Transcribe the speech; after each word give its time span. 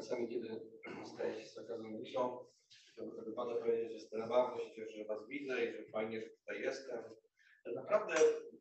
czasami, 0.00 0.28
kiedy 0.28 0.48
staję 1.14 1.40
się 1.40 1.46
z 1.46 1.54
taką 1.54 1.78
myślą, 1.78 2.44
to 2.96 3.22
wypada 3.24 3.54
powiedzieć, 3.54 3.90
że 3.92 4.18
się 4.18 4.74
cieszę, 4.76 4.96
że 4.96 5.04
Was 5.04 5.28
widzę 5.28 5.64
i 5.64 5.72
że 5.72 5.84
fajnie, 5.92 6.20
że 6.20 6.30
tutaj 6.30 6.62
jestem. 6.62 7.04
Ale 7.64 7.74
naprawdę 7.74 8.14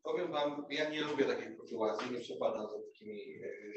powiem 0.03 0.31
Wam, 0.31 0.65
ja 0.69 0.89
nie 0.89 1.01
lubię 1.01 1.25
takich 1.25 1.57
sytuacji, 1.63 2.11
nie 2.11 2.19
przepadam 2.19 2.67
za 2.67 2.79
takimi 2.91 3.27
yy, 3.27 3.73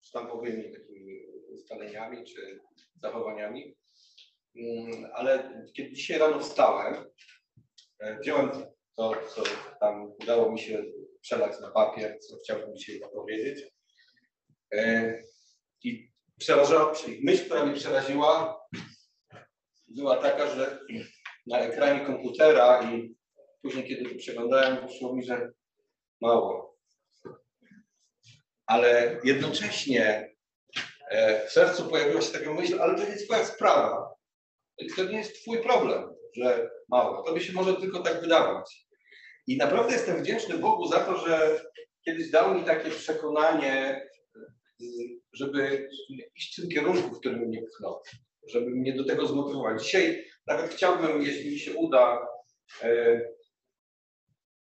sztampowymi 0.00 0.72
takimi 0.72 1.26
ustaleniami 1.54 2.24
czy 2.24 2.60
zachowaniami. 3.02 3.76
Mm, 4.56 5.10
ale 5.12 5.62
kiedy 5.76 5.92
dzisiaj 5.92 6.18
rano 6.18 6.40
wstałem, 6.40 6.94
e, 7.98 8.18
wziąłem 8.18 8.50
to, 8.96 9.14
co 9.34 9.42
tam 9.80 10.12
udało 10.22 10.52
mi 10.52 10.58
się 10.58 10.84
przelać 11.20 11.60
na 11.60 11.70
papier, 11.70 12.18
co 12.18 12.36
chciałbym 12.36 12.76
dzisiaj 12.76 13.00
powiedzieć. 13.14 13.72
E, 14.74 15.31
I 15.84 16.12
przerażała, 16.38 16.92
myśl, 17.22 17.44
która 17.44 17.66
mnie 17.66 17.74
przeraziła, 17.76 18.60
była 19.88 20.16
taka, 20.16 20.54
że 20.54 20.80
na 21.46 21.58
ekranie 21.58 22.06
komputera 22.06 22.82
i 22.82 23.14
później, 23.62 23.88
kiedy 23.88 24.10
to 24.10 24.18
przeglądałem, 24.18 24.86
wyszło 24.86 25.16
mi, 25.16 25.24
że 25.24 25.52
mało. 26.20 26.76
Ale 28.66 29.20
jednocześnie 29.24 30.34
e, 31.10 31.46
w 31.46 31.52
sercu 31.52 31.88
pojawiła 31.88 32.20
się 32.20 32.32
taka 32.32 32.54
myśl, 32.54 32.82
ale 32.82 32.94
to 32.94 33.02
jest 33.02 33.24
twoja 33.24 33.44
sprawa. 33.44 34.14
To 34.96 35.04
nie 35.04 35.18
jest 35.18 35.42
twój 35.42 35.62
problem, 35.62 36.14
że 36.36 36.70
mało. 36.88 37.22
To 37.22 37.32
by 37.32 37.40
się 37.40 37.52
może 37.52 37.74
tylko 37.74 38.00
tak 38.00 38.20
wydawać. 38.20 38.86
I 39.46 39.56
naprawdę 39.56 39.92
jestem 39.92 40.22
wdzięczny 40.22 40.58
Bogu 40.58 40.88
za 40.88 41.00
to, 41.00 41.26
że 41.26 41.64
kiedyś 42.04 42.30
dał 42.30 42.54
mi 42.54 42.64
takie 42.64 42.90
przekonanie, 42.90 44.06
żeby 45.32 45.88
iść 46.36 46.52
w 46.52 46.60
tym 46.60 46.70
kierunku, 46.70 47.14
w 47.14 47.20
którym 47.20 47.38
mnie 47.38 47.62
pchnął, 47.62 48.00
żeby 48.48 48.70
mnie 48.70 48.94
do 48.94 49.04
tego 49.04 49.26
zmotywować. 49.26 49.82
Dzisiaj 49.82 50.24
nawet 50.46 50.70
chciałbym, 50.70 51.22
jeśli 51.22 51.50
mi 51.50 51.58
się 51.58 51.74
uda, 51.74 52.28
e, 52.82 53.20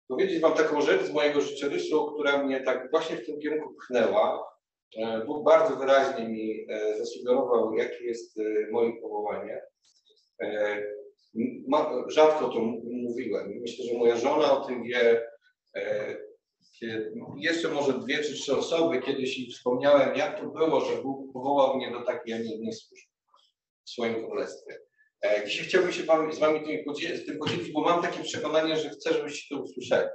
powiedzieć 0.08 0.41
Wam 0.41 0.55
taką 0.55 0.80
rzecz 0.80 1.02
z 1.02 1.12
mojego 1.12 1.41
życiorysu, 1.41 2.06
która 2.06 2.44
mnie 2.44 2.61
tak 2.61 2.91
właśnie 2.91 3.16
w 3.16 3.27
tym 3.27 3.41
kierunku 3.41 3.74
pchnęła. 3.74 4.48
E, 4.96 5.24
Bóg 5.24 5.44
bardzo 5.44 5.77
wyraźnie 5.77 6.28
mi 6.28 6.66
e, 6.70 6.98
zasugerował, 6.98 7.74
jakie 7.74 8.05
jest 8.05 8.39
moje 8.70 8.92
powołanie. 9.02 9.62
Rzadko 12.08 12.48
to 12.48 12.61
mówiłem. 12.84 13.58
Myślę, 13.61 13.84
że 13.84 13.98
moja 13.98 14.16
żona 14.16 14.52
o 14.52 14.66
tym 14.66 14.83
wie. 14.83 15.22
E, 16.82 17.10
jeszcze 17.36 17.68
może 17.68 17.92
dwie 17.92 18.24
czy 18.24 18.34
trzy 18.34 18.56
osoby 18.56 19.02
kiedyś 19.02 19.56
wspomniałem, 19.56 20.16
jak 20.16 20.40
to 20.40 20.46
było, 20.46 20.80
że 20.80 21.02
Bóg 21.02 21.32
powołał 21.32 21.76
mnie 21.76 21.90
do 21.90 22.04
takiej, 22.04 22.34
a 22.34 22.38
nie 22.38 22.56
innej 22.56 22.72
służby 22.72 23.10
w 23.86 23.90
swoim 23.90 24.26
królestwie. 24.26 24.78
E, 25.24 25.46
dzisiaj 25.46 25.66
chciałbym 25.66 25.92
się 25.92 26.02
z 26.32 26.38
Wami 26.38 26.64
tym 26.64 26.84
podzielić, 27.38 27.72
bo 27.72 27.80
mam 27.80 28.02
takie 28.02 28.22
przekonanie, 28.22 28.76
że 28.76 28.90
chcę, 28.90 29.12
żebyście 29.12 29.54
to 29.54 29.62
usłyszeli. 29.62 30.08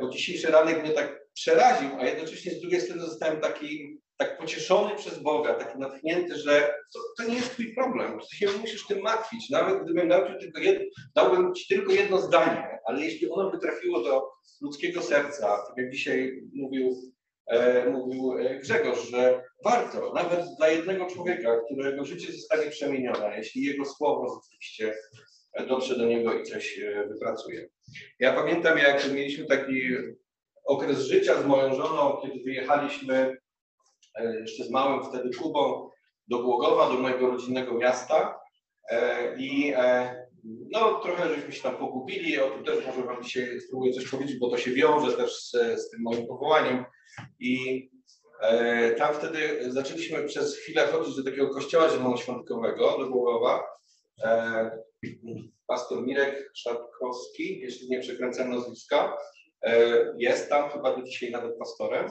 Bo 0.00 0.08
dzisiejszy 0.08 0.50
ranek 0.50 0.82
mnie 0.82 0.90
tak 0.90 1.20
przeraził, 1.34 1.88
a 1.98 2.06
jednocześnie 2.06 2.52
z 2.52 2.60
drugiej 2.60 2.80
strony 2.80 3.02
zostałem 3.02 3.40
taki 3.40 4.00
tak 4.20 4.38
pocieszony 4.38 4.96
przez 4.96 5.18
Boga, 5.18 5.54
taki 5.54 5.78
natchnięty, 5.78 6.34
że 6.38 6.74
to, 6.94 7.00
to 7.16 7.30
nie 7.30 7.34
jest 7.34 7.50
twój 7.50 7.74
problem, 7.74 8.18
ty 8.30 8.36
się 8.36 8.58
musisz 8.60 8.86
tym 8.86 9.00
martwić. 9.00 9.50
Nawet 9.50 9.84
gdybym 9.84 10.10
ci 10.10 10.38
tylko 10.40 10.60
jedno, 10.60 10.84
dałbym 11.14 11.54
ci 11.54 11.74
tylko 11.74 11.92
jedno 11.92 12.18
zdanie, 12.18 12.78
ale 12.86 13.00
jeśli 13.00 13.30
ono 13.30 13.50
by 13.50 13.58
trafiło 13.58 14.02
do 14.02 14.30
ludzkiego 14.60 15.02
serca, 15.02 15.46
tak 15.68 15.76
jak 15.76 15.92
dzisiaj 15.92 16.42
mówił, 16.54 16.96
e, 17.46 17.90
mówił 17.90 18.38
e, 18.38 18.58
Grzegorz, 18.58 19.10
że 19.10 19.42
warto, 19.64 20.12
nawet 20.14 20.40
dla 20.58 20.68
jednego 20.68 21.06
człowieka, 21.06 21.60
którego 21.66 22.04
życie 22.04 22.32
zostanie 22.32 22.70
przemienione, 22.70 23.36
jeśli 23.36 23.64
jego 23.64 23.84
słowo 23.84 24.40
rzeczywiście 24.42 24.94
dotrze 25.68 25.98
do 25.98 26.06
niego 26.06 26.40
i 26.40 26.42
coś 26.42 26.78
e, 26.78 27.08
wypracuje. 27.08 27.68
Ja 28.18 28.32
pamiętam, 28.32 28.78
jak 28.78 29.12
mieliśmy 29.12 29.44
taki 29.44 29.82
okres 30.64 30.98
życia 30.98 31.42
z 31.42 31.46
moją 31.46 31.74
żoną, 31.74 32.16
kiedy 32.22 32.44
wyjechaliśmy 32.44 33.39
jeszcze 34.40 34.64
z 34.64 34.70
małym 34.70 35.04
wtedy 35.04 35.30
Kubą 35.38 35.90
do 36.28 36.42
Głogowa, 36.42 36.88
do 36.88 36.94
mojego 36.94 37.26
rodzinnego 37.26 37.74
miasta 37.74 38.40
e, 38.90 39.36
i 39.38 39.72
e, 39.76 40.14
no 40.44 40.94
trochę 40.94 41.34
żeśmy 41.34 41.52
się 41.52 41.62
tam 41.62 41.76
pogubili, 41.76 42.40
o 42.40 42.50
tym 42.50 42.64
też 42.64 42.86
może 42.86 43.02
Wam 43.02 43.22
dzisiaj 43.22 43.60
spróbuję 43.60 43.92
coś 43.92 44.10
powiedzieć, 44.10 44.38
bo 44.38 44.50
to 44.50 44.58
się 44.58 44.70
wiąże 44.70 45.16
też 45.16 45.42
z, 45.42 45.50
z 45.80 45.90
tym 45.90 46.02
moim 46.02 46.26
powołaniem 46.26 46.84
i 47.40 47.88
tam 48.98 49.14
wtedy 49.14 49.72
zaczęliśmy 49.72 50.24
przez 50.24 50.56
chwilę 50.56 50.86
chodzić 50.86 51.16
do 51.16 51.24
takiego 51.24 51.48
kościoła 51.48 51.88
zielonoświątkowego 51.88 52.98
do 52.98 53.08
Głogowa. 53.08 53.62
Pastor 55.66 56.06
Mirek 56.06 56.50
Szatkowski, 56.54 57.60
jeśli 57.60 57.88
nie 57.88 58.00
przekręcam 58.00 58.50
nazwiska, 58.50 59.16
jest 60.18 60.48
tam 60.48 60.70
chyba 60.70 60.96
do 60.96 61.02
dzisiaj 61.02 61.30
nawet 61.30 61.58
pastorem. 61.58 62.08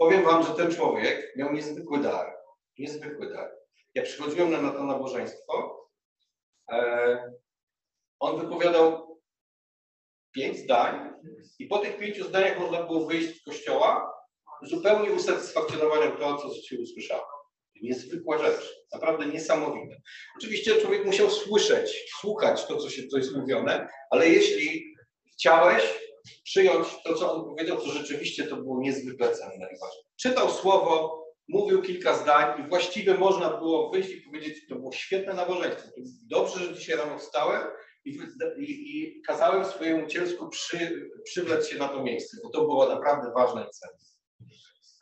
Powiem 0.00 0.24
wam, 0.24 0.42
że 0.42 0.54
ten 0.54 0.74
człowiek 0.74 1.32
miał 1.36 1.52
niezwykły 1.52 1.98
dar. 1.98 2.36
Niezwykły 2.78 3.32
dar. 3.32 3.50
Ja 3.94 4.02
przychodziłem 4.02 4.62
na, 4.62 4.72
to 4.72 4.84
nabożeństwo. 4.84 5.86
E, 6.72 7.32
on 8.20 8.40
wypowiadał 8.40 9.16
pięć 10.34 10.58
zdań 10.58 11.10
i 11.58 11.66
po 11.66 11.78
tych 11.78 11.98
pięciu 11.98 12.24
zdaniach 12.24 12.60
można 12.60 12.82
było 12.82 13.06
wyjść 13.06 13.40
z 13.40 13.44
kościoła 13.44 14.12
zupełnie 14.62 15.12
usatysfakcjonowanym 15.12 16.16
to, 16.16 16.36
co 16.36 16.62
się 16.62 16.78
usłyszałem. 16.78 17.24
Niezwykła 17.82 18.38
rzecz, 18.38 18.74
naprawdę 18.92 19.26
niesamowite. 19.26 19.96
Oczywiście 20.38 20.80
człowiek 20.80 21.04
musiał 21.04 21.30
słyszeć, 21.30 22.12
słuchać 22.20 22.66
to, 22.66 22.76
co, 22.76 22.90
się, 22.90 23.06
co 23.06 23.18
jest 23.18 23.36
mówione, 23.36 23.88
ale 24.10 24.28
jeśli 24.28 24.94
chciałeś, 25.32 26.09
przyjąć 26.44 26.88
to, 27.04 27.14
co 27.14 27.32
on 27.32 27.44
powiedział, 27.44 27.76
to 27.76 27.86
rzeczywiście 27.86 28.46
to 28.46 28.56
było 28.56 28.80
niezwykle 28.80 29.30
cenne 29.30 29.54
i 29.54 29.78
ważne. 29.80 30.02
Czytał 30.20 30.50
słowo, 30.50 31.20
mówił 31.48 31.82
kilka 31.82 32.14
zdań 32.14 32.60
i 32.60 32.68
właściwie 32.68 33.14
można 33.14 33.58
było 33.58 33.90
wyjść 33.90 34.10
i 34.10 34.20
powiedzieć, 34.20 34.66
to 34.68 34.74
było 34.74 34.92
świetne 34.92 35.34
nabożeństwo. 35.34 35.88
Dobrze, 36.30 36.64
że 36.64 36.74
dzisiaj 36.74 36.96
rano 36.96 37.18
wstałem 37.18 37.62
i, 38.04 38.18
i, 38.58 38.98
i 38.98 39.22
kazałem 39.22 39.64
swojemu 39.64 40.06
cielsku 40.06 40.48
przy, 40.48 41.10
przywlec 41.24 41.68
się 41.68 41.78
na 41.78 41.88
to 41.88 42.02
miejsce, 42.02 42.36
bo 42.42 42.50
to 42.50 42.60
było 42.60 42.88
naprawdę 42.88 43.32
ważne 43.36 43.62
i 43.62 43.70
cenne. 43.70 43.98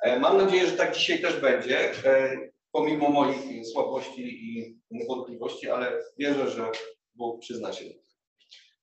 E, 0.02 0.20
mam 0.20 0.38
nadzieję, 0.38 0.66
że 0.66 0.76
tak 0.76 0.94
dzisiaj 0.94 1.22
też 1.22 1.40
będzie, 1.40 2.04
e, 2.04 2.36
pomimo 2.72 3.08
moich 3.08 3.66
słabości 3.72 4.22
i 4.22 4.78
wątpliwości, 5.08 5.70
ale 5.70 6.02
wierzę, 6.18 6.50
że 6.50 6.70
Bóg 7.14 7.40
przyzna 7.40 7.72
się 7.72 7.84
do 7.84 7.90
tego. 7.90 8.07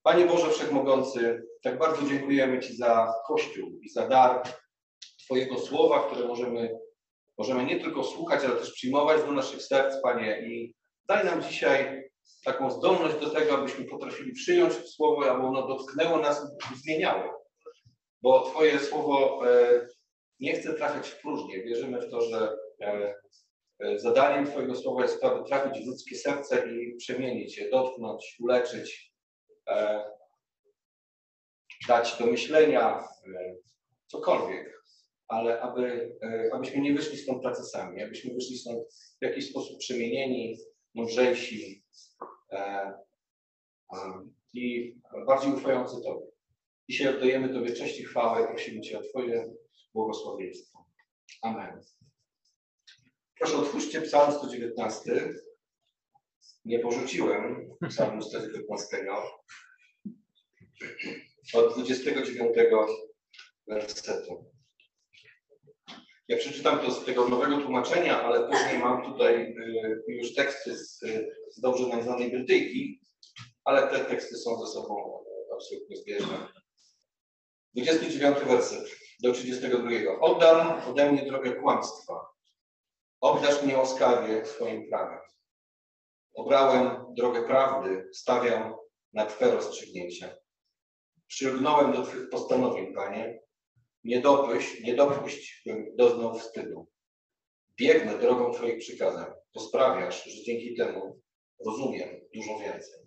Panie 0.06 0.26
Boże 0.26 0.50
Wszechmogący, 0.50 1.44
tak 1.64 1.80
bardzo 1.80 2.06
dziękujemy 2.06 2.60
Ci 2.60 2.76
za 2.78 3.14
Kościół 3.28 3.80
i 3.82 3.90
za 3.90 4.08
dar 4.08 4.44
Twojego 5.26 5.58
słowa, 5.60 6.04
które 6.04 6.28
możemy, 6.28 6.78
możemy 7.38 7.66
nie 7.66 7.80
tylko 7.80 8.04
słuchać, 8.04 8.46
ale 8.46 8.56
też 8.56 8.72
przyjmować 8.72 9.22
do 9.22 9.32
naszych 9.32 9.62
serc, 9.62 10.02
Panie. 10.04 10.48
I 10.48 10.76
daj 11.08 11.26
nam 11.26 11.44
dzisiaj 11.44 12.04
taką 12.44 12.72
zdolność 12.72 13.16
do 13.16 13.30
tego, 13.30 13.58
abyśmy 13.58 13.86
potrafili 13.86 14.32
przyjąć 14.32 14.74
słowo, 14.74 15.32
aby 15.32 15.44
ono 15.44 15.68
dotknęło 15.68 16.18
nas 16.18 16.48
i 16.74 16.78
zmieniało. 16.78 17.46
Bo 18.22 18.42
Twoje 18.42 18.80
słowo 18.80 19.42
e, 19.50 19.88
nie 20.40 20.54
chce 20.54 20.74
trafiać 20.74 21.10
w 21.10 21.22
próżnię. 21.22 21.64
Wierzymy 21.64 22.02
w 22.02 22.10
to, 22.10 22.22
że 22.22 22.56
e, 22.82 23.16
e, 23.80 24.00
zadaniem 24.00 24.48
Twojego 24.48 24.76
słowa 24.76 25.02
jest 25.02 25.22
to, 25.22 25.32
aby 25.32 25.50
trafić 25.50 25.84
w 25.84 25.88
ludzkie 25.88 26.16
serce 26.16 26.68
i 26.72 26.96
przemienić 26.96 27.58
je, 27.58 27.70
dotknąć, 27.70 28.38
uleczyć, 28.40 29.15
dać 31.88 32.18
do 32.20 32.26
myślenia, 32.26 33.08
e, 33.28 33.56
cokolwiek, 34.08 34.82
ale 35.28 35.62
aby, 35.62 36.16
e, 36.24 36.50
abyśmy 36.54 36.82
nie 36.82 36.94
wyszli 36.94 37.18
stąd 37.18 37.44
tacy 37.44 37.64
sami, 37.64 38.04
abyśmy 38.04 38.34
wyszli 38.34 38.58
stąd 38.58 38.94
w 39.22 39.26
jakiś 39.26 39.50
sposób 39.50 39.80
przemienieni, 39.80 40.58
mądrzejsi 40.94 41.84
i 44.54 44.96
bardziej 45.28 45.54
ufający 45.54 45.96
Tobie. 46.04 46.26
Dzisiaj 46.90 47.16
oddajemy 47.16 47.54
Tobie 47.54 47.74
cześć 47.74 48.00
i 48.00 48.04
chwałę 48.04 48.44
i 48.44 48.48
prosimy 48.48 48.82
Cię 48.82 49.00
o 49.00 49.02
Twoje 49.02 49.54
błogosławieństwo. 49.94 50.86
Amen. 51.42 51.82
Proszę 53.40 53.58
otwórzcie 53.58 54.02
Psalm 54.02 54.32
119 54.32 55.34
nie 56.66 56.80
porzuciłem 56.80 57.70
psalmu 57.90 58.22
119 58.22 59.06
od 61.54 61.74
29 61.74 62.56
wersetu. 63.68 64.52
Ja 66.28 66.38
przeczytam 66.38 66.80
to 66.80 66.92
z 66.92 67.06
tego 67.06 67.30
nowego 67.30 67.58
tłumaczenia, 67.58 68.22
ale 68.24 68.50
później 68.50 68.80
mam 68.80 69.04
tutaj 69.06 69.36
y, 69.36 70.04
już 70.08 70.34
teksty 70.34 70.78
z, 70.78 71.00
z 71.52 71.60
dobrze 71.62 71.88
nam 71.88 72.04
znanej 72.04 72.32
Brytyjki, 72.32 73.02
ale 73.64 73.88
te 73.88 74.06
teksty 74.06 74.38
są 74.38 74.66
ze 74.66 74.74
sobą 74.74 75.24
absolutnie 75.54 75.98
zbieżne. 75.98 76.48
29 77.74 78.38
werset 78.38 78.92
do 79.24 79.32
32. 79.32 80.20
Oddam 80.22 80.90
ode 80.90 81.12
mnie 81.12 81.26
drogę 81.26 81.52
kłamstwa 81.52 82.36
Obdarz 83.26 83.64
mnie 83.64 83.78
łaskawie 83.78 84.46
swoim 84.46 84.90
prawem. 84.90 85.20
Obrałem 86.36 87.14
drogę 87.18 87.44
prawdy, 87.44 88.10
stawiam 88.14 88.76
na 89.14 89.26
Twe 89.26 89.52
rozstrzygnięcia. 89.52 90.36
Przylgnąłem 91.28 91.94
do 91.94 92.04
Twych 92.04 92.30
postanowień, 92.30 92.94
Panie. 92.94 93.40
Nie 94.04 94.22
dopuść, 94.22 94.82
nie 94.82 94.96
dopuść, 94.96 95.62
bym 95.66 95.96
doznał 95.96 96.40
wstydu. 96.40 96.88
Biegnę 97.78 98.18
drogą 98.18 98.54
Twoich 98.54 98.80
przykazań. 98.80 99.34
To 99.54 99.60
sprawiasz, 99.60 100.24
że 100.24 100.44
dzięki 100.44 100.76
temu 100.76 101.22
rozumiem 101.66 102.10
dużo 102.34 102.60
więcej. 102.60 103.00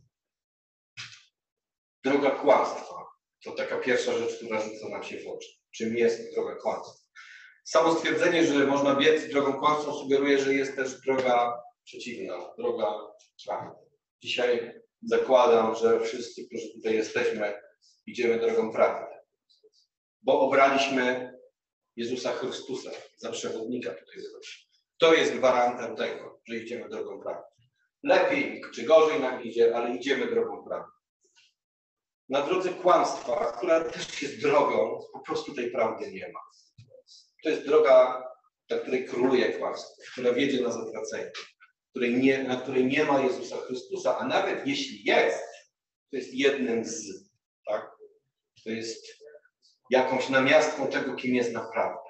Droga 2.04 2.30
kłamstwa 2.30 3.06
to 3.44 3.52
taka 3.52 3.78
pierwsza 3.78 4.19
rzecz, 4.19 4.36
która 4.36 4.60
rzuca 4.60 4.88
nam 4.88 5.02
się 5.02 5.20
w 5.20 5.28
oczy. 5.28 5.48
Czym 5.70 5.96
jest 5.96 6.34
droga 6.34 6.56
kłamstwa? 6.56 7.08
Samo 7.64 7.94
stwierdzenie, 7.94 8.46
że 8.46 8.66
można 8.66 8.96
biec 8.96 9.30
drogą 9.30 9.52
kłamstwa 9.52 9.92
sugeruje, 9.92 10.38
że 10.38 10.54
jest 10.54 10.76
też 10.76 11.00
droga 11.00 11.62
przeciwna, 11.88 12.55
droga 12.58 12.94
prawdy. 13.46 13.76
Dzisiaj 14.23 14.81
zakładam, 15.02 15.75
że 15.75 16.00
wszyscy, 16.00 16.46
którzy 16.46 16.73
tutaj 16.75 16.94
jesteśmy, 16.94 17.61
idziemy 18.06 18.38
drogą 18.38 18.73
prawdy. 18.73 19.14
Bo 20.23 20.40
obraliśmy 20.40 21.32
Jezusa 21.96 22.32
Chrystusa 22.32 22.90
za 23.17 23.31
przewodnika 23.31 23.90
tutaj 23.90 24.23
To 24.99 25.14
jest 25.14 25.35
gwarantem 25.35 25.96
tego, 25.96 26.40
że 26.49 26.56
idziemy 26.56 26.88
drogą 26.88 27.20
prawdy. 27.20 27.49
Lepiej 28.02 28.62
czy 28.75 28.82
gorzej 28.82 29.20
nam 29.20 29.43
idzie, 29.43 29.76
ale 29.76 29.96
idziemy 29.96 30.26
drogą 30.26 30.64
prawdy. 30.64 30.93
Na 32.29 32.43
drodze 32.43 32.70
kłamstwa, 32.70 33.52
która 33.52 33.85
też 33.85 34.23
jest 34.23 34.43
drogą, 34.43 35.00
po 35.12 35.20
prostu 35.20 35.55
tej 35.55 35.70
prawdy 35.70 36.12
nie 36.12 36.32
ma. 36.32 36.40
To 37.43 37.49
jest 37.49 37.67
droga, 37.67 38.25
na 38.70 38.79
której 38.79 39.06
króluje 39.06 39.58
kłamstwo, 39.58 40.02
która 40.12 40.32
wiedzie 40.32 40.62
na 40.62 40.70
zatracenie, 40.70 41.31
której 41.90 42.17
nie, 42.17 42.43
na 42.43 42.56
której 42.56 42.87
nie 42.87 43.05
ma 43.05 43.20
Jezusa 43.20 43.56
Chrystusa, 43.56 44.19
a 44.19 44.26
nawet 44.26 44.67
jeśli 44.67 45.05
jest, 45.05 45.44
to 46.11 46.17
jest 46.17 46.35
jednym 46.35 46.85
z, 46.85 47.31
tak? 47.67 47.90
To 48.64 48.70
jest 48.70 49.06
jakąś 49.90 50.29
namiastką 50.29 50.87
tego, 50.87 51.14
kim 51.14 51.35
jest 51.35 51.52
naprawdę. 51.52 52.08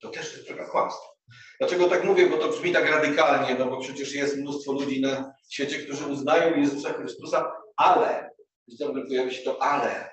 To 0.00 0.08
też 0.08 0.32
jest 0.32 0.46
droga 0.46 0.68
kłamstwa. 0.68 1.10
Dlaczego 1.58 1.88
tak 1.88 2.04
mówię? 2.04 2.26
Bo 2.26 2.36
to 2.36 2.48
brzmi 2.48 2.72
tak 2.72 2.90
radykalnie, 2.90 3.54
no 3.54 3.66
bo 3.66 3.80
przecież 3.80 4.14
jest 4.14 4.36
mnóstwo 4.36 4.72
ludzi 4.72 5.00
na 5.00 5.34
świecie, 5.50 5.78
którzy 5.78 6.06
uznają 6.06 6.56
Jezusa 6.56 6.92
Chrystusa, 6.92 7.52
ale, 7.76 8.30
i 8.66 8.76
ciągle 8.76 9.06
pojawia 9.06 9.30
się 9.30 9.42
to 9.42 9.62
ale, 9.62 10.10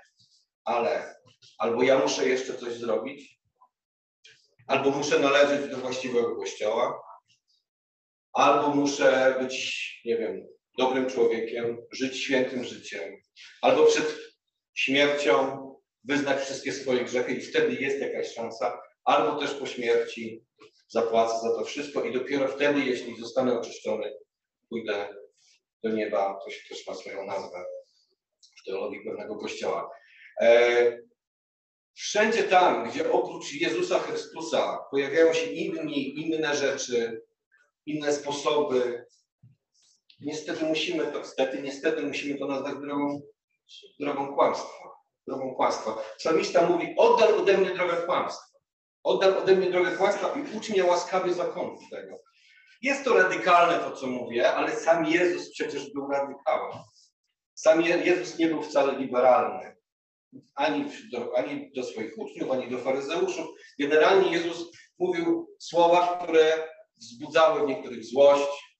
ale, 0.65 1.15
albo 1.57 1.83
ja 1.83 1.99
muszę 1.99 2.29
jeszcze 2.29 2.53
coś 2.53 2.73
zrobić, 2.73 3.39
albo 4.67 4.91
muszę 4.91 5.19
należeć 5.19 5.71
do 5.71 5.77
właściwego 5.77 6.35
kościoła, 6.35 6.99
albo 8.37 8.75
muszę 8.75 9.35
być, 9.39 10.01
nie 10.05 10.17
wiem, 10.17 10.47
dobrym 10.77 11.09
człowiekiem, 11.09 11.77
żyć 11.91 12.17
świętym 12.17 12.63
życiem, 12.63 13.21
albo 13.61 13.85
przed 13.85 14.17
śmiercią 14.73 15.63
wyznać 16.03 16.39
wszystkie 16.39 16.71
swoje 16.71 17.05
grzechy 17.05 17.33
i 17.33 17.41
wtedy 17.41 17.75
jest 17.75 17.99
jakaś 17.99 18.33
szansa, 18.33 18.81
albo 19.03 19.39
też 19.39 19.53
po 19.53 19.65
śmierci 19.65 20.45
zapłacę 20.87 21.39
za 21.39 21.55
to 21.55 21.63
wszystko 21.63 22.03
i 22.03 22.13
dopiero 22.13 22.47
wtedy, 22.47 22.79
jeśli 22.79 23.19
zostanę 23.19 23.59
oczyszczony, 23.59 24.13
pójdę 24.69 25.07
do 25.83 25.89
nieba. 25.89 26.39
To 26.43 26.51
się 26.51 26.69
też 26.69 26.87
ma 26.87 26.93
swoją 26.93 27.25
nazwę 27.25 27.65
w 28.61 28.65
teologii 28.65 29.05
pewnego 29.05 29.35
kościoła. 29.35 29.89
E, 30.41 30.97
wszędzie 31.93 32.43
tam, 32.43 32.89
gdzie 32.89 33.11
oprócz 33.11 33.53
Jezusa 33.53 33.99
Chrystusa 33.99 34.79
pojawiają 34.91 35.33
się 35.33 35.45
inni, 35.45 36.19
inne 36.19 36.55
rzeczy, 36.55 37.26
inne 37.87 38.13
sposoby, 38.13 39.05
niestety 40.19 40.65
musimy 40.65 41.05
to, 41.11 41.19
niestety, 41.19 41.61
niestety 41.61 42.01
musimy 42.03 42.39
to 42.39 42.47
nazwać 42.47 42.75
drogą, 42.75 43.21
drogą 43.99 44.35
kłamstwa. 44.35 44.87
Drogą 45.27 45.55
kłamstwa. 45.55 45.97
Psalmista 46.17 46.67
mówi, 46.67 46.93
oddal 46.97 47.35
ode 47.35 47.57
mnie 47.57 47.71
drogę 47.75 47.95
kłamstwa. 48.05 48.57
Oddal 49.03 49.37
ode 49.37 49.55
mnie 49.55 49.71
drogę 49.71 49.91
kłamstwa 49.91 50.33
i 50.33 50.57
ucz 50.57 50.69
mnie 50.69 50.85
łaskawie 50.85 51.33
zakonów 51.33 51.79
tego. 51.91 52.17
Jest 52.81 53.03
to 53.03 53.13
radykalne 53.13 53.79
to, 53.79 53.91
co 53.91 54.07
mówię, 54.07 54.53
ale 54.53 54.75
sam 54.75 55.05
Jezus 55.05 55.51
przecież 55.51 55.93
był 55.93 56.07
radykałem. 56.07 56.77
Sam 57.53 57.81
Jezus 57.81 58.37
nie 58.37 58.47
był 58.47 58.61
wcale 58.61 58.99
liberalny. 58.99 59.75
Ani 60.55 60.91
do, 61.11 61.37
ani 61.37 61.71
do 61.75 61.83
swoich 61.83 62.17
uczniów, 62.17 62.51
ani 62.51 62.69
do 62.69 62.77
faryzeuszów. 62.77 63.47
Generalnie 63.79 64.31
Jezus 64.31 64.71
mówił 64.99 65.55
słowa, 65.59 66.19
które 66.23 66.69
wzbudzały 66.97 67.65
w 67.65 67.67
niektórych 67.67 68.05
złość, 68.05 68.77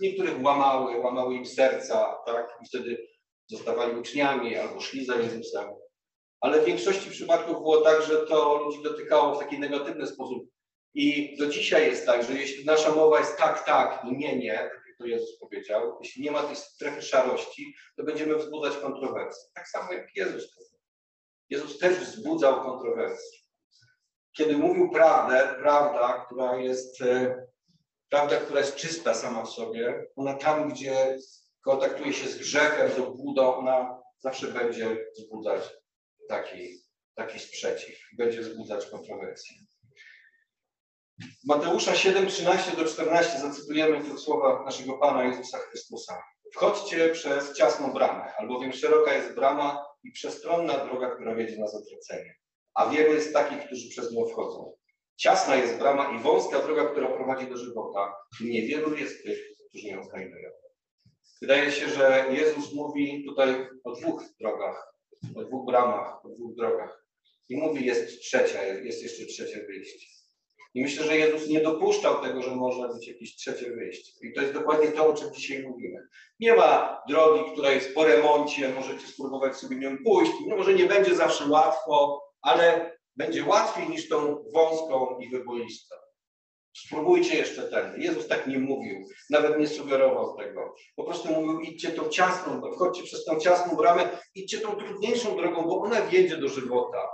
niektórych 0.00 0.42
łamały, 0.42 1.00
łamały 1.00 1.34
im 1.34 1.46
serca, 1.46 2.18
tak? 2.26 2.58
I 2.62 2.68
wtedy 2.68 3.08
zostawali 3.46 4.00
uczniami 4.00 4.56
albo 4.56 4.80
szli 4.80 5.04
za 5.04 5.16
Jezusem. 5.16 5.68
Ale 6.40 6.62
w 6.62 6.64
większości 6.64 7.10
przypadków 7.10 7.54
było 7.54 7.80
tak, 7.80 8.02
że 8.02 8.26
to 8.26 8.56
ludzi 8.56 8.82
dotykało 8.82 9.34
w 9.34 9.38
taki 9.38 9.58
negatywny 9.58 10.06
sposób. 10.06 10.48
I 10.94 11.36
do 11.36 11.46
dzisiaj 11.46 11.86
jest 11.86 12.06
tak, 12.06 12.24
że 12.24 12.32
jeśli 12.32 12.64
nasza 12.64 12.94
mowa 12.94 13.18
jest 13.18 13.38
tak, 13.38 13.64
tak 13.64 14.04
i 14.04 14.16
nie, 14.16 14.38
nie, 14.38 14.54
tak 14.54 14.82
jak 14.88 14.98
to 14.98 15.06
Jezus 15.06 15.38
powiedział, 15.38 15.98
jeśli 16.02 16.22
nie 16.22 16.30
ma 16.30 16.42
tej 16.42 16.56
strefy 16.56 17.02
szarości, 17.02 17.74
to 17.96 18.04
będziemy 18.04 18.36
wzbudzać 18.36 18.76
kontrowersje. 18.76 19.44
Tak 19.54 19.68
samo 19.68 19.92
jak 19.92 20.16
Jezus. 20.16 20.58
Jezus 21.50 21.78
też 21.78 21.96
wzbudzał 21.96 22.62
kontrowersje. 22.62 23.47
Kiedy 24.38 24.56
mówił 24.56 24.90
prawdę, 24.90 25.54
prawda, 25.58 26.24
która 26.26 26.56
jest, 26.56 27.02
e, 27.02 27.46
prawda, 28.08 28.36
która 28.36 28.60
jest 28.60 28.76
czysta 28.76 29.14
sama 29.14 29.44
w 29.44 29.50
sobie, 29.50 30.06
ona 30.16 30.34
tam, 30.34 30.68
gdzie 30.68 31.18
kontaktuje 31.64 32.12
się 32.12 32.28
z 32.28 32.38
grzechem, 32.38 32.90
z 32.92 32.98
obłudą, 32.98 33.54
ona 33.54 34.02
zawsze 34.18 34.46
będzie 34.46 34.96
wzbudzać 35.16 35.62
taki, 36.28 36.68
taki 37.14 37.38
sprzeciw, 37.38 37.98
będzie 38.18 38.40
wzbudzać 38.40 38.86
kontrowersje. 38.86 39.56
Mateusza 41.44 41.94
7, 41.94 42.26
13 42.26 42.76
do 42.76 42.84
14 42.84 43.38
zacytujemy 43.38 44.04
tu 44.04 44.18
słowa 44.18 44.64
naszego 44.64 44.98
Pana 44.98 45.24
Jezusa 45.24 45.58
Chrystusa. 45.58 46.22
Wchodźcie 46.54 47.08
przez 47.08 47.56
ciasną 47.56 47.92
bramę, 47.92 48.36
albowiem 48.36 48.72
szeroka 48.72 49.14
jest 49.14 49.34
brama 49.34 49.84
i 50.04 50.12
przestronna 50.12 50.84
droga, 50.84 51.10
która 51.10 51.34
wiedzie 51.34 51.60
na 51.60 51.66
zatracenie. 51.66 52.34
A 52.74 52.90
wielu 52.90 53.14
jest 53.14 53.32
takich, 53.32 53.66
którzy 53.66 53.88
przez 53.88 54.12
nią 54.12 54.26
wchodzą. 54.26 54.72
Ciasna 55.16 55.56
jest 55.56 55.78
brama 55.78 56.18
i 56.18 56.22
wąska 56.22 56.58
droga, 56.60 56.84
która 56.84 57.08
prowadzi 57.08 57.46
do 57.46 57.56
żywota. 57.56 58.14
Niewielu 58.40 58.96
jest 58.96 59.22
tych, 59.22 59.38
którzy 59.68 59.86
ją 59.88 60.04
znajdują. 60.04 60.50
Wydaje 61.40 61.72
się, 61.72 61.88
że 61.88 62.26
Jezus 62.30 62.72
mówi 62.74 63.24
tutaj 63.28 63.68
o 63.84 63.92
dwóch 63.92 64.24
drogach, 64.40 64.92
o 65.36 65.44
dwóch 65.44 65.66
bramach, 65.66 66.26
o 66.26 66.28
dwóch 66.28 66.54
drogach. 66.56 67.04
I 67.48 67.56
mówi, 67.56 67.86
jest 67.86 68.20
trzecia, 68.20 68.64
jest 68.64 69.02
jeszcze 69.02 69.26
trzecie 69.26 69.66
wyjście. 69.66 70.06
I 70.74 70.82
myślę, 70.82 71.04
że 71.04 71.16
Jezus 71.16 71.48
nie 71.48 71.60
dopuszczał 71.60 72.22
tego, 72.22 72.42
że 72.42 72.50
może 72.50 72.88
być 72.94 73.08
jakieś 73.08 73.36
trzecie 73.36 73.70
wyjście. 73.70 74.26
I 74.28 74.32
to 74.32 74.40
jest 74.40 74.54
dokładnie 74.54 74.88
to, 74.88 75.06
o 75.06 75.14
czym 75.14 75.34
dzisiaj 75.34 75.62
mówimy. 75.62 76.08
Nie 76.40 76.54
ma 76.54 77.02
drogi, 77.08 77.52
która 77.52 77.70
jest 77.70 77.94
po 77.94 78.04
remoncie, 78.04 78.68
możecie 78.68 79.06
spróbować 79.06 79.56
sobie 79.56 79.76
nią 79.76 79.96
pójść. 80.04 80.32
Może 80.46 80.74
nie 80.74 80.84
będzie 80.84 81.14
zawsze 81.14 81.46
łatwo, 81.46 82.22
ale 82.42 82.96
będzie 83.16 83.44
łatwiej 83.44 83.88
niż 83.88 84.08
tą 84.08 84.44
wąską 84.54 85.18
i 85.18 85.30
wyboistą. 85.30 85.94
Spróbujcie 86.76 87.36
jeszcze 87.36 87.62
ten. 87.62 88.00
Jezus 88.00 88.28
tak 88.28 88.46
nie 88.46 88.58
mówił, 88.58 89.08
nawet 89.30 89.58
nie 89.58 89.68
sugerował 89.68 90.36
tego. 90.36 90.74
Po 90.96 91.04
prostu 91.04 91.28
mówił, 91.28 91.60
idźcie 91.60 91.90
tą 91.90 92.08
ciasną, 92.08 92.72
wchodźcie 92.74 93.02
przez 93.02 93.24
tą 93.24 93.38
ciasną 93.38 93.76
bramę, 93.76 94.18
idźcie 94.34 94.60
tą 94.60 94.76
trudniejszą 94.76 95.36
drogą, 95.36 95.62
bo 95.62 95.80
ona 95.80 96.02
wiedzie 96.02 96.36
do 96.36 96.48
żywota. 96.48 97.08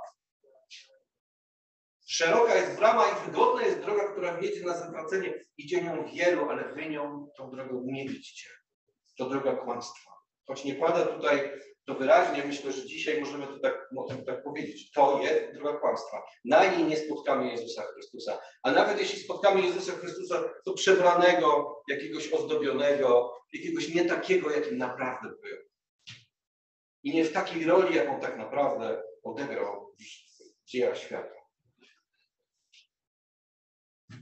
Szeroka 2.07 2.55
jest 2.55 2.77
brama 2.77 3.05
i 3.09 3.31
wygodna 3.31 3.63
jest 3.63 3.81
droga, 3.81 4.13
która 4.13 4.37
wiedzie 4.37 4.65
na 4.65 4.79
zatracenie. 4.79 5.45
Idzie 5.59 5.83
nią 5.83 6.07
wielu, 6.07 6.51
ale 6.51 6.75
wy 6.75 6.89
nią 6.89 7.29
tą 7.37 7.51
drogą 7.51 7.83
nie 7.85 8.05
idźcie. 8.05 8.49
To 9.19 9.29
droga 9.29 9.57
kłamstwa. 9.57 10.11
Choć 10.47 10.65
nie 10.65 10.75
pada 10.75 11.07
tutaj 11.07 11.51
to 11.87 11.95
wyraźnie, 11.95 12.45
myślę, 12.45 12.73
że 12.73 12.87
dzisiaj 12.87 13.21
możemy 13.21 13.47
to 13.47 13.59
tak, 13.59 13.89
tak 14.27 14.43
powiedzieć. 14.43 14.91
To 14.91 15.23
jest 15.23 15.55
droga 15.55 15.79
kłamstwa. 15.79 16.23
Na 16.45 16.67
niej 16.67 16.85
nie 16.85 16.97
spotkamy 16.97 17.51
Jezusa 17.51 17.83
Chrystusa. 17.83 18.41
A 18.63 18.73
nawet 18.73 19.01
jeśli 19.01 19.19
spotkamy 19.19 19.63
Jezusa 19.63 19.93
Chrystusa, 19.93 20.43
to 20.65 20.73
przebranego, 20.73 21.77
jakiegoś 21.89 22.33
ozdobionego, 22.33 23.37
jakiegoś 23.53 23.95
nie 23.95 24.05
takiego, 24.05 24.51
jakim 24.51 24.79
naprawdę 24.79 25.29
był. 25.29 25.59
I 27.03 27.15
nie 27.15 27.25
w 27.25 27.33
takiej 27.33 27.65
roli, 27.65 27.97
jaką 27.97 28.21
tak 28.21 28.37
naprawdę 28.37 29.03
odegrał 29.23 29.95
w 30.65 30.71
dziejach 30.71 30.99
świata. 30.99 31.35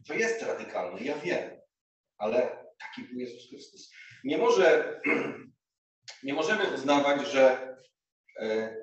To 0.08 0.14
jest 0.14 0.42
radykalne, 0.42 1.00
ja 1.00 1.18
wiem, 1.18 1.60
ale 2.18 2.66
taki 2.78 3.02
był 3.08 3.20
Jezus 3.20 3.48
Chrystus. 3.48 3.92
Nie 4.24 4.38
może 4.38 5.00
nie 6.22 6.34
możemy 6.34 6.74
uznawać, 6.74 7.28
że 7.28 7.76
e, 8.38 8.76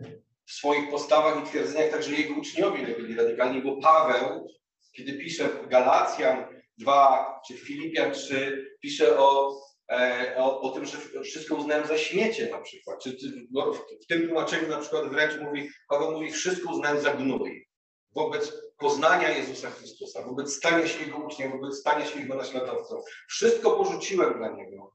w 0.45 0.51
swoich 0.51 0.89
postawach 0.89 1.43
i 1.43 1.47
twierdzeniach 1.47 1.91
także 1.91 2.11
jego 2.11 2.39
uczniowie 2.39 2.81
nie 2.81 2.93
byli 2.93 3.15
radykalni, 3.15 3.61
bo 3.61 3.81
Paweł, 3.81 4.47
kiedy 4.95 5.13
pisze 5.13 5.49
Galacjan, 5.67 6.45
2 6.77 7.41
czy 7.47 7.53
Filipian 7.53 8.11
3 8.11 8.77
pisze 8.81 9.19
o, 9.19 9.59
e, 9.91 10.35
o, 10.37 10.61
o 10.61 10.69
tym, 10.69 10.85
że 10.85 10.97
wszystko 11.23 11.55
uznałem 11.55 11.87
za 11.87 11.97
śmiecie 11.97 12.49
na 12.49 12.61
przykład. 12.61 13.03
Czy, 13.03 13.17
no, 13.51 13.73
w, 13.73 13.77
w 14.03 14.07
tym 14.07 14.27
tłumaczeniu 14.27 14.67
na 14.67 14.79
przykład 14.79 15.09
wręcz 15.09 15.41
mówi, 15.41 15.69
Paweł 15.89 16.11
mówi, 16.11 16.31
wszystko 16.31 16.71
uznałem 16.71 17.01
za 17.01 17.13
gnój 17.13 17.69
wobec 18.15 18.53
poznania 18.77 19.29
Jezusa 19.29 19.69
Chrystusa, 19.69 20.23
wobec 20.25 20.55
stania 20.55 20.87
się 20.87 21.05
Jego 21.05 21.17
uczniem, 21.17 21.51
wobec 21.51 21.79
stania 21.79 22.05
się 22.05 22.19
Jego 22.19 22.35
naśladowcą. 22.35 23.01
Wszystko 23.27 23.71
porzuciłem 23.71 24.37
dla 24.37 24.49
Niego. 24.49 24.93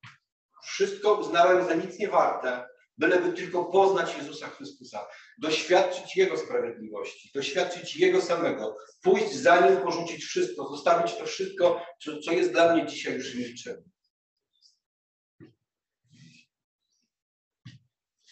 Wszystko 0.64 1.14
uznałem 1.14 1.66
za 1.66 1.74
nic 1.74 1.98
nie 1.98 2.08
warte, 2.08 2.66
byleby 2.98 3.32
tylko 3.32 3.64
poznać 3.64 4.16
Jezusa 4.18 4.48
Chrystusa, 4.48 5.06
doświadczyć 5.38 6.16
Jego 6.16 6.36
sprawiedliwości, 6.36 7.30
doświadczyć 7.34 7.96
Jego 7.96 8.22
samego, 8.22 8.76
pójść 9.02 9.32
za 9.32 9.68
Nim, 9.68 9.76
porzucić 9.76 10.24
wszystko, 10.24 10.68
zostawić 10.68 11.14
to 11.14 11.26
wszystko, 11.26 11.82
co, 12.24 12.32
jest 12.32 12.52
dla 12.52 12.74
mnie 12.74 12.86
dzisiaj 12.86 13.14
już 13.14 13.34
niczym. 13.34 13.90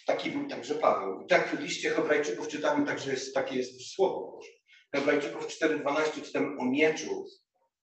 Taki 0.06 0.30
był 0.30 0.48
także 0.48 0.74
Paweł. 0.74 1.20
I 1.20 1.26
tak 1.26 1.56
w 1.56 1.60
liście 1.60 1.90
Hebrajczyków 1.90 2.48
czytamy 2.48 2.86
także 2.86 3.10
jest, 3.10 3.34
takie 3.34 3.56
jest 3.56 3.94
Słowo 3.94 4.30
Boże. 4.30 4.50
Hebrajczyków 4.94 5.46
4,12 5.46 6.22
czytamy 6.22 6.56
o 6.58 6.64
mieczu, 6.64 7.26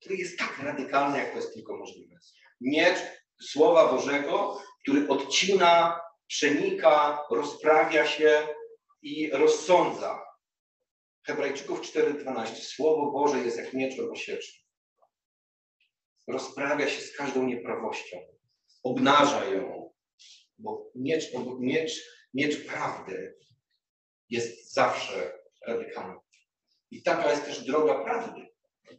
który 0.01 0.17
jest 0.17 0.39
tak 0.39 0.59
radykalny, 0.59 1.19
jak 1.19 1.31
to 1.31 1.37
jest 1.37 1.55
tylko 1.55 1.77
możliwe. 1.77 2.19
Miecz 2.61 2.99
Słowa 3.43 3.93
Bożego, 3.93 4.63
który 4.83 5.09
odcina, 5.09 6.01
przenika, 6.27 7.23
rozprawia 7.31 8.07
się 8.07 8.49
i 9.03 9.31
rozsądza. 9.31 10.25
Hebrajczyków 11.27 11.81
4,12. 11.81 12.55
Słowo 12.55 13.13
Boże 13.13 13.39
jest 13.39 13.59
jak 13.59 13.75
miecz 13.75 13.99
obosieczny. 13.99 14.59
Rozprawia 16.29 16.89
się 16.89 17.01
z 17.01 17.17
każdą 17.17 17.45
nieprawością. 17.45 18.17
Obnaża 18.83 19.45
ją. 19.45 19.93
Bo 20.59 20.91
miecz, 20.95 21.25
miecz, 21.59 21.93
miecz 22.35 22.67
prawdy 22.67 23.39
jest 24.31 24.73
zawsze 24.73 25.39
radykalny. 25.67 26.19
I 26.91 27.03
taka 27.03 27.31
jest 27.31 27.45
też 27.45 27.65
droga 27.65 28.05
prawdy. 28.05 28.47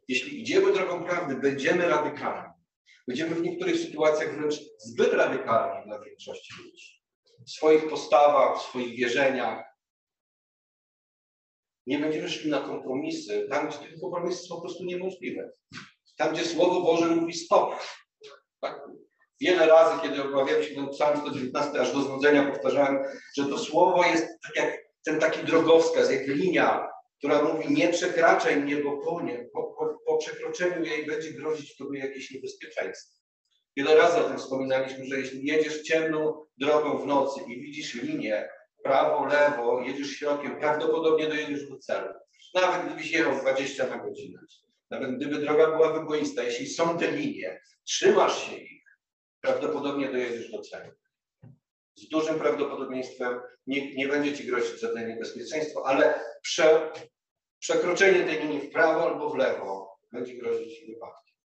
Jeśli 0.08 0.42
idziemy 0.42 0.74
drogą 0.74 1.06
prawdy, 1.06 1.36
będziemy 1.36 1.90
radykalni. 1.90 2.59
Będziemy 3.08 3.36
w 3.36 3.42
niektórych 3.42 3.78
sytuacjach 3.80 4.36
wręcz 4.36 4.56
zbyt 4.78 5.14
radykalni 5.14 5.86
dla 5.86 6.00
większości 6.00 6.54
ludzi. 6.64 7.00
W 7.48 7.52
swoich 7.52 7.90
postawach, 7.90 8.60
w 8.60 8.62
swoich 8.62 8.98
wierzeniach. 8.98 9.66
Nie 11.88 12.00
będziemy 12.00 12.30
szli 12.30 12.50
na 12.50 12.60
kompromisy, 12.60 13.48
tam 13.50 13.70
gdzie 13.70 13.78
ten 13.78 14.00
kompromis 14.02 14.36
jest 14.38 14.50
po 14.50 14.62
prostu 14.62 14.84
niemożliwy. 14.84 15.52
Tam, 16.18 16.34
gdzie 16.34 16.46
Słowo 16.46 16.82
Boże 16.82 17.16
mówi 17.16 17.34
stop. 17.34 17.76
Tak? 18.62 18.82
Wiele 19.42 19.68
razy, 19.68 20.02
kiedy 20.02 20.24
obawiałem 20.24 20.64
się 20.64 20.76
ten 20.76 20.90
psalm 20.90 21.20
119 21.22 21.82
aż 21.82 21.94
do 21.94 22.02
znudzenia, 22.02 22.52
powtarzałem, 22.52 23.04
że 23.38 23.46
to 23.46 23.58
Słowo 23.58 24.06
jest 24.06 24.28
tak 24.44 24.56
jak 24.56 24.78
ten 25.06 25.20
taki 25.20 25.46
drogowskaz, 25.46 26.12
jak 26.12 26.28
linia, 26.28 26.88
która 27.18 27.44
mówi 27.44 27.74
nie 27.74 27.90
przekraczaj 27.90 28.58
mnie, 28.58 28.78
bo 28.78 28.98
po, 28.98 29.22
nie, 29.22 29.50
po, 29.54 29.64
po 29.64 29.89
przekroczeniu 30.20 30.86
jej 30.86 31.06
będzie 31.06 31.32
grozić 31.32 31.78
tobie 31.78 32.00
jakieś 32.00 32.32
niebezpieczeństwo. 32.32 33.20
Wiele 33.78 33.96
razy 33.96 34.18
o 34.18 34.24
tym 34.24 34.38
wspominaliśmy, 34.38 35.06
że 35.06 35.20
jeśli 35.20 35.46
jedziesz 35.46 35.82
ciemną 35.82 36.46
drogą 36.58 36.98
w 36.98 37.08
nocy 37.08 37.42
i 37.48 37.62
widzisz 37.62 37.94
linię, 37.94 38.50
prawo, 38.84 39.26
lewo, 39.26 39.82
jedziesz 39.82 40.12
środkiem, 40.12 40.60
prawdopodobnie 40.60 41.28
dojedziesz 41.28 41.70
do 41.70 41.78
celu. 41.78 42.14
Nawet 42.54 42.86
gdybyś 42.86 43.12
jechał 43.12 43.42
20 43.42 43.88
na 43.88 43.98
godzinę, 43.98 44.40
nawet 44.90 45.16
gdyby 45.16 45.38
droga 45.38 45.68
była 45.68 45.94
wyboista, 45.94 46.44
jeśli 46.44 46.68
są 46.68 46.98
te 46.98 47.12
linie, 47.12 47.62
trzymasz 47.84 48.48
się 48.48 48.56
ich, 48.56 49.00
prawdopodobnie 49.42 50.12
dojedziesz 50.12 50.52
do 50.52 50.62
celu. 50.62 50.92
Z 51.96 52.10
dużym 52.10 52.40
prawdopodobieństwem 52.40 53.40
nie, 53.68 53.96
nie 53.96 54.08
będzie 54.08 54.38
ci 54.38 54.46
grozić 54.46 54.80
żadne 54.80 55.08
niebezpieczeństwo, 55.08 55.88
ale 55.88 56.20
prze, 56.42 56.92
przekroczenie 57.60 58.24
tej 58.24 58.40
linii 58.40 58.62
w 58.62 58.72
prawo 58.72 59.04
albo 59.04 59.30
w 59.30 59.38
lewo 59.38 59.89
będzie 60.12 60.34
grozić 60.34 60.86
wypadkiem. 60.88 61.36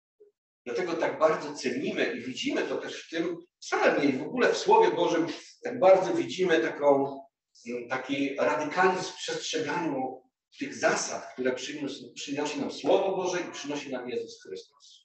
Dlatego 0.65 0.93
tak 0.93 1.19
bardzo 1.19 1.55
cenimy 1.55 2.15
i 2.15 2.21
widzimy 2.21 2.63
to 2.63 2.77
też 2.77 3.05
w 3.05 3.11
tym 3.11 3.37
psalmie 3.61 4.09
i 4.09 4.13
w 4.13 4.23
ogóle 4.23 4.53
w 4.53 4.59
Słowie 4.59 4.91
Bożym 4.91 5.27
tak 5.63 5.79
bardzo 5.79 6.15
widzimy 6.15 6.61
taką, 6.61 7.21
taki 7.89 8.37
radykalizm 8.37 9.13
w 9.13 9.17
przestrzeganiu 9.17 10.23
tych 10.59 10.75
zasad, 10.75 11.33
które 11.33 11.53
przynosi 12.15 12.61
nam 12.61 12.73
Słowo 12.73 13.17
Boże 13.17 13.41
i 13.41 13.53
przynosi 13.53 13.93
nam 13.93 14.09
Jezus 14.09 14.43
Chrystus. 14.43 15.04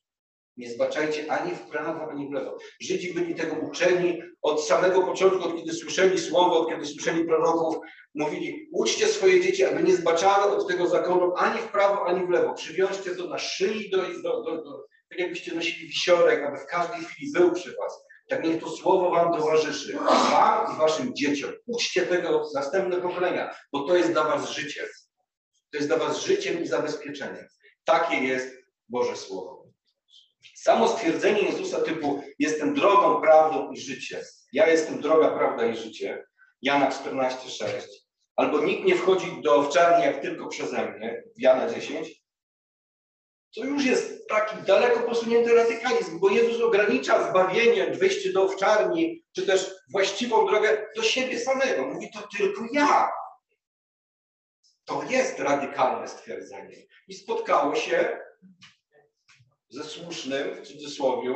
Nie 0.59 0.69
zbaczajcie 0.69 1.31
ani 1.31 1.55
w 1.55 1.59
prawo, 1.59 2.11
ani 2.11 2.29
w 2.29 2.31
lewo. 2.31 2.57
Żydzi 2.81 3.13
byli 3.13 3.35
tego 3.35 3.55
uczeni 3.55 4.21
od 4.41 4.65
samego 4.65 5.01
początku, 5.01 5.43
od 5.43 5.55
kiedy 5.55 5.73
słyszeli 5.73 6.19
Słowo, 6.19 6.59
od 6.59 6.69
kiedy 6.69 6.85
słyszeli 6.85 7.25
proroków, 7.25 7.75
mówili, 8.15 8.69
uczcie 8.73 9.07
swoje 9.07 9.41
dzieci, 9.41 9.65
aby 9.65 9.83
nie 9.83 9.95
zbaczały 9.95 10.57
od 10.57 10.67
tego 10.67 10.87
zakonu 10.87 11.33
ani 11.35 11.61
w 11.61 11.67
prawo, 11.67 12.05
ani 12.05 12.25
w 12.25 12.29
lewo. 12.29 12.53
Przywiążcie 12.53 13.15
to 13.15 13.27
na 13.27 13.37
szyi, 13.37 13.89
do, 13.89 13.97
do, 13.97 14.43
do, 14.43 14.63
do, 14.63 14.85
tak 15.09 15.19
jakbyście 15.19 15.55
nosili 15.55 15.87
wisiorek, 15.87 16.43
aby 16.43 16.57
w 16.57 16.65
każdej 16.65 17.05
chwili 17.05 17.31
był 17.31 17.51
przy 17.51 17.75
was. 17.75 18.05
Tak 18.27 18.43
niech 18.43 18.61
to 18.61 18.69
słowo 18.69 19.11
wam 19.11 19.33
towarzyszy, 19.33 19.93
wam 20.31 20.75
i 20.75 20.79
waszym 20.79 21.15
dzieciom. 21.15 21.51
Uczcie 21.67 22.01
tego 22.01 22.49
następne 22.53 23.01
pokolenia, 23.01 23.55
bo 23.71 23.87
to 23.87 23.95
jest 23.95 24.11
dla 24.11 24.23
was 24.23 24.49
życie. 24.49 24.81
To 25.71 25.77
jest 25.77 25.87
dla 25.87 25.97
was 25.97 26.25
życiem 26.25 26.63
i 26.63 26.67
zabezpieczeniem. 26.67 27.47
Takie 27.85 28.15
jest 28.15 28.55
Boże 28.89 29.15
Słowo. 29.15 29.58
Samo 30.61 30.87
stwierdzenie 30.87 31.41
Jezusa 31.41 31.81
typu 31.81 32.23
jestem 32.39 32.73
drogą, 32.73 33.21
prawdą 33.21 33.71
i 33.71 33.79
życiem. 33.79 34.21
Ja 34.53 34.67
jestem 34.67 35.01
droga, 35.01 35.29
prawda 35.29 35.65
i 35.65 35.77
życie. 35.77 36.25
Jana 36.61 36.89
14,6. 36.89 37.65
Albo 38.35 38.59
nikt 38.65 38.85
nie 38.85 38.95
wchodzi 38.95 39.41
do 39.41 39.55
owczarni 39.55 40.05
jak 40.05 40.21
tylko 40.21 40.47
przeze 40.47 40.91
mnie. 40.91 41.23
Jana 41.37 41.73
10. 41.73 42.23
To 43.55 43.65
już 43.65 43.85
jest 43.85 44.27
taki 44.27 44.61
daleko 44.61 44.99
posunięty 44.99 45.55
radykalizm, 45.55 46.19
bo 46.19 46.29
Jezus 46.29 46.61
ogranicza 46.61 47.29
zbawienie, 47.29 47.91
wejście 47.91 48.33
do 48.33 48.43
owczarni, 48.43 49.23
czy 49.35 49.45
też 49.45 49.75
właściwą 49.91 50.47
drogę 50.47 50.87
do 50.95 51.03
siebie 51.03 51.39
samego. 51.39 51.85
Mówi 51.85 52.11
to 52.11 52.27
tylko 52.37 52.65
ja. 52.71 53.11
To 54.85 55.03
jest 55.09 55.39
radykalne 55.39 56.07
stwierdzenie. 56.07 56.75
I 57.07 57.13
spotkało 57.13 57.75
się 57.75 58.19
ze 59.69 59.83
słusznym, 59.83 60.55
w 60.55 60.67
cudzysłowie, 60.67 61.35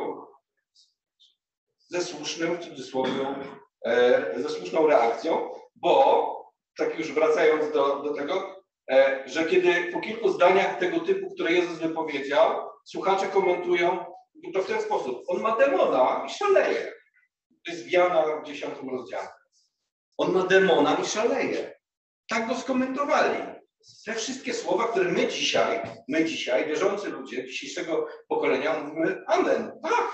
ze 1.88 2.00
słusznym, 2.02 2.56
w 2.56 2.64
cudzysłowie, 2.64 3.26
e, 3.86 4.34
ze 4.42 4.48
słuszną 4.48 4.86
reakcją, 4.86 5.50
bo, 5.74 6.52
tak 6.76 6.98
już 6.98 7.12
wracając 7.12 7.72
do, 7.72 8.02
do 8.02 8.14
tego, 8.14 8.64
e, 8.90 9.22
że 9.26 9.44
kiedy 9.44 9.92
po 9.92 10.00
kilku 10.00 10.28
zdaniach 10.28 10.78
tego 10.78 11.00
typu, 11.00 11.34
które 11.34 11.52
Jezus 11.52 11.78
wypowiedział, 11.78 12.70
słuchacze 12.84 13.28
komentują 13.28 14.14
to 14.52 14.62
w 14.62 14.66
ten 14.66 14.82
sposób. 14.82 15.24
On 15.28 15.42
ma 15.42 15.56
demona 15.56 16.26
i 16.26 16.30
szaleje. 16.30 16.92
To 17.66 17.72
jest 17.72 17.84
w 17.84 17.90
Jana 17.90 18.40
w 18.40 18.46
10 18.46 18.74
rozdziale. 18.92 19.28
On 20.16 20.32
ma 20.32 20.46
demona 20.46 20.94
i 20.94 21.06
szaleje. 21.06 21.74
Tak 22.28 22.48
go 22.48 22.54
skomentowali. 22.54 23.42
Te 24.04 24.14
wszystkie 24.14 24.54
słowa, 24.54 24.88
które 24.88 25.12
my 25.12 25.28
dzisiaj, 25.28 25.80
my 26.08 26.24
dzisiaj, 26.24 26.66
wierzący 26.68 27.08
ludzie 27.08 27.46
dzisiejszego 27.46 28.08
pokolenia, 28.28 28.78
mówimy 28.78 29.24
Amen. 29.26 29.72
Tak, 29.82 30.10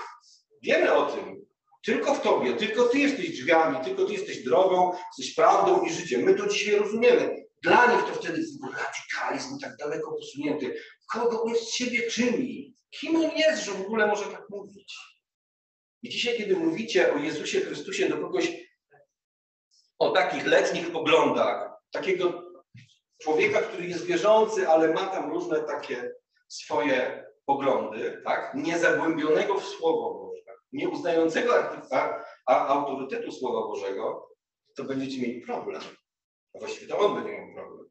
wiemy 0.63 0.93
o 0.93 1.05
tym. 1.05 1.45
Tylko 1.85 2.13
w 2.13 2.21
Tobie, 2.21 2.53
tylko 2.53 2.83
Ty 2.83 2.99
jesteś 2.99 3.29
drzwiami, 3.29 3.85
tylko 3.85 4.05
Ty 4.05 4.13
jesteś 4.13 4.43
drogą, 4.43 4.93
jesteś 5.17 5.35
prawdą 5.35 5.85
i 5.85 5.93
życiem. 5.93 6.21
My 6.21 6.35
to 6.35 6.47
dzisiaj 6.47 6.75
rozumiemy. 6.75 7.45
Dla 7.63 7.95
nich 7.95 8.05
to 8.05 8.13
wtedy 8.13 8.37
jest 8.37 8.63
radykalizm 8.63 9.59
tak 9.59 9.75
daleko 9.77 10.11
posunięty. 10.11 10.75
Kogo 11.13 11.43
on 11.43 11.55
z 11.55 11.69
siebie 11.69 12.07
czyni? 12.11 12.75
Kim 12.89 13.15
on 13.15 13.31
jest, 13.37 13.65
że 13.65 13.71
w 13.71 13.81
ogóle 13.81 14.07
może 14.07 14.25
tak 14.25 14.49
mówić? 14.49 14.95
I 16.03 16.09
dzisiaj, 16.09 16.37
kiedy 16.37 16.55
mówicie 16.55 17.13
o 17.13 17.17
Jezusie 17.17 17.61
Chrystusie 17.61 18.09
do 18.09 18.17
kogoś 18.17 18.51
o 19.99 20.09
takich 20.09 20.45
letnich 20.45 20.91
poglądach, 20.91 21.71
takiego 21.91 22.50
człowieka, 23.21 23.61
który 23.61 23.87
jest 23.87 24.05
wierzący, 24.05 24.69
ale 24.69 24.93
ma 24.93 25.07
tam 25.07 25.31
różne 25.31 25.59
takie 25.59 26.11
swoje 26.47 27.25
poglądy, 27.45 28.21
tak? 28.25 28.53
niezagłębionego 28.55 29.59
w 29.59 29.65
Słowo 29.65 30.13
Boże, 30.13 30.41
nie 30.71 30.89
uznającego 30.89 31.53
a, 31.91 32.23
a 32.45 32.67
autorytetu 32.67 33.31
Słowa 33.31 33.67
Bożego, 33.67 34.29
to 34.75 34.83
będziecie 34.83 35.21
mieli 35.21 35.41
problem. 35.41 35.81
A 36.55 36.59
właściwie 36.59 36.87
to 36.87 36.97
on 36.97 37.15
będzie 37.15 37.31
miał 37.31 37.53
problem. 37.55 37.89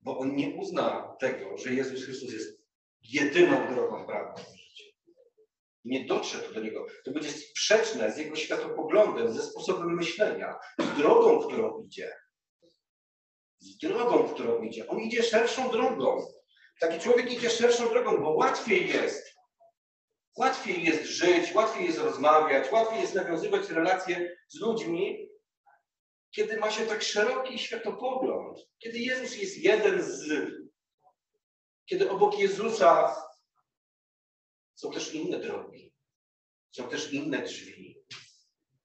Bo 0.00 0.18
on 0.18 0.36
nie 0.36 0.48
uzna 0.48 1.16
tego, 1.20 1.58
że 1.58 1.74
Jezus 1.74 2.04
Chrystus 2.04 2.32
jest 2.32 2.64
jedyną 3.02 3.74
drogą 3.74 4.06
prawdą 4.06 4.42
w 4.42 4.56
życiu. 4.56 4.90
Nie 5.84 6.04
dotrze 6.04 6.38
to 6.38 6.52
do 6.52 6.60
niego. 6.60 6.86
To 7.04 7.10
będzie 7.10 7.30
sprzeczne 7.30 8.12
z 8.12 8.18
jego 8.18 8.36
światopoglądem, 8.36 9.32
ze 9.32 9.42
sposobem 9.42 9.94
myślenia, 9.94 10.54
z 10.78 10.98
drogą, 10.98 11.48
którą 11.48 11.82
idzie 11.82 12.12
drogą, 13.82 14.28
którą 14.28 14.62
idzie. 14.62 14.88
On 14.88 15.00
idzie 15.00 15.22
szerszą 15.22 15.70
drogą. 15.70 16.26
Taki 16.80 17.00
człowiek 17.00 17.32
idzie 17.32 17.50
szerszą 17.50 17.88
drogą, 17.88 18.22
bo 18.22 18.30
łatwiej 18.30 18.88
jest 18.88 19.34
Łatwiej 20.36 20.84
jest 20.84 21.04
żyć, 21.04 21.54
łatwiej 21.54 21.86
jest 21.86 21.98
rozmawiać, 21.98 22.72
łatwiej 22.72 23.00
jest 23.00 23.14
nawiązywać 23.14 23.70
relacje 23.70 24.36
z 24.48 24.60
ludźmi, 24.60 25.28
kiedy 26.30 26.56
ma 26.56 26.70
się 26.70 26.86
tak 26.86 27.02
szeroki 27.02 27.58
światopogląd, 27.58 28.58
kiedy 28.78 28.98
Jezus 28.98 29.36
jest 29.36 29.58
jeden 29.58 30.02
z, 30.02 30.50
kiedy 31.86 32.10
obok 32.10 32.38
Jezusa 32.38 33.16
są 34.74 34.90
też 34.90 35.14
inne 35.14 35.38
drogi, 35.38 35.92
są 36.70 36.88
też 36.88 37.12
inne 37.12 37.42
drzwi, 37.42 38.04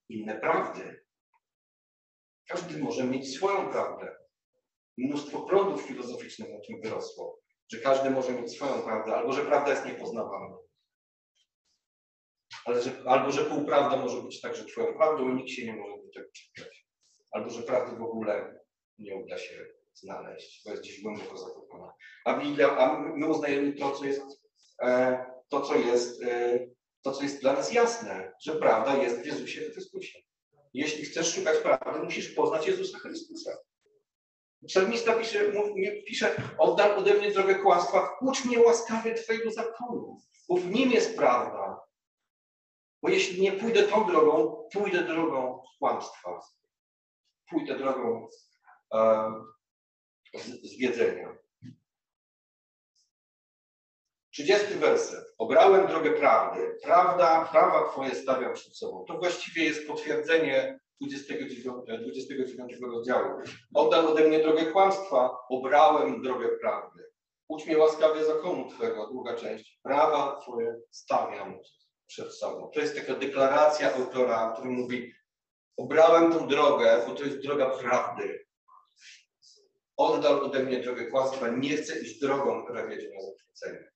inne 0.10 0.40
prawdy. 0.40 1.06
Każdy 2.48 2.78
może 2.78 3.04
mieć 3.04 3.36
swoją 3.36 3.72
prawdę. 3.72 4.16
Mnóstwo 5.00 5.42
prądów 5.42 5.82
filozoficznych 5.82 6.50
na 6.50 6.60
tym 6.68 6.82
wyrosło, 6.82 7.40
że 7.72 7.80
każdy 7.80 8.10
może 8.10 8.32
mieć 8.32 8.52
swoją 8.52 8.82
prawdę, 8.82 9.16
albo 9.16 9.34
że 9.34 9.46
prawda 9.46 9.72
jest 9.72 9.86
niepoznawalna. 9.86 10.58
Ale 12.66 12.82
że, 12.82 13.04
albo 13.06 13.32
że 13.32 13.46
półprawda 13.46 13.98
może 13.98 14.22
być 14.22 14.42
także 14.42 14.66
twoją 14.66 14.94
prawdą 14.94 15.30
i 15.30 15.34
nikt 15.34 15.50
się 15.50 15.66
nie 15.66 15.76
może 15.76 15.94
do 16.04 16.14
tego 16.14 16.28
czepiać. 16.34 16.88
Albo 17.32 17.50
że 17.50 17.64
prawdy 17.64 17.98
w 17.98 18.02
ogóle 18.02 18.60
nie 18.98 19.16
uda 19.16 19.38
się 19.38 19.66
znaleźć, 19.94 20.62
bo 20.66 20.72
jest 20.72 20.84
gdzieś 20.84 21.02
głęboko 21.02 21.38
zakopana. 21.38 21.94
A 22.26 22.40
Biblia, 22.40 22.78
a 22.78 23.00
my 23.00 23.28
uznajemy 23.28 23.74
to, 23.74 23.92
co 23.92 24.06
jest, 24.06 24.22
e, 24.82 25.26
to, 25.50 25.62
co 25.62 25.76
jest, 25.76 26.24
e, 26.24 26.60
to, 27.02 27.12
co 27.12 27.24
jest 27.24 27.42
dla 27.42 27.54
nas 27.54 27.74
jasne, 27.74 28.34
że 28.42 28.56
prawda 28.56 28.98
jest 28.98 29.22
w 29.22 29.26
Jezusie 29.26 29.62
Chrystusie. 29.62 30.20
Jeśli 30.74 31.06
chcesz 31.06 31.34
szukać 31.36 31.58
prawdy, 31.58 32.04
musisz 32.04 32.30
poznać 32.30 32.68
Jezusa 32.68 33.00
Chrystusa. 33.00 33.58
Psalmista 34.68 35.14
pisze, 35.14 35.52
mówi, 35.52 36.04
pisze, 36.08 36.36
oddal 36.58 36.98
ode 36.98 37.14
mnie 37.14 37.32
drogę 37.32 37.56
kłamstwa, 37.56 38.18
ucz 38.22 38.46
mnie 38.46 38.60
łaskawie 38.60 39.14
Twojego 39.14 39.52
zakonu, 39.52 40.22
bo 40.50 40.56
w 40.56 40.66
nim 40.66 40.92
jest 40.92 41.18
prawda. 41.18 41.82
Bo 43.02 43.10
jeśli 43.10 43.42
nie 43.42 43.52
pójdę 43.52 43.84
tą 43.84 44.08
drogą, 44.08 44.68
pójdę 44.74 45.04
drogą 45.04 45.64
kłamstwa. 45.80 46.42
Pójdę 47.50 47.78
drogą 47.78 48.30
um, 48.92 49.54
zwiedzenia. 50.64 51.38
30 54.32 54.68
werset. 54.74 55.34
Obrałem 55.38 55.88
drogę 55.88 56.12
prawdy. 56.12 56.78
Prawda, 56.84 57.46
prawa 57.52 57.90
Twoje 57.92 58.16
stawiam 58.16 58.54
przed 58.54 58.78
sobą. 58.78 59.06
To 59.08 59.18
właściwie 59.18 59.64
jest 59.64 59.88
potwierdzenie 59.88 60.80
29, 61.02 61.86
29 62.02 62.74
rozdziału. 62.82 63.42
Oddal 63.74 64.08
ode 64.08 64.28
mnie 64.28 64.40
drogę 64.40 64.66
kłamstwa, 64.66 65.38
obrałem 65.50 66.22
drogę 66.22 66.50
prawdy. 66.62 67.04
Ucz 67.48 67.66
mnie 67.66 67.78
łaskawie 67.78 68.26
zakonu 68.26 68.70
Twego, 68.70 69.08
druga 69.08 69.36
część. 69.36 69.80
Prawa 69.84 70.42
Twoje 70.42 70.76
stawiam 70.92 71.60
przed 72.08 72.36
sobą. 72.36 72.72
To 72.74 72.80
jest 72.80 72.96
taka 72.96 73.16
deklaracja 73.16 73.96
autora, 73.96 74.54
który 74.54 74.70
mówi 74.70 75.14
obrałem 75.78 76.32
tą 76.32 76.48
drogę, 76.48 77.04
bo 77.08 77.16
to 77.16 77.24
jest 77.24 77.40
droga 77.40 77.70
prawdy. 77.70 78.46
Oddal 79.98 80.40
ode 80.40 80.64
mnie 80.64 80.80
drogę 80.80 81.06
kłamstwa, 81.06 81.50
nie 81.50 81.78
chcę 81.78 82.00
iść 82.00 82.20
drogą, 82.20 82.64
która 82.64 82.88
wiedzie 82.88 83.10
na 83.10 83.22
zatracenie. 83.22 83.92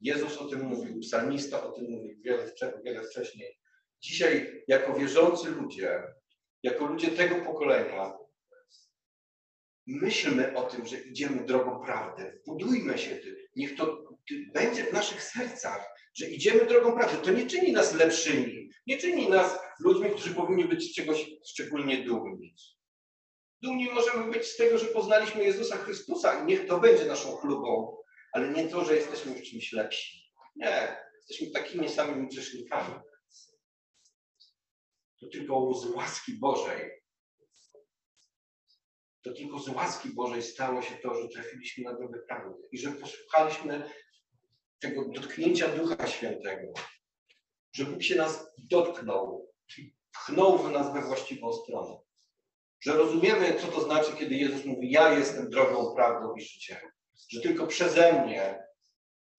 Jezus 0.00 0.38
o 0.38 0.44
tym 0.44 0.60
mówił, 0.60 1.00
psalmista 1.00 1.66
o 1.66 1.72
tym 1.72 1.84
mówił 1.90 2.16
wiele, 2.24 2.52
wiele 2.84 3.02
wcześniej. 3.02 3.58
Dzisiaj, 4.00 4.64
jako 4.68 4.94
wierzący 4.94 5.50
ludzie, 5.50 6.02
jako 6.62 6.86
ludzie 6.86 7.08
tego 7.08 7.34
pokolenia, 7.44 8.12
myślmy 9.86 10.56
o 10.56 10.62
tym, 10.62 10.86
że 10.86 10.98
idziemy 10.98 11.44
drogą 11.44 11.84
prawdy. 11.84 12.40
Budujmy 12.46 12.98
się 12.98 13.16
tym. 13.16 13.36
Niech 13.56 13.76
to 13.76 14.04
będzie 14.54 14.84
w 14.84 14.92
naszych 14.92 15.22
sercach, 15.22 15.86
że 16.14 16.26
idziemy 16.26 16.66
drogą 16.66 16.92
prawdy. 16.92 17.16
To 17.24 17.30
nie 17.30 17.46
czyni 17.46 17.72
nas 17.72 17.94
lepszymi. 17.94 18.70
Nie 18.86 18.98
czyni 18.98 19.28
nas 19.28 19.58
ludźmi, 19.80 20.10
którzy 20.10 20.34
powinni 20.34 20.64
być 20.64 20.90
z 20.90 20.94
czegoś 20.94 21.30
szczególnie 21.46 22.04
dumni. 22.04 22.54
Dumni 23.62 23.90
możemy 23.90 24.32
być 24.32 24.46
z 24.46 24.56
tego, 24.56 24.78
że 24.78 24.86
poznaliśmy 24.86 25.44
Jezusa 25.44 25.76
Chrystusa 25.76 26.42
i 26.42 26.46
niech 26.46 26.66
to 26.66 26.80
będzie 26.80 27.04
naszą 27.04 27.28
chlubą, 27.28 27.96
ale 28.32 28.48
nie 28.48 28.68
to, 28.68 28.84
że 28.84 28.96
jesteśmy 28.96 29.34
w 29.34 29.42
czymś 29.42 29.72
lepsi. 29.72 30.32
Nie, 30.56 30.96
jesteśmy 31.16 31.50
takimi 31.50 31.88
samymi 31.88 32.28
grzesznikami. 32.28 32.94
To 35.20 35.26
tylko 35.26 35.74
z 35.74 35.86
łaski 35.86 36.32
Bożej. 36.32 36.90
To 39.22 39.32
tylko 39.32 39.58
z 39.58 39.68
łaski 39.68 40.08
Bożej 40.08 40.42
stało 40.42 40.82
się 40.82 40.94
to, 40.94 41.22
że 41.22 41.28
trafiliśmy 41.28 41.84
na 41.84 41.94
drogę 41.94 42.18
prawdy 42.28 42.68
i 42.72 42.78
że 42.78 42.92
posłuchaliśmy 42.92 43.90
tego 44.78 45.08
dotknięcia 45.08 45.68
Ducha 45.68 46.06
Świętego, 46.06 46.72
że 47.72 47.84
Bóg 47.84 48.02
się 48.02 48.14
nas 48.14 48.46
dotknął, 48.58 49.52
pchnął 50.12 50.58
w 50.58 50.70
nas 50.70 50.92
we 50.92 51.02
właściwą 51.02 51.52
stronę. 51.52 51.98
Że 52.80 52.92
rozumiemy, 52.92 53.54
co 53.60 53.66
to 53.66 53.80
znaczy, 53.80 54.12
kiedy 54.18 54.34
Jezus 54.34 54.64
mówi: 54.64 54.90
Ja 54.90 55.18
jestem 55.18 55.50
drogą, 55.50 55.94
prawdą 55.94 56.34
i 56.34 56.40
życiem. 56.40 56.78
Że 57.28 57.40
tylko 57.40 57.66
przeze 57.66 58.24
mnie, 58.24 58.66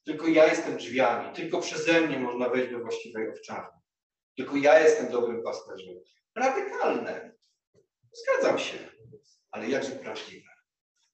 tylko 0.06 0.28
ja 0.28 0.46
jestem 0.48 0.78
drzwiami, 0.78 1.36
tylko 1.36 1.60
przeze 1.60 2.02
mnie 2.02 2.20
można 2.20 2.50
wejść 2.50 2.72
do 2.72 2.80
właściwej 2.80 3.30
owczarni. 3.30 3.77
Tylko 4.38 4.56
ja 4.56 4.80
jestem 4.80 5.12
dobrym 5.12 5.44
pasterzem. 5.44 5.96
Radykalne. 6.36 7.36
Zgadzam 8.12 8.60
się. 8.60 8.78
Ale 9.52 9.70
jakże 9.70 9.92
prawdziwe. 9.92 10.50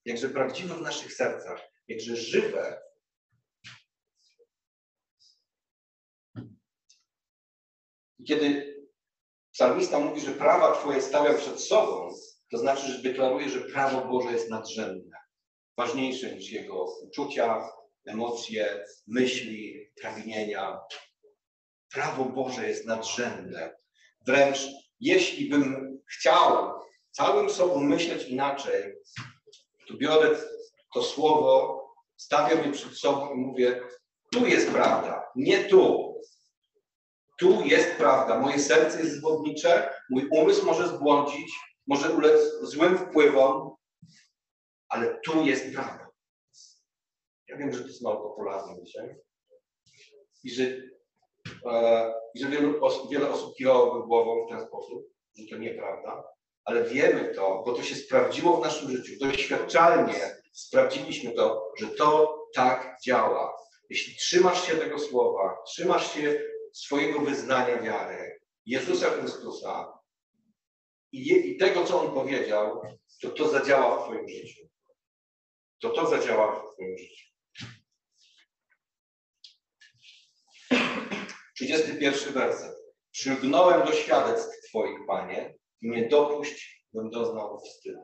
Jakże 0.05 0.29
prawdziwe 0.29 0.75
w 0.75 0.81
naszych 0.81 1.13
sercach. 1.13 1.61
Jakże 1.87 2.15
żywe 2.15 2.83
kiedy 8.27 8.75
psalmista 9.51 9.99
mówi, 9.99 10.21
że 10.21 10.31
prawa 10.31 10.75
Twoje 10.75 11.01
stawiam 11.01 11.37
przed 11.37 11.61
sobą, 11.61 12.13
to 12.51 12.57
znaczy, 12.57 12.87
że 12.87 13.01
deklaruje, 13.01 13.49
że 13.49 13.61
prawo 13.61 14.07
Boże 14.07 14.31
jest 14.31 14.49
nadrzędne, 14.49 15.17
ważniejsze 15.77 16.35
niż 16.35 16.51
jego 16.51 16.85
uczucia, 17.01 17.69
emocje, 18.05 18.85
myśli, 19.07 19.91
pragnienia. 20.01 20.79
Prawo 21.93 22.25
Boże 22.25 22.69
jest 22.69 22.85
nadrzędne. 22.85 23.75
Wręcz 24.25 24.67
jeśli 24.99 25.49
bym 25.49 25.93
chciał 26.09 26.73
całym 27.11 27.49
sobą 27.49 27.79
myśleć 27.79 28.27
inaczej, 28.27 28.93
to 29.87 29.93
biorę 29.97 30.35
to 30.93 31.03
słowo, 31.03 31.83
stawiam 32.17 32.65
je 32.65 32.71
przed 32.71 32.97
sobą 32.97 33.33
i 33.33 33.37
mówię, 33.37 33.81
tu 34.31 34.45
jest 34.45 34.71
prawda, 34.71 35.31
nie 35.35 35.63
tu. 35.63 36.13
Tu 37.39 37.65
jest 37.65 37.95
prawda. 37.97 38.39
Moje 38.39 38.59
serce 38.59 38.99
jest 38.99 39.17
zwodnicze, 39.17 39.93
mój 40.09 40.27
umysł 40.31 40.65
może 40.65 40.87
zbłądzić, 40.87 41.53
może 41.87 42.09
ulec 42.09 42.41
złym 42.61 42.97
wpływom, 42.97 43.75
ale 44.89 45.19
tu 45.25 45.45
jest 45.45 45.73
prawda. 45.73 46.07
Ja 47.47 47.57
wiem, 47.57 47.73
że 47.73 47.79
to 47.79 47.87
jest 47.87 48.01
mało 48.01 48.29
popularne 48.29 48.83
dzisiaj. 48.83 49.15
I 50.43 50.51
że, 50.51 50.63
i 52.33 52.39
że 52.39 52.49
wielu 52.49 52.85
osób, 52.85 53.11
wiele 53.11 53.29
osób 53.29 53.55
kiwałoby 53.55 54.07
głową 54.07 54.45
w 54.45 54.49
ten 54.49 54.67
sposób, 54.67 55.03
że 55.37 55.43
to 55.49 55.57
nieprawda, 55.57 56.23
ale 56.65 56.83
wiemy 56.83 57.35
to, 57.35 57.63
bo 57.65 57.73
to 57.73 57.83
się 57.83 57.95
sprawdziło 57.95 58.57
w 58.57 58.63
naszym 58.63 58.91
życiu. 58.91 59.13
Doświadczalnie 59.19 60.35
sprawdziliśmy 60.53 61.31
to, 61.31 61.71
że 61.79 61.87
to 61.87 62.39
tak 62.53 62.97
działa. 63.05 63.57
Jeśli 63.89 64.15
trzymasz 64.15 64.67
się 64.67 64.75
tego 64.75 64.99
słowa, 64.99 65.57
trzymasz 65.65 66.13
się 66.13 66.41
swojego 66.73 67.19
wyznania 67.19 67.81
wiary, 67.81 68.39
Jezusa 68.65 69.09
Chrystusa 69.09 69.99
i, 71.11 71.49
i 71.51 71.57
tego, 71.57 71.85
co 71.85 72.01
On 72.01 72.13
powiedział, 72.13 72.81
to 73.21 73.29
to 73.29 73.47
zadziała 73.47 73.97
w 73.97 74.03
Twoim 74.03 74.29
życiu. 74.29 74.67
To 75.81 75.89
to 75.89 76.07
zadziała 76.07 76.55
w 76.55 76.73
Twoim 76.73 76.97
życiu. 76.97 77.33
31 81.67 82.33
werset. 82.33 82.75
Przylgnąłem 83.11 83.85
do 83.85 83.93
świadectw 83.93 84.69
Twoich, 84.69 84.97
Panie, 85.07 85.55
i 85.81 85.89
nie 85.89 86.07
dopuść, 86.07 86.85
bym 86.93 87.09
doznał 87.09 87.59
wstydu. 87.59 88.03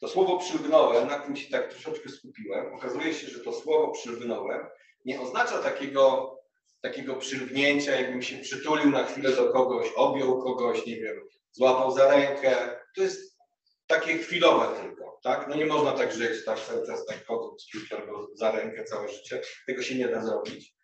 To 0.00 0.08
słowo 0.08 0.38
przylgnąłem, 0.38 1.08
na 1.08 1.18
tym 1.18 1.36
się 1.36 1.50
tak 1.50 1.70
troszeczkę 1.70 2.08
skupiłem. 2.08 2.74
Okazuje 2.74 3.14
się, 3.14 3.26
że 3.26 3.40
to 3.40 3.52
słowo 3.52 3.92
przylgnąłem 3.92 4.66
nie 5.04 5.20
oznacza 5.20 5.62
takiego 5.62 6.36
takiego 6.80 7.16
przylgnięcia, 7.16 8.00
jakbym 8.00 8.22
się 8.22 8.38
przytulił 8.38 8.90
na 8.90 9.04
chwilę 9.04 9.32
do 9.32 9.52
kogoś, 9.52 9.88
objął 9.96 10.42
kogoś, 10.42 10.86
nie 10.86 10.96
wiem, 10.96 11.16
złapał 11.52 11.90
za 11.90 12.10
rękę. 12.10 12.80
To 12.96 13.02
jest 13.02 13.38
takie 13.86 14.18
chwilowe 14.18 14.80
tylko, 14.80 15.18
tak? 15.22 15.48
No 15.48 15.56
nie 15.56 15.66
można 15.66 15.92
tak 15.92 16.12
żyć, 16.12 16.44
tak 16.44 16.60
cały 16.60 16.86
czas 16.86 17.06
tak 17.06 17.26
kimś 17.72 17.92
albo 17.92 18.28
za 18.34 18.50
rękę 18.50 18.84
całe 18.84 19.08
życie. 19.08 19.42
Tego 19.66 19.82
się 19.82 19.94
nie 19.94 20.08
da 20.08 20.22
zrobić. 20.22 20.74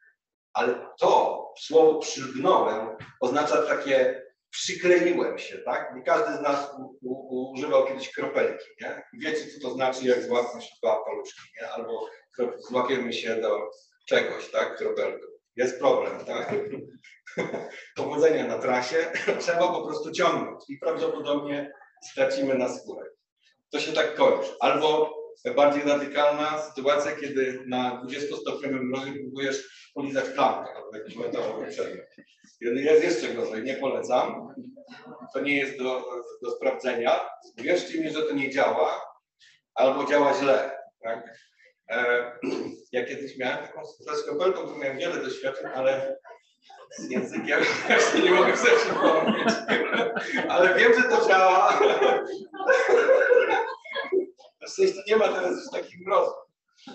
Ale 0.56 0.74
to 0.98 1.44
słowo 1.58 1.98
przylgnąłem 1.98 2.96
oznacza 3.20 3.62
takie 3.62 4.22
przykleiłem 4.50 5.38
się, 5.38 5.58
tak? 5.58 5.92
Nie 5.94 6.02
każdy 6.02 6.36
z 6.36 6.40
nas 6.40 6.70
u, 6.78 6.98
u, 7.02 7.52
używał 7.52 7.86
kiedyś 7.86 8.12
kropelki, 8.12 8.64
nie? 8.80 9.02
Wiecie, 9.20 9.46
co 9.46 9.68
to 9.68 9.74
znaczy, 9.74 10.06
jak 10.06 10.22
złapać 10.22 10.70
dwa 10.82 11.04
paluszki, 11.04 11.42
nie? 11.60 11.70
Albo 11.70 12.06
złapiemy 12.58 13.12
się 13.12 13.36
do 13.36 13.70
czegoś, 14.08 14.50
tak? 14.50 14.76
Kropelką 14.76 15.26
jest 15.56 15.78
problem, 15.78 16.24
tak? 16.24 16.54
Powodzenia 17.96 18.46
na 18.46 18.58
trasie, 18.58 19.12
trzeba 19.40 19.68
po 19.68 19.86
prostu 19.86 20.12
ciągnąć 20.12 20.64
i 20.68 20.78
prawdopodobnie 20.78 21.72
stracimy 22.10 22.54
na 22.54 22.68
skórę. 22.68 23.06
To 23.70 23.80
się 23.80 23.92
tak 23.92 24.14
kończy. 24.14 24.50
Albo 24.60 25.15
bardziej 25.54 25.82
radykalna 25.82 26.58
sytuacja, 26.58 27.12
kiedy 27.12 27.62
na 27.66 28.02
20-stopniowym 28.04 28.82
mrozie 28.82 29.12
próbujesz 29.12 29.90
polizać 29.94 30.24
klamkę 30.24 30.70
albo 30.76 30.96
jakiś 30.96 31.16
metalowy 31.16 31.66
przedmiot. 31.66 32.06
Jest 32.60 33.04
jeszcze 33.04 33.34
gorzej, 33.34 33.62
nie 33.62 33.74
polecam. 33.74 34.54
To 35.32 35.40
nie 35.40 35.56
jest 35.56 35.78
do, 35.78 36.04
do 36.42 36.50
sprawdzenia. 36.50 37.20
Wierzcie 37.56 38.00
mi, 38.00 38.10
że 38.10 38.22
to 38.22 38.34
nie 38.34 38.50
działa, 38.50 39.00
albo 39.74 40.04
działa 40.04 40.34
źle. 40.34 40.78
Tak? 41.02 41.38
E, 41.90 42.32
ja 42.92 43.04
kiedyś 43.04 43.38
miałem 43.38 43.66
taką 43.66 43.86
sytuację 43.86 44.22
z 44.22 44.26
kopertą, 44.26 44.68
to 44.68 44.76
miałem 44.76 44.98
wiele 44.98 45.16
doświadczeń, 45.16 45.66
ale 45.74 46.16
z 46.98 47.10
językiem 47.10 47.60
właśnie 47.86 48.20
nie 48.20 48.30
mogę 48.30 48.56
sobie 48.56 48.76
przypomnieć. 48.76 49.48
Ale 50.48 50.74
wiem, 50.74 50.92
że 50.94 51.08
to 51.08 51.28
działa. 51.28 51.80
Na 54.66 54.72
szczęście 54.72 55.02
nie 55.06 55.16
ma 55.16 55.28
teraz 55.28 55.56
już 55.56 55.70
takich 55.70 56.06
mrozów. 56.06 56.34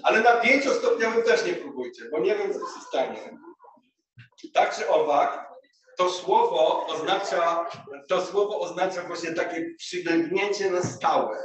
Ale 0.03 0.21
na 0.21 0.36
pięciostopniowym 0.36 1.23
też 1.23 1.45
nie 1.45 1.53
próbujcie, 1.53 2.03
bo 2.12 2.19
nie 2.19 2.36
wiem, 2.36 2.53
co 2.53 2.60
się 2.60 2.81
stanie. 2.88 3.38
Tak 4.53 4.75
czy 4.75 4.89
owak, 4.89 5.49
to 5.97 6.10
słowo 6.10 6.88
oznacza, 6.88 7.69
to 8.07 8.25
słowo 8.25 8.60
oznacza 8.60 9.03
właśnie 9.03 9.34
takie 9.34 9.75
przyglęgnięcie 9.77 10.71
na 10.71 10.84
stałe. 10.84 11.38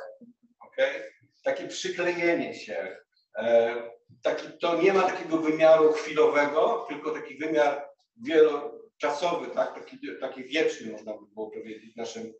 Okay? 0.60 1.12
Takie 1.44 1.68
przyklejenie 1.68 2.54
się. 2.54 2.96
E, 3.38 3.74
taki, 4.22 4.46
to 4.60 4.82
nie 4.82 4.92
ma 4.92 5.02
takiego 5.02 5.38
wymiaru 5.38 5.92
chwilowego, 5.92 6.86
tylko 6.88 7.10
taki 7.10 7.38
wymiar 7.38 7.88
wieloczasowy, 8.16 9.46
tak? 9.54 9.74
taki, 9.74 9.98
taki 10.20 10.44
wieczny, 10.44 10.92
można 10.92 11.12
by 11.12 11.26
było 11.34 11.50
powiedzieć 11.50 11.92
w 11.94 11.96
naszym, 11.96 12.32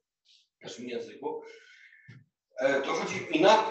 w 0.61 0.65
naszym 0.65 0.89
języku. 0.89 1.43
E, 2.61 2.83
to 2.83 2.93
chodzi, 2.93 3.15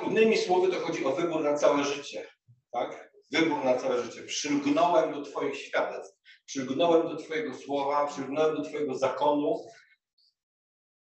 innymi 0.04 0.38
słowy, 0.38 0.72
to 0.72 0.80
chodzi 0.80 1.06
o 1.06 1.12
wybór 1.12 1.44
na 1.44 1.58
całe 1.58 1.84
życie. 1.84 2.28
Tak? 2.72 3.12
Wybór 3.32 3.64
na 3.64 3.78
całe 3.78 4.04
życie. 4.04 4.24
Przylgnąłem 4.24 5.14
do 5.14 5.22
Twoich 5.22 5.58
świadectw, 5.58 6.16
przylgnąłem 6.46 7.08
do 7.08 7.16
Twojego 7.16 7.54
słowa, 7.54 8.08
przylgnąłem 8.08 8.56
do 8.56 8.64
Twojego 8.64 8.98
zakonu. 8.98 9.66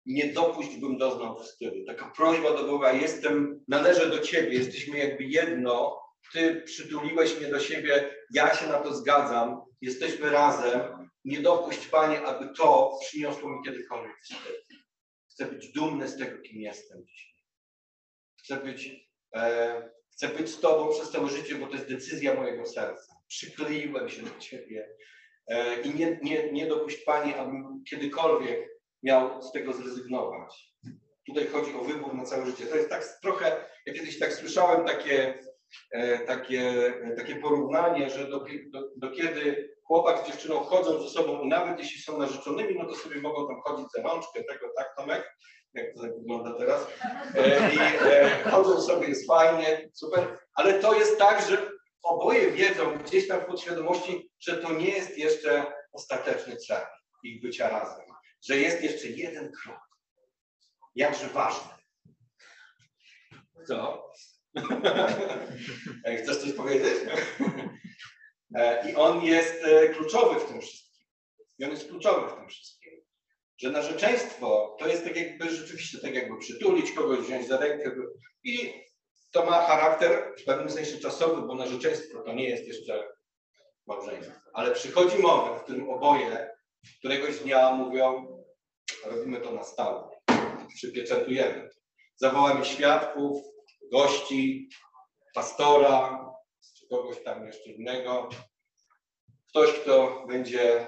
Nie 0.05 0.33
dopuść, 0.33 0.77
bym 0.77 0.97
doznał 0.97 1.39
wstydu. 1.39 1.85
Taka 1.87 2.11
prośba 2.15 2.53
do 2.53 2.63
Boga, 2.67 2.93
jestem, 2.93 3.63
należę 3.67 4.09
do 4.09 4.19
Ciebie, 4.19 4.57
jesteśmy 4.57 4.97
jakby 4.97 5.23
jedno. 5.23 6.01
Ty 6.33 6.61
przytuliłeś 6.65 7.39
mnie 7.39 7.47
do 7.47 7.59
siebie, 7.59 8.15
ja 8.33 8.55
się 8.55 8.67
na 8.67 8.79
to 8.79 8.93
zgadzam, 8.93 9.61
jesteśmy 9.81 10.29
razem. 10.29 10.81
Nie 11.25 11.41
dopuść, 11.41 11.87
Panie, 11.87 12.21
aby 12.21 12.53
to 12.57 12.97
przyniosło 13.01 13.49
mi 13.49 13.63
kiedykolwiek 13.65 14.19
wstyd. 14.23 14.65
Chcę 15.31 15.45
być 15.45 15.71
dumny 15.71 16.07
z 16.07 16.17
tego, 16.17 16.41
kim 16.41 16.61
jestem 16.61 17.05
dzisiaj. 17.05 17.30
Chcę 18.43 18.55
być, 18.57 18.89
e, 19.35 19.91
chcę 20.11 20.27
być 20.27 20.49
z 20.49 20.59
Tobą 20.59 20.91
przez 20.91 21.11
całe 21.11 21.29
życie, 21.29 21.55
bo 21.55 21.67
to 21.67 21.73
jest 21.73 21.89
decyzja 21.89 22.33
mojego 22.33 22.65
serca. 22.65 23.13
Przykleiłem 23.27 24.09
się 24.09 24.21
do 24.21 24.39
Ciebie 24.39 24.89
e, 25.47 25.81
i 25.81 25.93
nie, 25.93 26.19
nie, 26.23 26.51
nie 26.51 26.67
dopuść 26.67 26.97
Panie, 26.97 27.37
abym 27.37 27.83
kiedykolwiek 27.89 28.69
miał 29.03 29.41
z 29.41 29.51
tego 29.51 29.73
zrezygnować. 29.73 30.73
Tutaj 31.27 31.47
chodzi 31.47 31.75
o 31.75 31.83
wybór 31.83 32.15
na 32.15 32.25
całe 32.25 32.45
życie. 32.45 32.65
To 32.65 32.75
jest 32.75 32.89
tak 32.89 33.19
trochę, 33.21 33.65
ja 33.85 33.93
kiedyś 33.93 34.19
tak 34.19 34.33
słyszałem 34.33 34.85
takie, 34.85 35.39
e, 35.91 36.19
takie, 36.19 36.93
takie 37.17 37.35
porównanie, 37.35 38.09
że 38.09 38.27
do, 38.29 38.45
do, 38.69 38.89
do 38.97 39.11
kiedy 39.11 39.71
chłopak 39.83 40.23
z 40.23 40.27
dziewczyną 40.27 40.59
chodzą 40.59 41.01
ze 41.01 41.09
sobą 41.09 41.45
nawet 41.45 41.79
jeśli 41.79 42.01
są 42.01 42.17
narzeczonymi, 42.17 42.75
no 42.75 42.85
to 42.85 42.95
sobie 42.95 43.21
mogą 43.21 43.47
tam 43.47 43.61
chodzić 43.61 43.87
za 43.95 44.01
rączkę, 44.01 44.43
tego 44.43 44.65
tak 44.77 44.95
Tomek, 44.97 45.37
jak 45.73 45.93
to 45.93 46.01
tak 46.01 46.17
wygląda 46.17 46.53
teraz. 46.53 46.87
E, 47.35 47.73
I 47.73 47.79
e, 47.79 48.43
chodzą 48.51 48.81
sobie, 48.81 49.07
jest 49.07 49.27
fajnie, 49.27 49.89
super, 49.93 50.39
ale 50.53 50.73
to 50.73 50.93
jest 50.93 51.17
tak, 51.17 51.49
że 51.49 51.71
oboje 52.03 52.51
wiedzą 52.51 52.97
gdzieś 52.97 53.27
tam 53.27 53.41
w 53.41 53.45
podświadomości, 53.45 54.31
że 54.39 54.57
to 54.57 54.73
nie 54.73 54.89
jest 54.89 55.17
jeszcze 55.17 55.73
ostateczny 55.91 56.55
cel 56.55 56.81
ich 57.23 57.41
bycia 57.41 57.69
razem, 57.69 58.05
że 58.41 58.57
jest 58.57 58.83
jeszcze 58.83 59.07
jeden 59.07 59.51
krok. 59.51 59.79
Jakże 60.95 61.27
ważny. 61.27 61.71
Co? 63.67 64.09
Chcesz 66.23 66.37
coś 66.37 66.53
powiedzieć? 66.53 66.93
E, 68.55 68.91
I 68.91 68.95
on 68.95 69.23
jest 69.23 69.63
kluczowy 69.93 70.39
w 70.39 70.45
tym 70.45 70.61
wszystkim. 70.61 71.07
I 71.57 71.65
on 71.65 71.71
jest 71.71 71.87
kluczowy 71.87 72.29
w 72.29 72.33
tym 72.33 72.49
wszystkim 72.49 72.80
że 73.61 73.71
narzeczeństwo 73.71 74.77
to 74.79 74.87
jest 74.87 75.03
tak 75.03 75.15
jakby 75.15 75.49
rzeczywiście 75.49 75.97
tak 75.99 76.15
jakby 76.15 76.37
przytulić 76.37 76.91
kogoś, 76.91 77.19
wziąć 77.19 77.47
za 77.47 77.57
rękę 77.57 77.91
i 78.43 78.73
to 79.31 79.45
ma 79.45 79.61
charakter 79.61 80.35
w 80.41 80.43
pewnym 80.43 80.69
sensie 80.69 80.97
czasowy, 80.97 81.41
bo 81.47 81.55
narzeczeństwo 81.55 82.23
to 82.23 82.33
nie 82.33 82.49
jest 82.49 82.67
jeszcze 82.67 83.07
małżeństwo. 83.87 84.33
Ale 84.53 84.71
przychodzi 84.71 85.17
moment, 85.17 85.61
w 85.61 85.63
którym 85.63 85.89
oboje 85.89 86.49
któregoś 86.99 87.39
dnia 87.39 87.71
mówią, 87.71 88.27
robimy 89.05 89.41
to 89.41 89.51
na 89.51 89.63
stałe, 89.63 90.09
przypieczętujemy. 90.75 91.69
Zawołamy 92.15 92.65
świadków, 92.65 93.41
gości, 93.91 94.69
pastora, 95.35 96.25
czy 96.77 96.87
kogoś 96.87 97.23
tam 97.23 97.45
jeszcze 97.45 97.69
innego. 97.69 98.29
Ktoś, 99.49 99.73
kto 99.73 100.25
będzie 100.27 100.87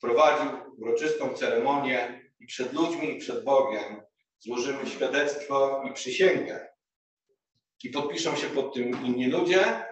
prowadził 0.00 0.50
uroczystą 0.78 1.34
ceremonię 1.34 2.30
i 2.40 2.46
przed 2.46 2.72
ludźmi, 2.72 3.16
i 3.16 3.20
przed 3.20 3.44
Bogiem 3.44 4.02
złożymy 4.38 4.86
świadectwo 4.86 5.82
i 5.90 5.92
przysięgę. 5.92 6.68
I 7.84 7.90
podpiszą 7.90 8.36
się 8.36 8.46
pod 8.46 8.74
tym 8.74 9.04
inni 9.04 9.26
ludzie, 9.26 9.84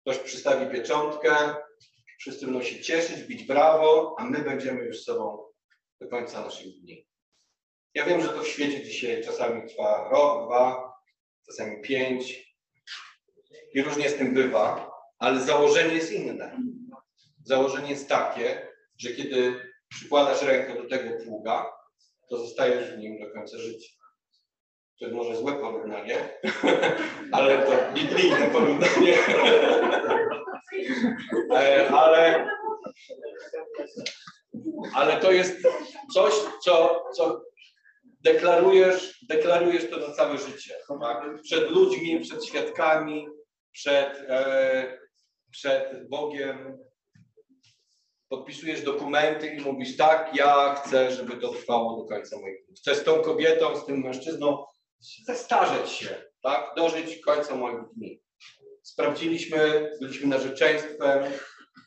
ktoś 0.00 0.18
przystawi 0.18 0.72
pieczątkę, 0.72 1.54
wszyscy 2.18 2.46
będą 2.46 2.62
się 2.62 2.80
cieszyć, 2.80 3.22
bić 3.22 3.44
brawo, 3.44 4.16
a 4.18 4.24
my 4.24 4.38
będziemy 4.38 4.84
już 4.84 5.02
sobą 5.02 5.44
do 6.00 6.08
końca 6.08 6.40
naszych 6.40 6.80
dni. 6.80 7.06
Ja 7.94 8.06
wiem, 8.06 8.22
że 8.22 8.28
to 8.28 8.42
w 8.42 8.48
świecie 8.48 8.84
dzisiaj 8.84 9.24
czasami 9.24 9.68
trwa 9.68 10.08
rok, 10.12 10.46
dwa, 10.46 10.92
czasami 11.46 11.82
pięć 11.82 12.54
i 13.74 13.82
różnie 13.82 14.10
z 14.10 14.16
tym 14.16 14.34
bywa, 14.34 14.90
ale 15.18 15.40
założenie 15.40 15.94
jest 15.94 16.12
inne. 16.12 16.56
Założenie 17.44 17.90
jest 17.90 18.08
takie, 18.08 18.69
że 19.00 19.10
kiedy 19.10 19.54
przykładasz 19.88 20.42
rękę 20.42 20.82
do 20.82 20.88
tego 20.88 21.24
pługa, 21.24 21.72
to 22.30 22.38
zostajesz 22.38 22.90
w 22.90 22.98
nim 22.98 23.20
do 23.20 23.30
końca 23.30 23.58
życia. 23.58 23.92
To 24.98 25.04
jest 25.04 25.16
może 25.16 25.36
złe 25.36 25.52
porównanie, 25.52 26.38
ale 27.32 27.66
to 27.66 27.92
biblijne 27.94 28.50
porównanie. 28.50 29.16
E, 31.54 31.88
ale, 31.88 32.48
ale 34.94 35.20
to 35.20 35.32
jest 35.32 35.56
coś, 36.14 36.32
co, 36.64 37.04
co 37.16 37.42
deklarujesz, 38.20 39.24
deklarujesz 39.28 39.90
to 39.90 39.96
na 39.96 40.14
całe 40.14 40.38
życie. 40.38 40.74
Tak? 41.00 41.42
Przed 41.42 41.70
ludźmi, 41.70 42.20
przed 42.20 42.44
świadkami, 42.44 43.26
przed, 43.72 44.24
e, 44.28 44.98
przed 45.50 46.08
Bogiem, 46.08 46.78
podpisujesz 48.30 48.82
dokumenty 48.82 49.46
i 49.46 49.60
mówisz 49.60 49.96
tak, 49.96 50.36
ja 50.36 50.74
chcę, 50.74 51.10
żeby 51.10 51.36
to 51.36 51.48
trwało 51.48 52.02
do 52.02 52.08
końca 52.08 52.40
moich 52.40 52.66
dni. 52.66 52.76
Chcę 52.76 52.94
z 52.94 53.04
tą 53.04 53.22
kobietą, 53.22 53.76
z 53.76 53.86
tym 53.86 54.00
mężczyzną 54.00 54.64
zestarzeć 55.26 55.90
się, 55.90 56.24
tak, 56.42 56.72
dożyć 56.76 57.20
końca 57.20 57.54
moich 57.54 57.80
dni. 57.96 58.22
Sprawdziliśmy, 58.82 59.90
byliśmy 60.00 60.26
narzeczeństwem, 60.26 61.32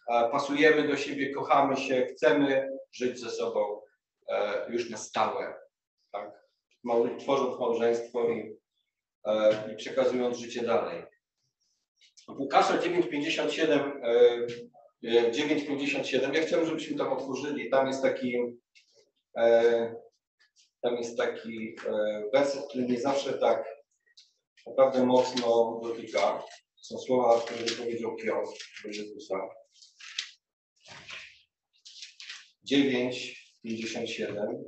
pasujemy 0.08 0.88
do 0.88 0.98
siebie, 0.98 1.34
kochamy 1.34 1.78
się, 1.78 2.06
chcemy 2.06 2.70
żyć 2.92 3.20
ze 3.20 3.30
sobą 3.30 3.82
e, 4.30 4.66
już 4.72 4.90
na 4.90 4.98
stałe, 4.98 5.56
tak, 6.12 6.32
tworząc 7.20 7.60
małżeństwo 7.60 8.30
i, 8.30 8.58
e, 9.26 9.70
i 9.74 9.76
przekazując 9.76 10.38
życie 10.38 10.62
dalej. 10.62 11.04
W 12.28 12.40
Łukasza 12.40 12.78
9,57 12.78 13.92
9,57. 15.04 16.34
Ja 16.34 16.46
chciałbym, 16.46 16.70
żebyśmy 16.70 16.98
tam 16.98 17.14
otworzyli. 17.14 17.70
Tam 17.70 17.88
jest 17.88 18.02
taki, 18.02 18.38
e, 19.38 19.96
tam 20.82 20.96
jest 20.96 21.18
taki 21.18 21.76
e, 21.88 22.24
werset, 22.34 22.68
który 22.70 22.84
mnie 22.84 23.02
zawsze 23.02 23.34
tak 23.34 23.66
naprawdę 24.68 25.06
mocno 25.06 25.80
dotyka. 25.84 26.44
Są 26.76 26.98
słowa, 26.98 27.42
które 27.42 27.66
powiedział 27.78 28.16
Piotr 28.16 28.52
do 28.84 28.90
Jezusa. 28.90 29.36
9,57. 32.72 34.64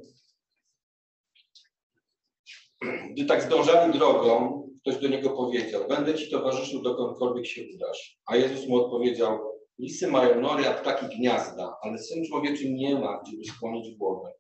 Gdy 3.12 3.26
tak 3.26 3.42
zdążali 3.42 3.94
drogą, 3.94 4.62
ktoś 4.82 4.98
do 4.98 5.08
niego 5.08 5.30
powiedział, 5.30 5.88
będę 5.88 6.16
ci 6.16 6.32
towarzyszył 6.32 6.82
dokądkolwiek 6.82 7.46
się 7.46 7.62
udasz. 7.76 8.20
A 8.26 8.36
Jezus 8.36 8.68
mu 8.68 8.76
odpowiedział, 8.76 9.55
Lisy 9.80 10.08
mają 10.08 10.42
nory, 10.42 10.68
a 10.68 10.74
ptaki 10.74 11.18
gniazda, 11.18 11.78
ale 11.82 11.98
syn 11.98 12.26
człowieczy 12.26 12.74
nie 12.74 13.00
ma, 13.00 13.22
gdzie 13.22 13.38
by 13.38 13.44
skłonić 13.44 13.96
głowę. 13.96 14.34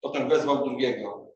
Potem 0.00 0.28
wezwał 0.28 0.64
drugiego. 0.64 1.32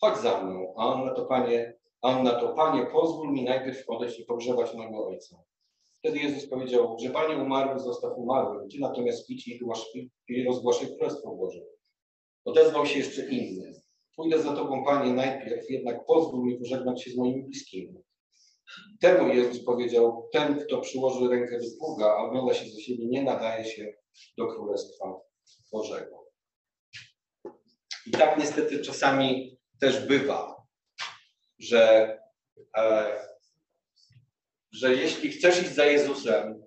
Chodź 0.00 0.18
za 0.18 0.42
mną. 0.42 0.74
A 0.76 0.86
on 0.86 1.04
na 1.04 1.14
to, 1.14 1.26
panie, 1.26 1.78
a 2.02 2.22
na 2.22 2.30
to, 2.30 2.48
panie, 2.48 2.86
pozwól 2.86 3.32
mi 3.32 3.44
najpierw 3.44 3.84
odejść 3.88 4.20
i 4.20 4.24
pogrzebać 4.24 4.74
mojego 4.74 5.06
ojca. 5.06 5.36
Wtedy 5.98 6.18
Jezus 6.18 6.48
powiedział, 6.48 6.96
że 6.98 7.10
panie 7.10 7.42
umarły, 7.42 7.80
zostaw 7.80 8.12
umarłym. 8.16 8.68
Ty 8.68 8.78
natomiast 8.80 9.30
idź 9.30 9.48
i, 9.48 9.60
i 10.28 10.44
rozgłaszaj 10.44 10.96
Królestwo 10.96 11.36
Boże. 11.36 11.60
Odezwał 12.44 12.86
się 12.86 12.98
jeszcze 12.98 13.28
inny. 13.28 13.80
Pójdę 14.16 14.42
za 14.42 14.52
tobą, 14.52 14.84
panie, 14.84 15.12
najpierw, 15.12 15.70
jednak 15.70 16.06
pozwól 16.06 16.44
mi 16.44 16.58
pożegnać 16.58 17.02
się 17.02 17.10
z 17.10 17.16
moimi 17.16 17.42
bliskimi. 17.42 18.02
Temu 19.00 19.34
Jezus 19.34 19.64
powiedział, 19.64 20.28
ten, 20.32 20.60
kto 20.60 20.80
przyłoży 20.80 21.28
rękę 21.28 21.58
do 21.58 21.66
Boga, 21.80 22.06
a 22.06 22.16
ogląda 22.16 22.54
się 22.54 22.70
za 22.70 22.80
siebie, 22.80 23.06
nie 23.06 23.22
nadaje 23.22 23.64
się 23.64 23.92
do 24.38 24.46
Królestwa 24.46 25.20
Bożego. 25.72 26.26
I 28.06 28.10
tak 28.10 28.38
niestety 28.38 28.82
czasami 28.82 29.58
też 29.80 30.06
bywa, 30.06 30.56
że, 31.58 32.16
e, 32.76 33.16
że 34.72 34.94
jeśli 34.94 35.30
chcesz 35.30 35.62
iść 35.62 35.74
za 35.74 35.84
Jezusem, 35.84 36.62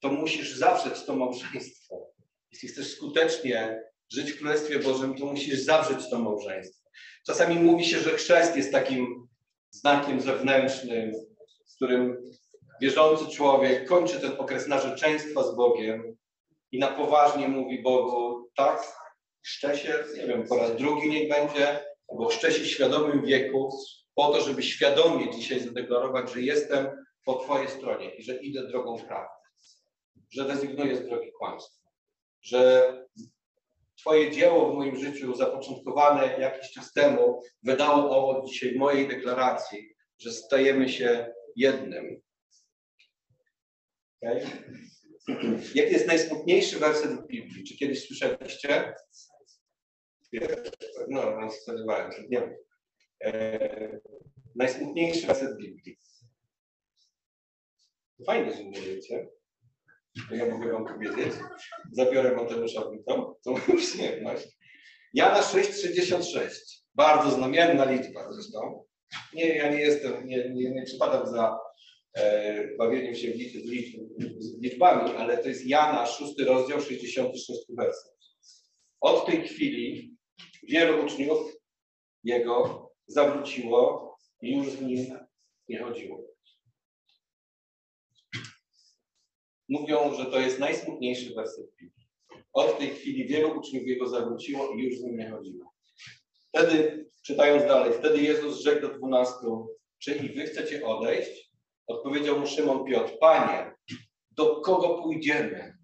to 0.00 0.08
musisz 0.08 0.56
zawrzeć 0.56 1.04
to 1.04 1.16
małżeństwo. 1.16 2.12
Jeśli 2.52 2.68
chcesz 2.68 2.92
skutecznie 2.92 3.82
żyć 4.12 4.32
w 4.32 4.38
Królestwie 4.38 4.78
Bożym, 4.78 5.14
to 5.14 5.26
musisz 5.26 5.60
zawrzeć 5.60 6.10
to 6.10 6.18
małżeństwo. 6.18 6.90
Czasami 7.26 7.54
mówi 7.54 7.84
się, 7.84 7.98
że 7.98 8.10
chrzest 8.10 8.56
jest 8.56 8.72
takim 8.72 9.27
znakiem 9.70 10.20
zewnętrznym, 10.20 11.12
w 11.72 11.74
którym 11.76 12.30
wierzący 12.80 13.36
człowiek 13.36 13.88
kończy 13.88 14.20
ten 14.20 14.32
okres 14.38 14.66
narzeczeństwa 14.66 15.42
z 15.42 15.56
Bogiem 15.56 16.16
i 16.72 16.78
na 16.78 16.88
poważnie 16.88 17.48
mówi 17.48 17.82
Bogu, 17.82 18.48
tak, 18.56 18.82
chrzczę 19.44 19.76
się, 19.76 20.04
nie 20.16 20.26
wiem, 20.26 20.48
po 20.48 20.56
raz 20.56 20.76
drugi 20.76 21.08
niech 21.10 21.28
będzie, 21.28 21.84
albo 22.08 22.26
chrzczę 22.26 22.52
się 22.52 22.62
w 22.62 22.66
świadomym 22.66 23.24
wieku, 23.24 23.70
po 24.14 24.32
to, 24.32 24.40
żeby 24.40 24.62
świadomie 24.62 25.30
dzisiaj 25.30 25.60
zadeklarować, 25.60 26.32
że 26.32 26.40
jestem 26.40 26.86
po 27.24 27.34
Twojej 27.34 27.68
stronie 27.68 28.14
i 28.14 28.22
że 28.22 28.36
idę 28.36 28.68
drogą 28.68 28.98
prawdy, 28.98 29.48
że 30.30 30.48
rezygnuję 30.48 30.96
z 30.96 31.06
drogi 31.06 31.32
kłamstwa, 31.38 31.90
że 32.42 32.92
Twoje 33.98 34.30
dzieło 34.30 34.72
w 34.72 34.74
moim 34.74 34.96
życiu, 34.96 35.34
zapoczątkowane 35.34 36.38
jakiś 36.40 36.70
czas 36.70 36.92
temu, 36.92 37.42
wydało 37.62 38.10
owoc 38.10 38.50
dzisiaj 38.50 38.74
mojej 38.74 39.08
deklaracji, 39.08 39.94
że 40.18 40.32
stajemy 40.32 40.88
się 40.88 41.32
jednym. 41.56 42.20
Okay? 44.22 44.40
Jaki 45.74 45.92
jest 45.92 46.06
najsmutniejszy 46.06 46.78
werset 46.78 47.10
w 47.10 47.26
Biblii? 47.26 47.64
Czy 47.64 47.76
kiedyś 47.76 48.06
słyszeliście? 48.06 48.94
No, 51.08 51.38
nie 52.28 52.40
wiem. 52.40 52.56
E, 53.24 54.00
najsmutniejszy 54.54 55.26
werset 55.26 55.56
Biblii. 55.56 55.98
Fajnie, 58.26 58.52
że 58.52 58.64
nie 58.64 58.80
wiecie. 58.80 59.28
Ja 60.30 60.46
mogę 60.46 60.72
wam 60.72 60.86
powiedzieć. 60.86 61.34
Zabiorę 61.92 62.36
Mateuszowi 62.36 62.98
to, 63.06 63.38
to 63.44 63.50
moją 63.50 63.76
przyjemność. 63.78 64.58
Jana 65.14 65.40
6,66. 65.40 66.48
Bardzo 66.94 67.30
znamienna 67.30 67.84
liczba 67.84 68.32
zresztą. 68.32 68.84
Nie, 69.34 69.56
ja 69.56 69.72
nie 69.72 69.80
jestem, 69.80 70.26
nie, 70.26 70.50
nie, 70.54 70.70
nie 70.70 70.82
przypadam 70.82 71.26
za 71.26 71.58
e, 72.14 72.76
bawieniem 72.76 73.14
się 73.14 73.32
w, 73.32 73.34
liczb, 73.34 73.98
liczbami, 74.62 75.10
ale 75.16 75.38
to 75.38 75.48
jest 75.48 75.66
Jana 75.66 76.06
6 76.06 76.32
rozdział 76.46 76.80
66 76.80 77.60
werset. 77.68 78.18
Od 79.00 79.26
tej 79.26 79.48
chwili 79.48 80.16
wielu 80.68 81.04
uczniów 81.04 81.38
jego 82.24 82.88
zawróciło 83.06 84.08
i 84.42 84.56
już 84.56 84.70
z 84.70 84.80
nim 84.80 85.18
nie 85.68 85.82
chodziło. 85.82 86.27
Mówią, 89.68 90.14
że 90.14 90.26
to 90.26 90.40
jest 90.40 90.58
najsmutniejszy 90.58 91.34
werset 91.34 91.66
Biblii. 91.80 92.08
Od 92.52 92.78
tej 92.78 92.88
chwili 92.88 93.26
wielu 93.26 93.58
uczniów 93.58 93.86
jego 93.86 94.08
zawróciło 94.08 94.74
i 94.74 94.82
już 94.82 94.98
z 94.98 95.02
nim 95.02 95.16
nie 95.16 95.30
chodziło. 95.30 95.72
Wtedy, 96.48 97.06
czytając 97.26 97.64
dalej, 97.64 97.92
wtedy 97.92 98.22
Jezus 98.22 98.60
rzekł 98.60 98.80
do 98.80 98.88
dwunastu, 98.88 99.68
czy 99.98 100.14
i 100.14 100.34
wy 100.34 100.46
chcecie 100.46 100.86
odejść? 100.86 101.52
Odpowiedział 101.86 102.40
mu 102.40 102.46
Szymon 102.46 102.84
Piotr, 102.84 103.12
Panie, 103.20 103.74
do 104.30 104.60
kogo 104.60 105.02
pójdziemy? 105.02 105.78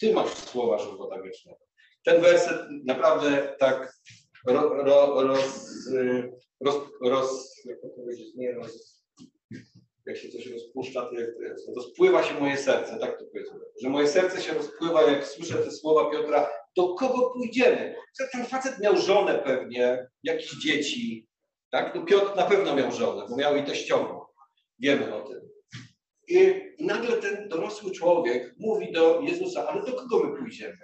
Ty 0.00 0.12
masz 0.12 0.28
słowa 0.30 0.78
żywota 0.78 1.22
wiecznego. 1.22 1.58
Ten 2.04 2.22
werset 2.22 2.60
naprawdę 2.84 3.56
tak 3.58 3.92
ro, 4.46 4.84
ro, 4.84 5.22
roz, 5.22 5.68
roz, 6.60 6.76
roz, 7.04 7.56
jak 7.64 7.80
to 7.80 7.88
powiedzieć, 7.88 8.34
nie 8.34 8.52
roz, 8.52 8.99
jak 10.06 10.16
się 10.16 10.28
coś 10.28 10.46
rozpuszcza, 10.46 11.02
to 11.02 11.20
jak 11.20 11.34
to 11.34 11.42
jest. 11.42 11.68
Rozpływa 11.76 12.22
się 12.22 12.40
moje 12.40 12.56
serce, 12.56 12.98
tak 12.98 13.18
to 13.18 13.24
powiedzmy. 13.24 13.58
Że 13.82 13.88
moje 13.88 14.08
serce 14.08 14.42
się 14.42 14.54
rozpływa, 14.54 15.02
jak 15.02 15.26
słyszę 15.26 15.54
te 15.54 15.70
słowa 15.70 16.10
Piotra, 16.10 16.48
do 16.76 16.94
kogo 16.94 17.30
pójdziemy? 17.30 17.94
Ten 18.32 18.44
facet 18.44 18.78
miał 18.78 18.96
żonę 18.96 19.38
pewnie, 19.44 20.06
jakieś 20.22 20.50
dzieci, 20.50 21.26
tak? 21.70 21.94
No 21.94 22.04
Piotr 22.04 22.36
na 22.36 22.42
pewno 22.42 22.74
miał 22.74 22.92
żonę, 22.92 23.26
bo 23.30 23.36
miał 23.36 23.56
i 23.56 23.64
teściową. 23.64 24.20
Wiemy 24.78 25.14
o 25.14 25.20
tym. 25.20 25.40
I 26.28 26.54
nagle 26.80 27.16
ten 27.16 27.48
dorosły 27.48 27.92
człowiek 27.92 28.54
mówi 28.58 28.92
do 28.92 29.20
Jezusa, 29.20 29.68
ale 29.68 29.82
do 29.82 29.92
kogo 29.92 30.24
my 30.24 30.38
pójdziemy? 30.38 30.78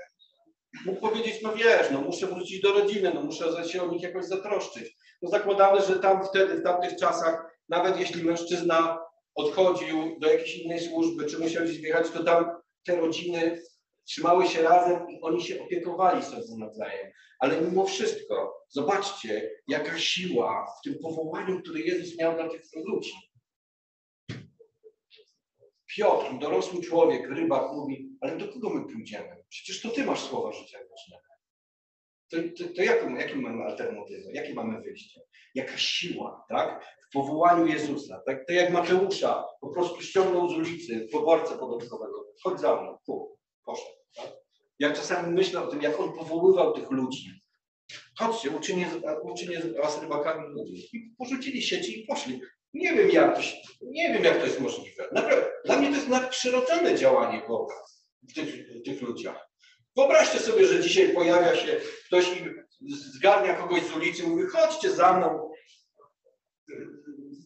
Mógł 0.84 1.00
powiedzieć, 1.00 1.42
no 1.42 1.52
wiesz, 1.54 1.90
no 1.90 2.00
muszę 2.00 2.26
wrócić 2.26 2.60
do 2.60 2.72
rodziny, 2.72 3.12
no 3.14 3.22
muszę 3.22 3.64
się 3.64 3.82
o 3.82 3.86
nich 3.86 4.02
jakoś 4.02 4.24
zatroszczyć. 4.24 4.96
No 5.22 5.30
zakładamy, 5.30 5.80
że 5.82 5.98
tam 5.98 6.24
wtedy, 6.24 6.54
w 6.54 6.62
tamtych 6.62 6.96
czasach, 6.96 7.58
nawet 7.68 8.00
jeśli 8.00 8.24
mężczyzna 8.24 8.98
odchodził 9.36 10.18
do 10.20 10.32
jakiejś 10.32 10.56
innej 10.56 10.80
służby, 10.80 11.26
czy 11.26 11.38
musiał 11.38 11.64
gdzieś 11.64 11.78
wjechać, 11.78 12.10
to 12.10 12.24
tam 12.24 12.46
te 12.84 12.96
rodziny 12.96 13.62
trzymały 14.04 14.46
się 14.46 14.62
razem 14.62 15.10
i 15.10 15.20
oni 15.20 15.42
się 15.42 15.62
opiekowali 15.62 16.22
sobie 16.22 16.56
nawzajem. 16.58 17.12
Ale 17.38 17.60
mimo 17.60 17.86
wszystko, 17.86 18.64
zobaczcie, 18.68 19.50
jaka 19.68 19.98
siła 19.98 20.66
w 20.66 20.84
tym 20.84 20.98
powołaniu, 21.02 21.62
które 21.62 21.80
Jezus 21.80 22.18
miał 22.18 22.34
dla 22.34 22.48
tych 22.48 22.62
ludzi. 22.86 23.12
Piotr, 25.96 26.38
dorosły 26.40 26.82
człowiek, 26.82 27.28
rybak, 27.30 27.72
mówi, 27.72 28.16
ale 28.20 28.36
do 28.36 28.48
kogo 28.48 28.70
my 28.70 28.92
pójdziemy? 28.92 29.44
Przecież 29.48 29.82
to 29.82 29.88
Ty 29.88 30.04
masz 30.04 30.20
słowa 30.20 30.52
życia 30.52 30.78
wiecznego. 30.78 31.25
To, 32.30 32.36
to, 32.36 32.74
to 32.76 32.82
jaką, 32.82 33.14
jaką 33.16 33.36
mamy 33.36 33.64
alternatywę? 33.64 34.32
Jakie 34.32 34.54
mamy 34.54 34.80
wyjście? 34.80 35.20
Jaka 35.54 35.78
siła, 35.78 36.44
tak? 36.48 36.84
W 37.08 37.12
powołaniu 37.12 37.66
Jezusa. 37.66 38.22
Tak, 38.26 38.46
tak 38.46 38.56
jak 38.56 38.72
Mateusza 38.72 39.44
po 39.60 39.68
prostu 39.68 40.02
ściągnął 40.02 40.48
z 40.48 40.52
ulicy 40.52 41.08
poborcę 41.12 41.58
podatkowego. 41.58 42.26
Chodź 42.42 42.60
za 42.60 42.82
mną, 42.82 42.98
tu, 43.06 43.38
poszedł. 43.64 43.96
Tak? 44.16 44.32
Ja 44.78 44.92
czasami 44.92 45.34
myślę 45.34 45.62
o 45.62 45.66
tym, 45.66 45.82
jak 45.82 46.00
on 46.00 46.12
powoływał 46.12 46.72
tych 46.72 46.90
ludzi. 46.90 47.40
Chodźcie, 48.18 48.50
uczynię, 48.50 48.86
uczynię 49.22 49.60
was 49.82 50.02
rybakami 50.02 50.48
ludzi. 50.48 50.88
I 50.92 51.14
porzucili 51.18 51.62
sieci 51.62 52.02
i 52.02 52.06
poszli. 52.06 52.40
Nie 52.74 52.94
wiem, 52.94 53.10
jak 53.10 53.36
to, 53.36 53.42
nie 53.82 54.12
wiem, 54.12 54.24
jak 54.24 54.38
to 54.38 54.46
jest 54.46 54.60
możliwe. 54.60 55.08
Naprawdę, 55.12 55.52
dla 55.64 55.76
mnie 55.76 55.88
to 55.88 55.94
jest 55.94 56.08
nadprzyrodzone 56.08 56.94
działanie 56.94 57.42
Boga 57.48 57.74
w 58.28 58.34
tych, 58.34 58.68
w 58.80 58.84
tych 58.84 59.02
ludziach. 59.02 59.48
Wyobraźcie 59.96 60.38
sobie, 60.38 60.66
że 60.66 60.80
dzisiaj 60.80 61.14
pojawia 61.14 61.56
się 61.56 61.80
ktoś 62.06 62.42
i 62.80 62.94
zgarnia 62.94 63.54
kogoś 63.54 63.82
z 63.82 63.96
ulicy 63.96 64.26
mówi, 64.26 64.46
chodźcie 64.46 64.90
za 64.90 65.18
mną, 65.18 65.52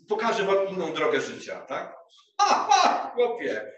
pokażę 0.08 0.44
wam 0.44 0.68
inną 0.68 0.92
drogę 0.92 1.20
życia, 1.20 1.60
tak? 1.60 1.96
Ha, 2.38 2.68
ha, 2.70 3.10
chłopie, 3.14 3.72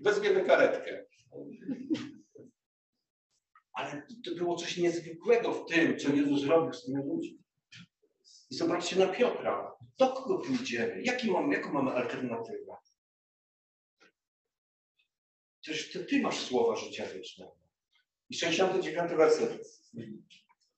wezmiemy 0.00 0.44
karetkę. 0.44 1.04
Ale 3.72 4.06
to 4.24 4.34
było 4.34 4.56
coś 4.56 4.76
niezwykłego 4.76 5.52
w 5.52 5.68
tym, 5.70 5.98
co 5.98 6.08
Jezus 6.08 6.44
robił 6.44 6.72
z 6.72 6.84
tymi 6.84 7.04
ludźmi. 7.04 7.42
I 8.50 8.56
zobaczcie 8.56 8.96
na 8.96 9.06
Piotra. 9.06 9.76
Do 9.98 10.08
kogo 10.12 10.38
pójdziemy? 10.38 11.02
Jaki 11.02 11.30
mamy, 11.30 11.54
jaką 11.54 11.72
mamy 11.72 11.90
alternatywę? 11.90 12.76
Przecież 15.60 15.92
ty, 15.92 16.04
ty 16.04 16.20
masz 16.20 16.38
słowa 16.38 16.76
życia 16.76 17.06
wiecznego. 17.06 17.67
I 18.30 18.34
69 18.34 19.12
werset. 19.12 19.58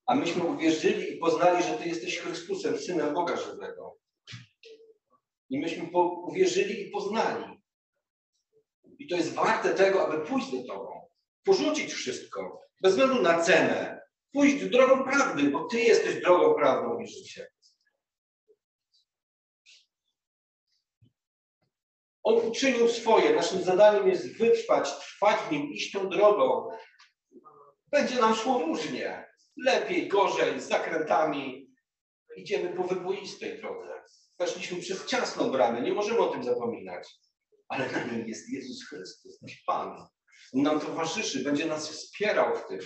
A 0.07 0.15
myśmy 0.15 0.45
uwierzyli 0.45 1.13
i 1.13 1.19
poznali, 1.19 1.65
że 1.65 1.75
Ty 1.75 1.89
jesteś 1.89 2.19
Chrystusem, 2.19 2.79
Synem 2.79 3.15
Boga 3.15 3.37
żywego. 3.37 3.99
I 5.51 5.59
myśmy 5.59 5.91
uwierzyli 6.27 6.89
i 6.89 6.91
poznali. 6.91 7.61
I 8.99 9.07
to 9.07 9.17
jest 9.17 9.35
warte 9.35 9.75
tego, 9.75 10.07
aby 10.07 10.27
pójść 10.27 10.51
do 10.51 10.65
Tobą. 10.65 11.09
Porzucić 11.45 11.93
wszystko, 11.93 12.61
bez 12.83 12.93
względu 12.93 13.23
na 13.23 13.43
cenę. 13.43 14.01
Pójść 14.33 14.65
drogą 14.65 15.05
prawdy, 15.05 15.51
bo 15.51 15.65
Ty 15.65 15.81
jesteś 15.81 16.21
drogą 16.21 16.55
prawdą 16.55 16.99
i 17.01 17.07
życiem. 17.07 17.47
On 22.23 22.49
uczynił 22.49 22.89
swoje. 22.89 23.35
Naszym 23.35 23.63
zadaniem 23.63 24.09
jest 24.09 24.39
wytrwać, 24.39 24.91
trwać 24.99 25.41
w 25.41 25.53
nim, 25.53 25.73
iść 25.73 25.93
tą 25.93 26.09
drogą. 26.09 26.69
Będzie 27.90 28.20
nam 28.20 28.35
szło 28.35 28.59
różnie. 28.59 29.31
Lepiej, 29.57 30.09
gorzej, 30.09 30.61
z 30.61 30.68
zakrętami. 30.68 31.70
Idziemy 32.37 32.76
po 32.76 32.85
wyboistej 32.85 33.59
drodze. 33.59 34.03
Weszliśmy 34.38 34.81
przez 34.81 35.07
ciasną 35.07 35.50
bramę, 35.50 35.83
nie 35.83 35.92
możemy 35.92 36.18
o 36.18 36.33
tym 36.33 36.44
zapominać. 36.44 37.09
Ale 37.68 37.92
na 37.92 38.05
nim 38.05 38.29
jest 38.29 38.48
Jezus 38.48 38.88
Chrystus, 38.88 39.42
nasz 39.42 39.62
Pan. 39.66 40.07
On 40.55 40.62
nam 40.62 40.81
towarzyszy, 40.81 41.44
będzie 41.44 41.66
nas 41.66 41.88
wspierał 41.90 42.57
w 42.57 42.66
tym. 42.68 42.79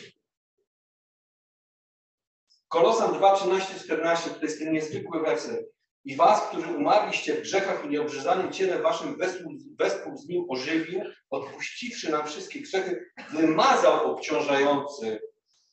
Kolosan 2.68 3.14
2, 3.14 3.36
13, 3.36 3.74
14 3.80 4.30
to 4.30 4.42
jest 4.42 4.58
ten 4.58 4.72
niezwykły 4.72 5.20
werset. 5.20 5.73
I 6.04 6.16
was, 6.16 6.48
którzy 6.48 6.66
umarliście 6.66 7.34
w 7.34 7.40
grzechach 7.40 7.84
i 7.84 7.88
nieobrzezanym 7.88 8.52
ciele 8.52 8.82
waszym, 8.82 9.18
wespół, 9.78 10.16
z 10.16 10.28
nim 10.28 10.44
ożywił, 10.48 11.00
odpuściwszy 11.30 12.10
nam 12.10 12.26
wszystkie 12.26 12.60
grzechy, 12.60 13.04
wymazał 13.32 14.12
obciążający 14.12 15.20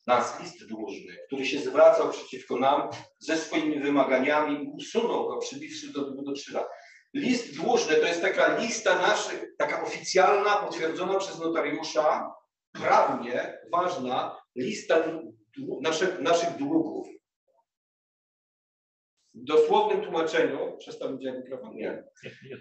nas 0.06 0.40
list 0.40 0.66
dłużny, 0.66 1.16
który 1.26 1.46
się 1.46 1.58
zwracał 1.58 2.10
przeciwko 2.10 2.56
nam 2.56 2.88
ze 3.18 3.36
swoimi 3.36 3.80
wymaganiami 3.80 4.70
usunął 4.74 5.28
go, 5.28 5.38
przybiwszy 5.38 5.92
do 5.92 6.10
do 6.10 6.32
krzyża. 6.32 6.64
List 7.14 7.56
dłużny 7.56 7.96
to 7.96 8.06
jest 8.06 8.22
taka 8.22 8.58
lista 8.58 8.98
naszych, 8.98 9.44
taka 9.58 9.82
oficjalna, 9.82 10.56
potwierdzona 10.56 11.18
przez 11.18 11.38
notariusza, 11.38 12.32
prawnie 12.72 13.58
ważna 13.72 14.42
lista 14.56 15.04
naszych, 15.82 16.20
naszych 16.20 16.56
długów. 16.56 17.08
W 19.34 19.44
dosłownym 19.44 20.00
tłumaczeniu, 20.00 20.76
przestawić 20.78 21.28
mikrofon? 21.36 21.74
Nie. 21.74 21.90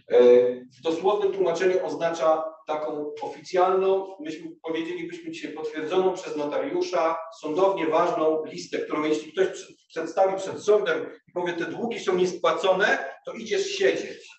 E, 0.07 0.19
w 0.55 0.81
dosłownym 0.83 1.33
tłumaczeniu 1.33 1.85
oznacza 1.85 2.43
taką 2.67 3.13
oficjalną, 3.21 4.15
myśmy 4.19 4.47
powiedzielibyśmy 4.63 5.31
dzisiaj 5.31 5.53
potwierdzoną 5.53 6.13
przez 6.13 6.35
notariusza, 6.35 7.17
sądownie 7.41 7.87
ważną 7.87 8.45
listę, 8.45 8.77
którą 8.77 9.03
jeśli 9.03 9.31
ktoś 9.31 9.47
przedstawi 9.87 10.37
przed 10.37 10.63
sądem 10.63 11.05
i 11.27 11.31
powie, 11.31 11.53
te 11.53 11.65
długi 11.65 11.99
są 11.99 12.15
niespłacone, 12.15 13.05
to 13.25 13.33
idziesz 13.33 13.67
siedzieć. 13.67 14.29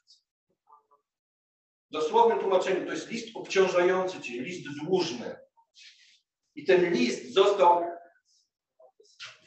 W 1.88 1.92
dosłownym 1.92 2.38
tłumaczeniu 2.38 2.86
to 2.86 2.92
jest 2.92 3.10
list 3.10 3.28
obciążający 3.34 4.20
cię, 4.20 4.42
list 4.42 4.66
dłużny. 4.84 5.36
I 6.54 6.64
ten 6.64 6.92
list 6.92 7.34
został 7.34 7.84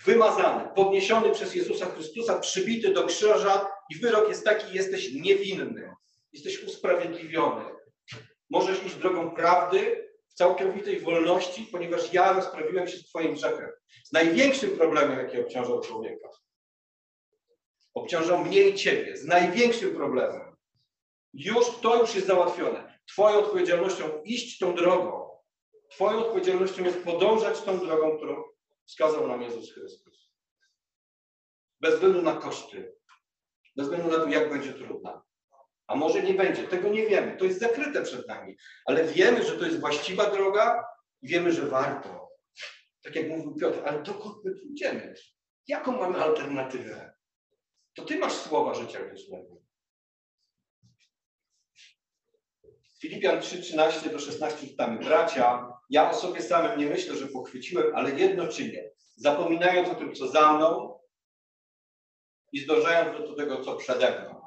wymazany, 0.05 0.69
podniesiony 0.75 1.31
przez 1.31 1.55
Jezusa 1.55 1.85
Chrystusa, 1.85 2.39
przybity 2.39 2.93
do 2.93 3.03
krzyża 3.03 3.67
i 3.89 3.95
wyrok 3.95 4.29
jest 4.29 4.45
taki, 4.45 4.75
jesteś 4.75 5.13
niewinny, 5.13 5.93
jesteś 6.33 6.63
usprawiedliwiony. 6.63 7.65
Możesz 8.49 8.83
iść 8.83 8.95
drogą 8.95 9.31
prawdy 9.31 10.09
w 10.29 10.33
całkowitej 10.33 10.99
wolności, 10.99 11.67
ponieważ 11.71 12.13
ja 12.13 12.33
rozprawiłem 12.33 12.87
się 12.87 12.97
z 12.97 13.05
Twoim 13.05 13.33
grzechem. 13.33 13.69
Z 14.03 14.11
największym 14.11 14.69
problemem, 14.69 15.19
jaki 15.19 15.39
obciążał 15.39 15.81
człowieka. 15.81 16.29
Obciążał 17.93 18.45
mnie 18.45 18.61
i 18.61 18.75
Ciebie. 18.75 19.17
Z 19.17 19.25
największym 19.25 19.95
problemem. 19.95 20.55
Już 21.33 21.65
to 21.81 22.01
już 22.01 22.15
jest 22.15 22.27
załatwione. 22.27 22.99
Twoją 23.07 23.37
odpowiedzialnością 23.37 24.21
iść 24.23 24.57
tą 24.57 24.75
drogą. 24.75 25.29
Twoją 25.89 26.17
odpowiedzialnością 26.17 26.83
jest 26.83 27.03
podążać 27.03 27.61
tą 27.61 27.79
drogą, 27.79 28.17
którą 28.17 28.43
wskazał 28.85 29.27
nam 29.27 29.41
Jezus 29.41 29.73
Chrystus. 29.73 30.31
Bez 31.79 31.93
względu 31.93 32.21
na 32.21 32.35
koszty, 32.35 32.95
bez 33.75 33.85
względu 33.85 34.11
na 34.11 34.23
to, 34.23 34.29
jak 34.29 34.49
będzie 34.49 34.73
trudna. 34.73 35.23
A 35.87 35.95
może 35.95 36.23
nie 36.23 36.33
będzie, 36.33 36.67
tego 36.67 36.89
nie 36.89 37.07
wiemy. 37.07 37.37
To 37.37 37.45
jest 37.45 37.59
zakryte 37.59 38.03
przed 38.03 38.27
nami. 38.27 38.57
Ale 38.85 39.03
wiemy, 39.03 39.43
że 39.43 39.59
to 39.59 39.65
jest 39.65 39.79
właściwa 39.79 40.31
droga 40.31 40.85
i 41.21 41.27
wiemy, 41.27 41.51
że 41.51 41.67
warto. 41.67 42.29
Tak 43.01 43.15
jak 43.15 43.29
mówił 43.29 43.55
Piotr, 43.55 43.79
ale 43.85 44.03
dokąd 44.03 44.43
my 44.43 44.55
pójdziemy? 44.55 45.13
Jaką 45.67 45.91
mamy 45.91 46.23
alternatywę? 46.23 47.13
To 47.93 48.05
ty 48.05 48.17
masz 48.17 48.33
słowa 48.33 48.73
życia 48.73 49.05
wiecznego. 49.05 49.61
Filipian 53.01 53.41
3, 53.41 53.61
13 53.61 54.09
do 54.09 54.19
16 54.19 54.67
czytamy. 54.67 54.99
Bracia, 54.99 55.74
ja 55.89 56.11
o 56.11 56.13
sobie 56.13 56.41
samym 56.41 56.79
nie 56.79 56.85
myślę, 56.85 57.15
że 57.15 57.27
pochwyciłem, 57.27 57.95
ale 57.95 58.19
jedno 58.19 58.47
czynię. 58.47 58.89
Zapominając 59.15 59.89
o 59.89 59.95
tym, 59.95 60.15
co 60.15 60.27
za 60.27 60.53
mną 60.53 60.99
i 62.51 62.59
zdążając 62.59 63.29
do 63.29 63.35
tego, 63.35 63.63
co 63.63 63.75
przede 63.75 64.21
mną. 64.21 64.41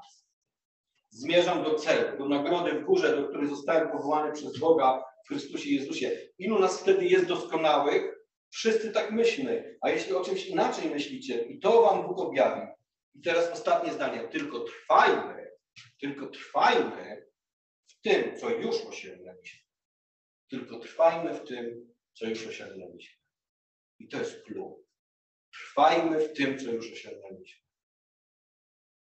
Zmierzam 1.10 1.64
do 1.64 1.74
celu, 1.74 2.18
do 2.18 2.28
nagrody 2.28 2.72
w 2.72 2.84
górze, 2.84 3.16
do 3.16 3.28
której 3.28 3.48
zostałem 3.48 3.90
powołany 3.90 4.32
przez 4.32 4.58
Boga 4.58 5.04
w 5.24 5.28
Chrystusie 5.28 5.70
Jezusie. 5.70 6.10
Ilu 6.38 6.58
nas 6.58 6.80
wtedy 6.80 7.04
jest 7.04 7.26
doskonałych? 7.26 8.18
Wszyscy 8.50 8.92
tak 8.92 9.10
myślmy. 9.10 9.78
A 9.80 9.90
jeśli 9.90 10.14
o 10.14 10.24
czymś 10.24 10.46
inaczej 10.46 10.90
myślicie, 10.90 11.42
i 11.42 11.58
to 11.58 11.82
wam 11.82 12.06
Bóg 12.06 12.18
objawi. 12.18 12.66
I 13.14 13.20
teraz 13.20 13.50
ostatnie 13.50 13.92
zdanie. 13.92 14.28
Tylko 14.28 14.60
trwajmy, 14.60 15.50
tylko 16.00 16.26
trwajmy 16.26 17.26
w 17.88 18.00
tym, 18.00 18.36
co 18.36 18.50
już 18.50 18.76
osiągnęliśmy. 18.76 19.67
Tylko 20.50 20.78
trwajmy 20.78 21.34
w 21.34 21.44
tym, 21.44 21.94
co 22.14 22.26
już 22.26 22.46
osiągnęliśmy. 22.46 23.18
I 23.98 24.08
to 24.08 24.18
jest 24.18 24.42
klucz. 24.42 24.78
Trwajmy 25.52 26.28
w 26.28 26.32
tym, 26.32 26.58
co 26.58 26.70
już 26.70 26.92
osiągnęliśmy. 26.92 27.62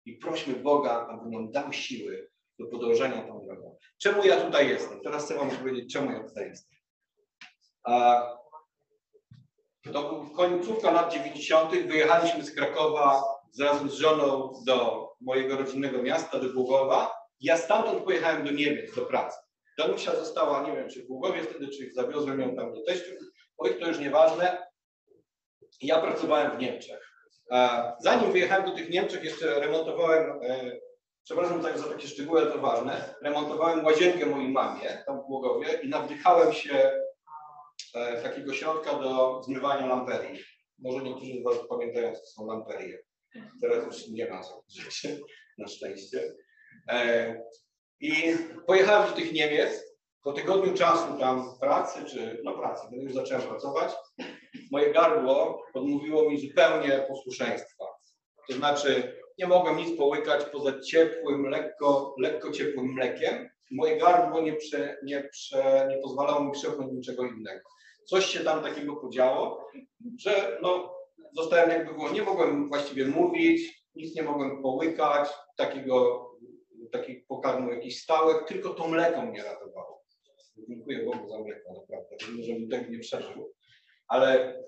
I 0.05 0.13
prośmy 0.17 0.55
Boga, 0.55 1.07
aby 1.09 1.29
nam 1.29 1.51
dał 1.51 1.73
siły 1.73 2.31
do 2.59 2.67
podążania 2.67 3.21
tą 3.21 3.45
drogą. 3.45 3.77
Czemu 3.97 4.25
ja 4.25 4.45
tutaj 4.45 4.69
jestem? 4.69 5.01
Teraz 5.01 5.25
chcę 5.25 5.35
Wam 5.35 5.49
powiedzieć, 5.49 5.93
czemu 5.93 6.11
ja 6.11 6.23
tutaj 6.23 6.49
jestem. 6.49 6.77
A, 7.83 8.23
to 9.93 10.25
końcówka 10.35 10.91
lat 10.91 11.13
90. 11.13 11.71
Wyjechaliśmy 11.71 12.43
z 12.43 12.55
Krakowa 12.55 13.23
razem 13.59 13.89
z 13.89 13.93
żoną 13.93 14.53
do 14.65 15.09
mojego 15.21 15.57
rodzinnego 15.57 16.03
miasta, 16.03 16.39
do 16.39 16.53
Głogowa. 16.53 17.13
Ja 17.39 17.57
stamtąd 17.57 18.03
pojechałem 18.03 18.45
do 18.45 18.51
Niemiec, 18.51 18.95
do 18.95 19.05
pracy. 19.05 19.37
Danusia 19.77 20.15
została, 20.15 20.67
nie 20.67 20.75
wiem, 20.75 20.89
czy 20.89 21.03
w 21.03 21.07
Głogowie 21.07 21.43
wtedy, 21.43 21.67
czy 21.67 21.93
zawiozłem 21.93 22.41
ją 22.41 22.55
tam 22.55 22.73
do 22.73 22.83
teściu. 22.83 23.11
Oj, 23.57 23.79
to 23.79 23.87
już 23.87 23.99
nieważne. 23.99 24.67
Ja 25.81 26.01
pracowałem 26.01 26.51
w 26.51 26.59
Niemczech. 26.59 27.11
Zanim 27.99 28.31
wyjechałem 28.31 28.65
do 28.65 28.75
tych 28.75 28.89
Niemczech, 28.89 29.23
jeszcze 29.23 29.59
remontowałem, 29.59 30.39
e, 30.43 30.71
przepraszam 31.23 31.61
za 31.77 31.89
takie 31.89 32.07
szczegóły, 32.07 32.41
ale 32.41 32.51
to 32.51 32.59
ważne, 32.59 33.15
remontowałem 33.21 33.85
łazienkę 33.85 34.25
mojej 34.25 34.49
mamie 34.49 35.03
tam 35.05 35.21
w 35.21 35.25
Głogowie 35.25 35.67
i 35.83 35.89
nawdychałem 35.89 36.53
się 36.53 36.91
e, 37.95 38.21
takiego 38.21 38.53
środka 38.53 38.93
do 38.93 39.43
zmywania 39.43 39.87
lamperii. 39.87 40.43
Może 40.79 41.03
niektórzy 41.03 41.31
z 41.39 41.43
Was 41.43 41.67
pamiętają, 41.69 42.15
co 42.15 42.25
są 42.25 42.45
lamperie. 42.47 43.03
Teraz 43.61 43.85
już 43.85 44.07
nie 44.07 44.29
ma 44.29 44.41
rzeczy, 44.67 45.19
na 45.57 45.67
szczęście. 45.67 46.33
I 48.01 48.37
pojechałem 48.67 49.09
do 49.09 49.15
tych 49.15 49.33
Niemiec. 49.33 49.91
Po 50.23 50.33
tygodniu 50.33 50.73
czasu 50.73 51.19
tam 51.19 51.59
pracy, 51.59 52.05
czy 52.05 52.41
no 52.43 52.53
pracy, 52.53 52.87
kiedy 52.89 53.03
już 53.03 53.13
zacząłem 53.13 53.41
pracować, 53.41 53.91
moje 54.71 54.93
gardło 54.93 55.63
odmówiło 55.73 56.29
mi 56.29 56.39
zupełnie 56.39 57.05
posłuszeństwa. 57.07 57.85
To 58.49 58.55
znaczy, 58.55 59.21
nie 59.37 59.47
mogłem 59.47 59.77
nic 59.77 59.97
połykać 59.97 60.45
poza 60.45 60.79
ciepłym, 60.79 61.45
lekko, 61.45 62.15
lekko 62.19 62.51
ciepłym 62.51 62.93
mlekiem. 62.93 63.49
Moje 63.71 63.97
gardło 63.97 64.41
nie, 64.41 64.53
prze, 64.53 64.97
nie, 65.03 65.29
prze, 65.31 65.87
nie 65.89 65.97
pozwalało 65.97 66.43
mi 66.43 66.51
przepchnąć 66.51 66.91
niczego 66.91 67.25
innego. 67.25 67.69
Coś 68.05 68.25
się 68.25 68.39
tam 68.39 68.63
takiego 68.63 68.95
podziało, 68.95 69.67
że 70.19 70.59
no, 70.61 70.95
zostałem 71.35 71.69
jakby 71.69 71.93
było, 71.93 72.09
nie 72.09 72.23
mogłem 72.23 72.69
właściwie 72.69 73.05
mówić, 73.05 73.85
nic 73.95 74.15
nie 74.15 74.23
mogłem 74.23 74.61
połykać, 74.61 75.29
takiego, 75.55 76.30
takich 76.91 77.27
pokarmów 77.27 77.73
jakichś 77.73 77.97
stałych, 77.97 78.45
tylko 78.47 78.69
to 78.73 78.87
mleko 78.87 79.21
mnie 79.21 79.43
ratowało. 79.43 80.01
Dziękuję 80.69 81.05
Bogu 81.05 81.29
za 81.29 81.39
mleko, 81.39 81.73
naprawdę, 81.73 82.15
żebym 82.43 82.69
tego 82.69 82.91
nie 82.91 82.99
przeżył. 82.99 83.53
Ale 84.07 84.59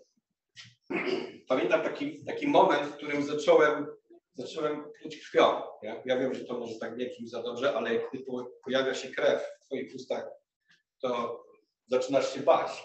pamiętam 1.48 1.84
taki, 1.84 2.26
taki 2.26 2.48
moment, 2.48 2.84
w 2.84 2.96
którym 2.96 3.24
zacząłem, 3.24 3.88
zacząłem 4.34 4.84
pluć 5.02 5.30
krwią. 5.30 5.62
Ja, 5.82 6.02
ja 6.06 6.18
wiem, 6.18 6.34
że 6.34 6.46
to 6.46 6.60
może 6.60 6.80
tak 6.80 6.98
nie 6.98 7.06
brzmi 7.06 7.28
za 7.28 7.44
dobrze, 7.44 7.76
ale 7.76 7.90
gdy 7.90 8.24
pojawia 8.64 8.94
się 8.94 9.10
krew 9.10 9.42
w 9.62 9.66
Twoich 9.66 9.96
ustach, 9.96 10.26
to 11.02 11.44
zaczynasz 11.88 12.34
się 12.34 12.40
bać. 12.40 12.84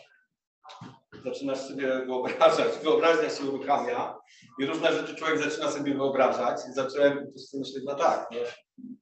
Zaczynasz 1.24 1.58
sobie 1.58 2.06
wyobrażać, 2.06 2.78
wyobraźnia 2.82 3.30
się 3.30 3.44
uruchamia 3.44 4.18
i 4.58 4.66
różne 4.66 4.92
rzeczy 4.92 5.14
człowiek 5.14 5.38
zaczyna 5.38 5.70
sobie 5.70 5.94
wyobrażać. 5.94 6.60
I 6.70 6.72
zacząłem 6.72 7.26
po 7.26 7.32
prostu 7.32 7.58
myśleć, 7.58 7.84
no 7.86 7.94
tak, 7.94 8.30
nie, 8.30 8.40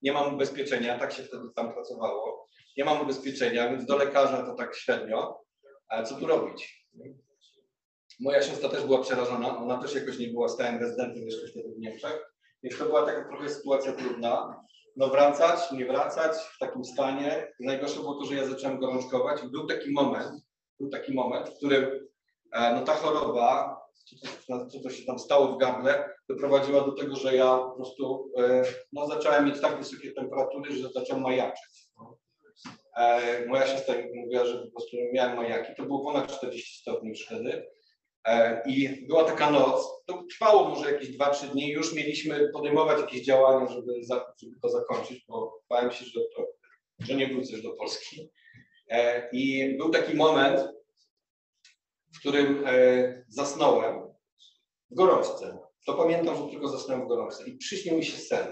nie 0.03 0.13
mam 0.13 0.35
ubezpieczenia, 0.35 0.99
tak 0.99 1.13
się 1.13 1.23
wtedy 1.23 1.45
tam 1.55 1.73
pracowało. 1.73 2.49
Nie 2.77 2.85
mam 2.85 3.01
ubezpieczenia, 3.01 3.71
więc 3.71 3.87
do 3.87 3.97
lekarza 3.97 4.43
to 4.43 4.55
tak 4.55 4.77
średnio. 4.77 5.41
Ale 5.89 6.07
co 6.07 6.15
tu 6.15 6.27
robić? 6.27 6.87
Moja 8.21 8.43
siostra 8.43 8.69
też 8.69 8.85
była 8.85 9.03
przerażona, 9.03 9.59
ona 9.59 9.79
też 9.79 9.95
jakoś 9.95 10.19
nie 10.19 10.29
była 10.29 10.49
stałym 10.49 10.81
rezydentem 10.81 11.23
jeszcze 11.23 11.49
wtedy 11.49 11.75
w 11.75 11.79
Niemczech, 11.79 12.33
więc 12.63 12.79
to 12.79 12.85
była 12.85 13.07
taka 13.07 13.29
trochę 13.29 13.49
sytuacja 13.49 13.93
trudna. 13.93 14.61
no 14.97 15.09
wracać, 15.09 15.73
nie 15.73 15.87
wracać 15.87 16.37
w 16.37 16.59
takim 16.59 16.85
stanie. 16.85 17.53
Najgorsze 17.61 18.01
było 18.01 18.15
to, 18.15 18.25
że 18.25 18.35
ja 18.35 18.47
zacząłem 18.47 18.81
gorączkować. 18.81 19.43
Był 19.43 19.67
taki 19.67 19.93
moment, 19.93 20.46
był 20.81 20.89
taki 20.89 21.15
moment, 21.15 21.49
w 21.49 21.57
którym 21.57 22.09
e, 22.53 22.73
no 22.75 22.85
ta 22.85 22.95
choroba, 22.95 23.81
co 24.71 24.81
co 24.81 24.91
się 24.91 25.05
tam 25.07 25.19
stało 25.19 25.47
w 25.47 25.59
gardle, 25.59 26.11
doprowadziła 26.29 26.81
do 26.81 26.93
tego, 26.93 27.17
że 27.17 27.37
ja 27.37 27.59
po 27.59 27.71
prostu 27.71 28.33
e, 28.39 28.63
no, 28.93 29.07
zacząłem 29.07 29.47
mieć 29.47 29.61
tak 29.61 29.79
wysokie 29.79 30.13
temperatury, 30.13 30.73
że 30.73 30.89
zacząłem 30.89 31.23
majaczyć. 31.23 31.87
E, 32.97 33.47
moja 33.47 33.67
siostra 33.67 33.95
mówiła, 34.15 34.45
że 34.45 34.59
po 34.59 34.71
prostu 34.71 34.97
miałem 35.13 35.37
majaki. 35.37 35.75
To 35.77 35.83
było 35.83 36.05
ponad 36.05 36.37
40 36.37 36.81
stopni 36.81 37.09
już 37.09 37.27
wtedy. 37.27 37.67
I 38.67 39.07
była 39.07 39.25
taka 39.25 39.51
noc, 39.51 40.05
to 40.07 40.25
trwało 40.31 40.69
może 40.69 40.93
jakieś 40.93 41.19
2-3 41.19 41.47
dni, 41.53 41.71
już 41.71 41.95
mieliśmy 41.95 42.49
podejmować 42.53 43.01
jakieś 43.01 43.25
działania, 43.25 43.73
żeby, 43.73 44.05
za, 44.05 44.35
żeby 44.43 44.61
to 44.63 44.69
zakończyć, 44.69 45.25
bo 45.29 45.63
bałem 45.69 45.91
się, 45.91 46.05
że, 46.05 46.21
to, 46.37 46.47
że 46.99 47.15
nie 47.15 47.27
wrócę 47.27 47.63
do 47.63 47.71
Polski. 47.71 48.31
E, 48.89 49.29
I 49.33 49.77
był 49.77 49.91
taki 49.91 50.17
moment, 50.17 50.61
w 52.15 52.21
którym 52.21 52.65
e, 52.67 53.25
zasnąłem 53.29 54.01
w 54.91 54.95
gorączce. 54.95 55.59
To 55.87 55.95
pamiętam, 55.95 56.37
że 56.37 56.51
tylko 56.51 56.69
zasnąłem 56.69 57.05
w 57.05 57.09
gorączce 57.09 57.49
i 57.49 57.57
przyśnił 57.57 57.97
mi 57.97 58.05
się 58.05 58.19
sen. 58.19 58.47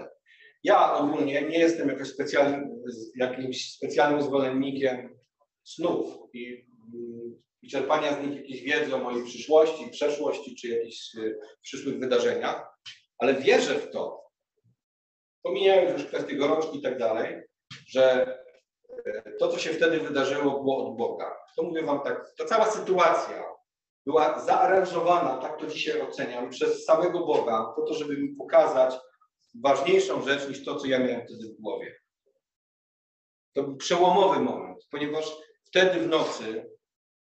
Ja 0.63 0.93
ogólnie 0.93 1.41
nie 1.41 1.59
jestem 1.59 1.89
jakoś 1.89 2.07
specjalnym, 2.07 2.83
jakimś 3.15 3.71
specjalnym 3.71 4.21
zwolennikiem 4.21 5.19
snów 5.63 6.17
i 6.33 6.65
mm, 6.93 7.45
i 7.65 7.69
czerpania 7.69 8.13
z 8.13 8.27
nich 8.27 8.37
jakiejś 8.37 8.61
wiedzy 8.61 8.95
o 8.95 8.99
mojej 8.99 9.25
przyszłości, 9.25 9.89
przeszłości 9.91 10.55
czy 10.55 10.67
jakichś 10.67 11.15
y, 11.15 11.39
przyszłych 11.61 11.99
wydarzeniach, 11.99 12.79
ale 13.17 13.33
wierzę 13.33 13.75
w 13.75 13.91
to, 13.91 14.23
pomijając 15.43 15.91
już 15.91 16.07
kwestie 16.07 16.35
gorączki 16.35 16.77
i 16.77 16.81
tak 16.81 16.97
dalej, 16.97 17.41
że 17.87 18.37
to, 19.39 19.47
co 19.47 19.59
się 19.59 19.69
wtedy 19.69 19.99
wydarzyło, 19.99 20.51
było 20.51 20.87
od 20.87 20.97
Boga. 20.97 21.37
To 21.55 21.63
mówię 21.63 21.83
Wam 21.83 22.01
tak, 22.01 22.33
ta 22.37 22.45
cała 22.45 22.65
sytuacja 22.71 23.43
była 24.05 24.39
zaaranżowana, 24.39 25.37
tak 25.37 25.59
to 25.59 25.67
dzisiaj 25.67 26.01
oceniam, 26.01 26.49
przez 26.49 26.85
samego 26.85 27.19
Boga, 27.19 27.73
po 27.75 27.81
to, 27.81 27.93
żeby 27.93 28.17
mi 28.17 28.35
pokazać 28.35 28.95
ważniejszą 29.63 30.21
rzecz 30.21 30.49
niż 30.49 30.65
to, 30.65 30.75
co 30.75 30.87
ja 30.87 30.99
miałem 30.99 31.27
wtedy 31.27 31.43
w 31.47 31.61
głowie. 31.61 31.95
To 33.53 33.63
był 33.63 33.77
przełomowy 33.77 34.39
moment, 34.39 34.87
ponieważ 34.91 35.37
wtedy 35.65 35.99
w 35.99 36.07
nocy 36.07 36.75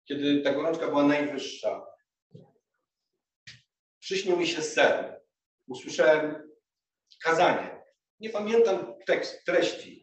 kiedy 0.07 0.41
ta 0.41 0.53
gorączka 0.53 0.87
była 0.87 1.03
najwyższa, 1.03 1.85
przyśnił 3.99 4.37
mi 4.37 4.47
się 4.47 4.61
sen. 4.61 5.15
Usłyszałem 5.67 6.51
kazanie. 7.23 7.83
Nie 8.19 8.29
pamiętam 8.29 8.93
tekst, 9.07 9.45
treści, 9.45 9.96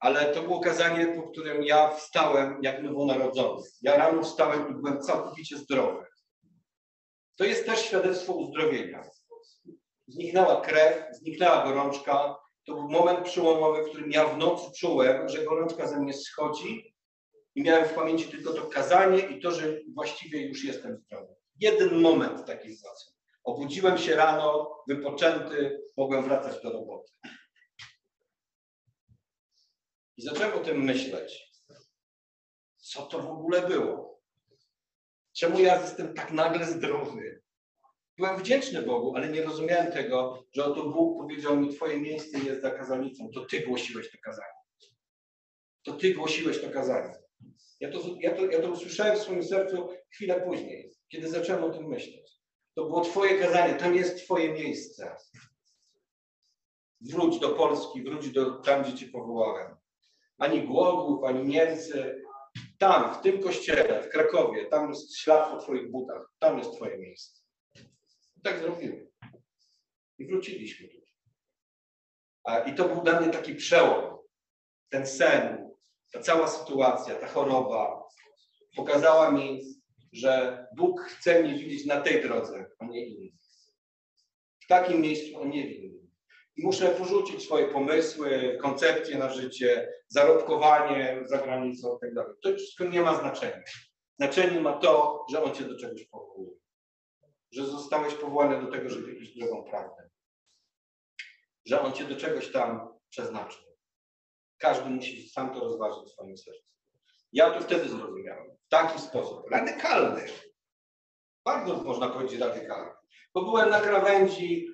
ale 0.00 0.24
to 0.24 0.42
było 0.42 0.60
kazanie, 0.60 1.06
po 1.06 1.22
którym 1.22 1.62
ja 1.62 1.88
wstałem 1.88 2.58
jak 2.62 2.82
nowonarodzony. 2.82 3.62
Ja 3.82 3.96
rano 3.96 4.22
wstałem 4.22 4.70
i 4.70 4.74
byłem 4.74 5.00
całkowicie 5.00 5.56
zdrowy. 5.56 6.04
To 7.36 7.44
jest 7.44 7.66
też 7.66 7.80
świadectwo 7.80 8.32
uzdrowienia. 8.32 9.02
Zniknęła 10.06 10.60
krew, 10.60 11.04
zniknęła 11.12 11.64
gorączka. 11.64 12.36
To 12.66 12.74
był 12.74 12.88
moment 12.88 13.24
przełomowy, 13.24 13.82
w 13.84 13.88
którym 13.88 14.10
ja 14.10 14.26
w 14.26 14.38
nocy 14.38 14.70
czułem, 14.80 15.28
że 15.28 15.44
gorączka 15.44 15.86
ze 15.86 16.00
mnie 16.00 16.12
schodzi 16.12 16.94
i 17.54 17.62
miałem 17.62 17.88
w 17.88 17.94
pamięci 17.94 18.28
tylko 18.28 18.52
to 18.52 18.62
kazanie 18.62 19.18
i 19.18 19.40
to, 19.40 19.50
że 19.50 19.78
właściwie 19.94 20.46
już 20.46 20.64
jestem 20.64 20.96
zdrowy. 20.96 21.34
Jeden 21.60 22.00
moment 22.00 22.46
takiej 22.46 22.76
sytuacji. 22.76 23.12
Obudziłem 23.44 23.98
się 23.98 24.16
rano, 24.16 24.76
wypoczęty, 24.88 25.80
mogłem 25.96 26.24
wracać 26.24 26.62
do 26.62 26.72
roboty. 26.72 27.12
I 30.18 30.22
zacząłem 30.22 30.52
o 30.52 30.60
tym 30.60 30.84
myśleć. 30.84 31.52
Co 32.76 33.02
to 33.02 33.22
w 33.22 33.30
ogóle 33.30 33.68
było? 33.68 34.20
Czemu 35.32 35.60
ja 35.60 35.80
jestem 35.80 36.14
tak 36.14 36.32
nagle 36.32 36.66
zdrowy? 36.66 37.42
Byłem 38.16 38.38
wdzięczny 38.38 38.82
Bogu, 38.82 39.16
ale 39.16 39.28
nie 39.28 39.42
rozumiałem 39.42 39.92
tego, 39.92 40.44
że 40.52 40.64
oto 40.64 40.84
Bóg 40.84 41.18
powiedział 41.18 41.56
mi, 41.56 41.74
twoje 41.74 42.00
miejsce 42.00 42.38
jest 42.38 42.62
za 42.62 42.70
kazanicą, 42.70 43.30
to 43.34 43.44
ty 43.44 43.60
głosiłeś 43.60 44.10
to 44.10 44.18
kazanie. 44.22 44.58
To 45.82 45.92
ty 45.92 46.14
głosiłeś 46.14 46.60
to 46.60 46.70
kazanie. 46.70 47.14
Ja 47.80 47.92
to, 47.92 47.98
ja, 48.20 48.36
to, 48.36 48.46
ja 48.46 48.62
to 48.62 48.70
usłyszałem 48.70 49.16
w 49.16 49.22
swoim 49.22 49.44
sercu 49.44 49.88
chwilę 50.10 50.40
później, 50.40 50.90
kiedy 51.08 51.28
zacząłem 51.28 51.64
o 51.64 51.70
tym 51.70 51.88
myśleć. 51.88 52.40
To 52.74 52.84
było 52.84 53.00
Twoje 53.00 53.38
kazanie, 53.38 53.74
tam 53.74 53.94
jest 53.94 54.24
Twoje 54.24 54.52
miejsce. 54.52 55.16
Wróć 57.00 57.38
do 57.38 57.48
Polski, 57.48 58.02
wróć 58.02 58.30
do 58.30 58.50
tam, 58.50 58.82
gdzie 58.82 58.94
Cię 58.94 59.06
powołałem. 59.06 59.77
Ani 60.38 60.62
Głogów, 60.62 61.24
ani 61.24 61.44
Niemcy. 61.44 62.22
Tam, 62.78 63.14
w 63.14 63.20
tym 63.20 63.42
kościele, 63.42 64.02
w 64.02 64.08
Krakowie, 64.08 64.66
tam 64.66 64.88
jest 64.88 65.18
ślad 65.18 65.50
po 65.50 65.58
Twoich 65.58 65.90
butach. 65.90 66.32
Tam 66.38 66.58
jest 66.58 66.72
Twoje 66.76 66.98
miejsce. 66.98 67.42
I 68.36 68.40
tak 68.42 68.58
zrobiłem. 68.58 69.08
I 70.18 70.26
wróciliśmy 70.26 70.88
tu. 70.88 70.98
I 72.66 72.74
to 72.74 72.88
był 72.88 73.02
dla 73.02 73.20
mnie 73.20 73.30
taki 73.30 73.54
przełom. 73.54 74.18
Ten 74.88 75.06
sen, 75.06 75.70
ta 76.12 76.20
cała 76.20 76.48
sytuacja, 76.48 77.14
ta 77.14 77.26
choroba 77.26 78.02
pokazała 78.76 79.30
mi, 79.30 79.60
że 80.12 80.66
Bóg 80.76 81.00
chce 81.00 81.42
mnie 81.42 81.54
widzieć 81.54 81.86
na 81.86 82.00
tej 82.00 82.22
drodze, 82.22 82.70
a 82.78 82.84
nie 82.84 83.06
innej. 83.06 83.34
W 84.60 84.66
takim 84.66 85.00
miejscu, 85.00 85.42
a 85.42 85.44
nie 85.44 85.66
w 85.66 85.70
innym. 85.70 85.97
Muszę 86.58 86.88
porzucić 86.88 87.42
swoje 87.42 87.68
pomysły, 87.68 88.58
koncepcje 88.62 89.18
na 89.18 89.30
życie, 89.30 89.92
zarobkowanie 90.08 91.20
za 91.24 91.38
granicą 91.38 91.92
itd. 91.92 92.24
Tak 92.24 92.26
to 92.42 92.58
wszystko 92.58 92.84
nie 92.84 93.00
ma 93.02 93.14
znaczenia. 93.20 93.62
Znaczenie 94.18 94.60
ma 94.60 94.72
to, 94.72 95.26
że 95.30 95.42
On 95.42 95.54
cię 95.54 95.64
do 95.64 95.78
czegoś 95.78 96.04
powołuje. 96.04 96.50
Że 97.52 97.66
zostałeś 97.66 98.14
powołany 98.14 98.66
do 98.66 98.72
tego, 98.72 98.90
żeby 98.90 99.12
iść 99.12 99.38
drogą 99.38 99.64
prawdę. 99.64 100.08
Że 101.66 101.80
On 101.80 101.92
cię 101.92 102.04
do 102.04 102.16
czegoś 102.16 102.52
tam 102.52 102.98
przeznaczył. 103.10 103.62
Każdy 104.58 104.90
musi 104.90 105.28
sam 105.28 105.54
to 105.54 105.60
rozważyć 105.60 106.04
w 106.04 106.12
swoim 106.12 106.38
sercu. 106.38 106.68
Ja 107.32 107.50
to 107.50 107.60
wtedy 107.60 107.88
zrozumiałem. 107.88 108.56
W 108.66 108.68
taki 108.68 109.00
sposób. 109.00 109.50
Radykalny. 109.50 110.26
Bardzo 111.44 111.76
można 111.76 112.08
powiedzieć 112.08 112.40
radykalny. 112.40 112.90
Bo 113.34 113.44
byłem 113.44 113.70
na 113.70 113.80
krawędzi, 113.80 114.68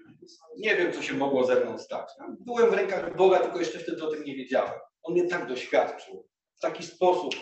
nie 0.59 0.77
wiem, 0.77 0.93
co 0.93 1.03
się 1.03 1.15
mogło 1.15 1.45
ze 1.45 1.61
mną 1.61 1.79
stać. 1.79 2.09
Byłem 2.41 2.71
w 2.71 2.75
rękach 2.75 3.17
Boga, 3.17 3.41
tylko 3.41 3.59
jeszcze 3.59 3.79
wtedy 3.79 4.05
o 4.05 4.11
tym 4.11 4.25
nie 4.25 4.37
wiedziałem. 4.37 4.73
On 5.03 5.15
mnie 5.15 5.29
tak 5.29 5.49
doświadczył. 5.49 6.29
W 6.57 6.61
taki 6.61 6.83
sposób 6.83 7.35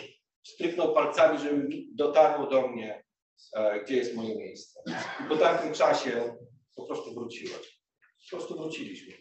stryknął 0.43 0.93
palcami, 0.93 1.39
żeby 1.39 1.67
dotarło 1.95 2.47
do 2.47 2.67
mnie, 2.67 3.03
e, 3.55 3.83
gdzie 3.83 3.95
jest 3.95 4.15
moje 4.15 4.35
miejsce. 4.35 4.79
I 5.25 5.29
po 5.29 5.37
takim 5.37 5.73
czasie 5.73 6.37
po 6.75 6.85
prostu 6.85 7.13
wróciłem. 7.13 7.59
Po 8.31 8.37
prostu 8.37 8.57
wróciliśmy. 8.57 9.13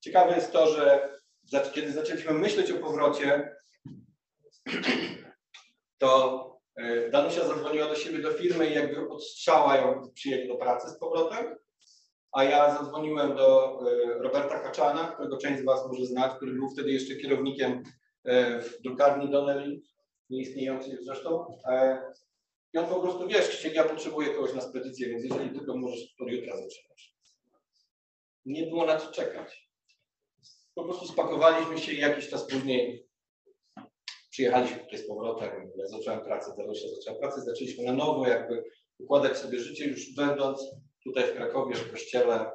Ciekawe 0.00 0.34
jest 0.34 0.52
to, 0.52 0.66
że 0.66 1.10
kiedy 1.72 1.92
zaczęliśmy 1.92 2.32
myśleć 2.32 2.70
o 2.70 2.78
powrocie, 2.78 3.56
to 5.98 6.48
e, 6.76 7.10
Danusia 7.10 7.46
zadzwoniła 7.46 7.88
do 7.88 7.94
siebie 7.94 8.18
do 8.18 8.32
firmy 8.32 8.70
i 8.70 8.74
jakby 8.74 9.08
odstrzała 9.08 9.76
ją 9.76 10.12
przyjęli 10.14 10.48
do 10.48 10.56
pracy 10.56 10.88
z 10.88 10.98
powrotem. 10.98 11.56
A 12.32 12.44
ja 12.44 12.74
zadzwoniłem 12.74 13.36
do 13.36 13.80
e, 13.80 14.18
Roberta 14.18 14.58
Kaczana, 14.58 15.08
którego 15.08 15.36
część 15.36 15.60
z 15.60 15.64
Was 15.64 15.88
może 15.88 16.06
znać, 16.06 16.32
który 16.36 16.52
był 16.52 16.70
wtedy 16.70 16.92
jeszcze 16.92 17.16
kierownikiem 17.16 17.82
e, 18.24 18.60
w 18.60 18.82
drukarni 18.82 19.30
Donnelly, 19.30 19.80
nieistniejącej 20.30 20.98
zresztą. 21.00 21.58
I 22.74 22.78
on 22.78 22.86
po 22.86 23.00
prostu, 23.00 23.28
wiesz, 23.28 23.64
ja 23.74 23.84
potrzebuję 23.84 24.34
kogoś 24.34 24.54
na 24.54 24.60
spedycję, 24.60 25.08
więc 25.08 25.24
jeżeli 25.24 25.50
tylko 25.50 25.76
możesz 25.76 26.14
od 26.20 26.28
jutra 26.28 26.56
zaczynać. 26.56 27.14
Nie 28.44 28.66
było 28.66 28.86
na 28.86 28.96
co 28.96 29.12
czekać 29.12 29.72
po 30.74 30.84
prostu 30.84 31.06
spakowaliśmy 31.06 31.78
się 31.78 31.92
i 31.92 32.00
jakiś 32.00 32.28
czas 32.28 32.46
później 32.46 33.06
przyjechaliśmy 34.30 34.78
tutaj 34.78 34.98
z 34.98 35.06
powrotem. 35.06 35.72
Ja 35.76 35.86
zacząłem 35.86 36.20
pracę, 36.20 36.54
Danusia 36.58 36.88
zaczęła 36.88 37.18
pracę, 37.18 37.40
zaczęliśmy 37.40 37.84
na 37.84 37.92
nowo 37.92 38.28
jakby 38.28 38.64
układać 38.98 39.38
sobie 39.38 39.58
życie, 39.58 39.84
już 39.84 40.14
będąc 40.14 40.74
tutaj 41.04 41.24
w 41.24 41.36
Krakowie, 41.36 41.74
w 41.74 41.90
kościele, 41.90 42.52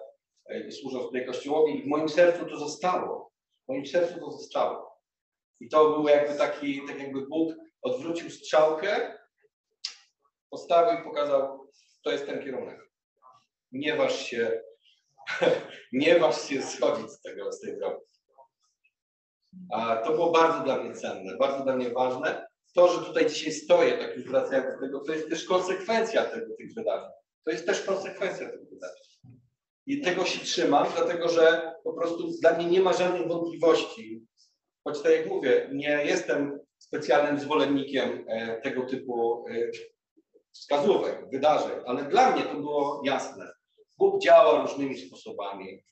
e, 0.49 0.71
służąc 0.71 1.05
tutaj 1.05 1.25
kościołowi 1.25 1.79
i 1.79 1.83
w 1.83 1.87
moim 1.87 2.09
sercu 2.09 2.45
to 2.45 2.57
zostało. 2.57 3.31
W 3.65 3.71
moim 3.71 3.85
sercu 3.85 4.19
to 4.19 4.31
zostało. 4.31 5.01
I 5.59 5.69
to 5.69 5.89
był 5.89 6.07
jakby 6.07 6.37
taki, 6.37 6.81
tak 6.87 6.99
jakby 6.99 7.27
Bóg 7.27 7.55
odwrócił 7.81 8.29
strzałkę, 8.29 9.17
postawił 10.49 11.01
i 11.01 11.03
pokazał, 11.03 11.69
to 12.03 12.11
jest 12.11 12.25
ten 12.25 12.43
kierunek. 12.43 12.89
Nie 13.71 13.95
waż 13.95 14.25
się 14.25 14.61
nie 15.91 16.19
masz 16.19 16.49
się 16.49 16.61
schodzić 16.61 17.11
z 17.11 17.21
tego, 17.21 17.51
z 17.51 17.59
tej 17.59 17.77
drogi. 17.77 18.05
A 19.71 19.95
to 19.95 20.11
było 20.11 20.31
bardzo 20.31 20.63
dla 20.63 20.83
mnie 20.83 20.93
cenne, 20.93 21.37
bardzo 21.37 21.63
dla 21.63 21.75
mnie 21.75 21.89
ważne. 21.89 22.47
To, 22.75 22.87
że 22.87 23.05
tutaj 23.05 23.29
dzisiaj 23.29 23.51
stoję, 23.51 23.97
tak 23.97 24.15
już 24.15 24.25
wracając 24.25 24.75
do 24.75 24.81
tego, 24.81 24.99
to 24.99 25.13
jest 25.13 25.29
też 25.29 25.45
konsekwencja 25.45 26.25
tego, 26.25 26.55
tych 26.57 26.73
wydarzeń. 26.73 27.11
To 27.47 27.51
jest 27.51 27.65
też 27.65 27.81
konsekwencja 27.81 28.49
tych 28.49 28.69
wydarzeń. 28.69 29.05
I 29.85 30.01
tego 30.01 30.25
się 30.25 30.39
trzymam, 30.39 30.87
dlatego 30.95 31.29
że 31.29 31.73
po 31.83 31.93
prostu 31.93 32.31
dla 32.41 32.53
mnie 32.53 32.65
nie 32.65 32.81
ma 32.81 32.93
żadnych 32.93 33.27
wątpliwości. 33.27 34.25
Choć 34.83 35.01
tak 35.01 35.11
jak 35.11 35.27
mówię, 35.27 35.69
nie 35.73 36.05
jestem 36.05 36.59
specjalnym 36.77 37.39
zwolennikiem 37.39 38.25
e, 38.27 38.61
tego 38.61 38.85
typu 38.85 39.45
e, 39.49 39.71
wskazówek, 40.53 41.29
wydarzeń, 41.31 41.79
ale 41.85 42.03
dla 42.03 42.31
mnie 42.31 42.43
to 42.43 42.53
było 42.53 43.01
jasne. 43.05 43.51
Bóg 43.97 44.21
działa 44.21 44.61
różnymi 44.61 44.97
sposobami. 44.97 45.83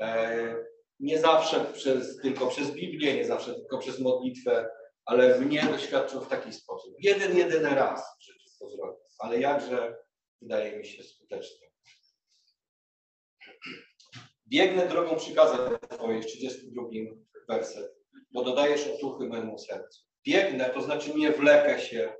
E, 0.00 0.54
nie 1.00 1.18
zawsze 1.18 1.64
przez, 1.72 2.16
tylko 2.16 2.46
przez 2.46 2.70
Biblię, 2.70 3.14
nie 3.14 3.26
zawsze 3.26 3.54
tylko 3.54 3.78
przez 3.78 4.00
modlitwę, 4.00 4.68
ale 5.04 5.40
mnie 5.40 5.62
doświadczył 5.62 6.20
w 6.20 6.28
taki 6.28 6.52
sposób. 6.52 6.94
Jeden, 6.98 7.36
jedyny 7.36 7.74
raz 7.74 8.04
zrobił, 8.60 8.96
ale 9.18 9.40
jakże 9.40 10.07
wydaje 10.42 10.78
mi 10.78 10.86
się 10.86 11.02
skutecznie. 11.02 11.68
Biegnę 14.48 14.88
drogą 14.88 15.16
przykazań 15.16 15.58
Twojej, 15.90 16.22
32 16.22 16.82
werset, 17.48 17.96
bo 18.30 18.44
dodajesz 18.44 18.86
otuchy 18.86 19.28
memu 19.28 19.58
sercu. 19.58 20.04
Biegnę, 20.26 20.70
to 20.70 20.82
znaczy 20.82 21.14
nie 21.14 21.32
wlekę 21.32 21.80
się, 21.80 22.12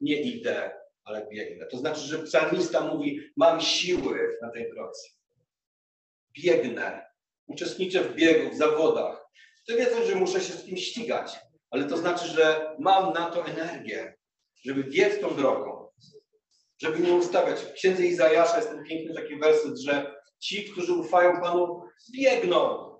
nie 0.00 0.20
idę, 0.20 0.80
ale 1.04 1.26
biegnę. 1.32 1.66
To 1.66 1.76
znaczy, 1.76 2.00
że 2.00 2.18
psalmista 2.18 2.80
mówi, 2.80 3.20
mam 3.36 3.60
siły 3.60 4.38
na 4.42 4.50
tej 4.50 4.70
drodze. 4.70 5.08
Biegnę, 6.32 7.06
uczestniczę 7.46 8.04
w 8.04 8.14
biegu, 8.14 8.50
w 8.50 8.58
zawodach. 8.58 9.26
To 9.66 9.76
nie 9.76 9.86
to, 9.86 10.04
że 10.04 10.14
muszę 10.14 10.40
się 10.40 10.52
z 10.52 10.64
kimś 10.64 10.84
ścigać, 10.84 11.38
ale 11.70 11.84
to 11.84 11.96
znaczy, 11.96 12.26
że 12.26 12.76
mam 12.78 13.12
na 13.12 13.30
to 13.30 13.46
energię, 13.46 14.14
żeby 14.64 14.84
biec 14.84 15.20
tą 15.20 15.36
drogą, 15.36 15.79
żeby 16.82 17.00
nie 17.00 17.14
ustawiać. 17.14 17.60
W 17.60 17.72
księdze 17.72 18.06
Izajasza 18.06 18.56
jest 18.56 18.70
ten 18.70 18.84
piękny 18.84 19.14
taki 19.14 19.36
werset, 19.36 19.80
że 19.80 20.14
ci, 20.38 20.64
którzy 20.64 20.92
ufają 20.92 21.40
Panu, 21.40 21.82
biegną, 22.14 22.90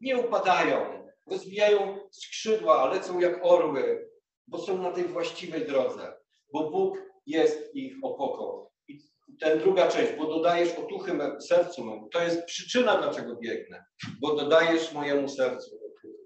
nie 0.00 0.18
upadają, 0.18 1.08
rozwijają 1.30 1.98
skrzydła, 2.10 2.92
lecą 2.92 3.20
jak 3.20 3.46
orły, 3.46 4.10
bo 4.46 4.58
są 4.58 4.82
na 4.82 4.92
tej 4.92 5.04
właściwej 5.04 5.66
drodze, 5.66 6.12
bo 6.52 6.70
Bóg 6.70 6.98
jest 7.26 7.74
ich 7.74 7.94
opoką. 8.02 8.66
I 8.88 9.00
ten 9.40 9.58
druga 9.58 9.88
część, 9.88 10.12
bo 10.18 10.26
dodajesz 10.26 10.78
otuchy 10.78 11.12
sercu 11.48 11.84
memu, 11.84 12.08
to 12.08 12.22
jest 12.22 12.44
przyczyna, 12.44 13.02
dlaczego 13.02 13.36
biegnę, 13.36 13.84
bo 14.20 14.34
dodajesz 14.34 14.92
mojemu 14.92 15.28
sercu, 15.28 15.80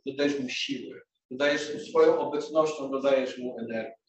dodajesz 0.07 0.41
mu 0.41 0.49
siły, 0.49 1.03
dodajesz 1.31 1.89
swoją 1.89 2.19
obecnością, 2.19 2.91
dodajesz 2.91 3.39
mu 3.39 3.59
energię. 3.59 4.04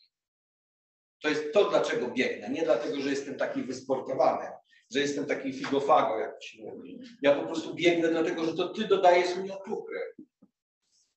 To 1.21 1.29
jest 1.29 1.53
to, 1.53 1.69
dlaczego 1.69 2.07
biegnę. 2.07 2.49
Nie 2.49 2.63
dlatego, 2.63 3.01
że 3.01 3.09
jestem 3.09 3.37
taki 3.37 3.63
wysportowany, 3.63 4.47
że 4.93 4.99
jestem 4.99 5.25
taki 5.25 5.53
figofago, 5.53 6.19
jak 6.19 6.43
się 6.43 6.63
mówi. 6.63 6.99
Ja 7.21 7.35
po 7.35 7.47
prostu 7.47 7.73
biegnę 7.73 8.09
dlatego, 8.09 8.45
że 8.45 8.53
to 8.53 8.69
Ty 8.69 8.87
dodajesz 8.87 9.37
mi 9.37 9.51
otuchy. 9.51 9.95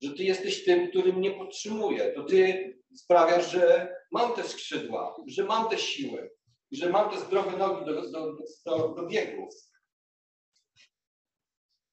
Że 0.03 0.15
Ty 0.15 0.23
jesteś 0.23 0.65
tym, 0.65 0.89
który 0.89 1.13
mnie 1.13 1.31
podtrzymuje. 1.31 2.13
To 2.13 2.25
Ty 2.25 2.75
sprawiasz, 2.97 3.53
że 3.53 3.95
mam 4.13 4.35
te 4.35 4.45
skrzydła, 4.45 5.17
że 5.27 5.45
mam 5.45 5.69
te 5.69 5.79
siły, 5.79 6.31
że 6.73 6.91
mam 6.91 7.11
te 7.11 7.21
zdrowe 7.21 7.57
nogi 7.57 7.87
do, 7.87 8.11
do, 8.11 8.37
do, 8.67 8.89
do 8.89 9.07
biegu. 9.07 9.49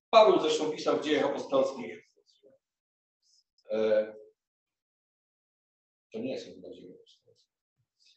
Paweł 0.10 0.40
zresztą 0.42 0.72
pisał 0.72 0.98
w 0.98 1.04
dziejach 1.04 1.26
apostolskich. 1.26 2.12
E, 3.72 4.14
to 6.12 6.20
nie 6.20 6.34
jest 6.34 6.46
chyba 6.46 6.70
dzieje 6.70 6.96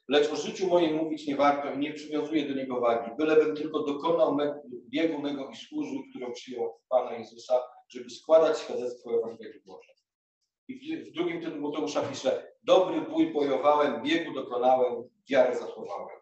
Lecz 0.08 0.32
o 0.32 0.36
życiu 0.36 0.66
moim 0.66 0.96
mówić 0.96 1.26
nie 1.26 1.36
warto 1.36 1.72
i 1.72 1.78
nie 1.78 1.94
przywiązuję 1.94 2.48
do 2.48 2.54
niego 2.54 2.80
wagi, 2.80 3.10
bylebym 3.18 3.56
tylko 3.56 3.82
dokonał 3.82 4.34
me, 4.34 4.62
biegu 4.88 5.18
mego 5.18 5.50
i 5.50 5.56
służył, 5.56 6.02
którą 6.10 6.32
przyjął 6.32 6.80
Pana 6.88 7.12
Jezusa, 7.12 7.62
żeby 7.88 8.10
składać 8.10 8.58
świadectwo 8.58 9.18
Ewangelii 9.18 9.60
Bożej. 9.66 9.94
I 10.68 10.74
w, 10.74 11.08
w 11.10 11.12
drugim 11.12 11.40
Tymoteusza 11.40 12.02
pisze, 12.02 12.52
dobry 12.62 13.00
bój 13.00 13.32
bojowałem, 13.32 14.02
biegu 14.02 14.34
dokonałem, 14.34 15.08
wiarę 15.30 15.58
zachowałem. 15.58 16.18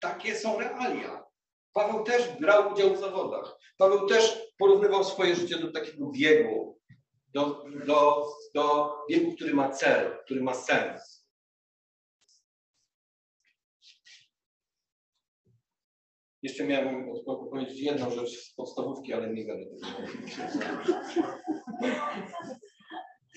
Takie 0.00 0.36
są 0.36 0.58
realia. 0.58 1.24
Paweł 1.72 2.04
też 2.04 2.38
brał 2.40 2.72
udział 2.72 2.94
w 2.94 2.98
zawodach. 2.98 3.58
Paweł 3.78 4.06
też 4.06 4.52
porównywał 4.58 5.04
swoje 5.04 5.34
życie 5.34 5.58
do 5.58 5.72
takiego 5.72 6.10
biegu, 6.10 6.61
do, 7.34 7.64
do, 7.86 8.26
do 8.54 8.92
biegu, 9.10 9.32
który 9.32 9.54
ma 9.54 9.70
cel, 9.70 10.18
który 10.24 10.42
ma 10.42 10.54
sens. 10.54 11.22
Jeszcze 16.42 16.64
miałem 16.64 17.12
powiedzieć 17.50 17.80
jedną 17.80 18.10
rzecz 18.10 18.30
z 18.30 18.54
podstawówki, 18.54 19.12
ale 19.12 19.34
nie 19.34 19.44
będę 19.44 19.70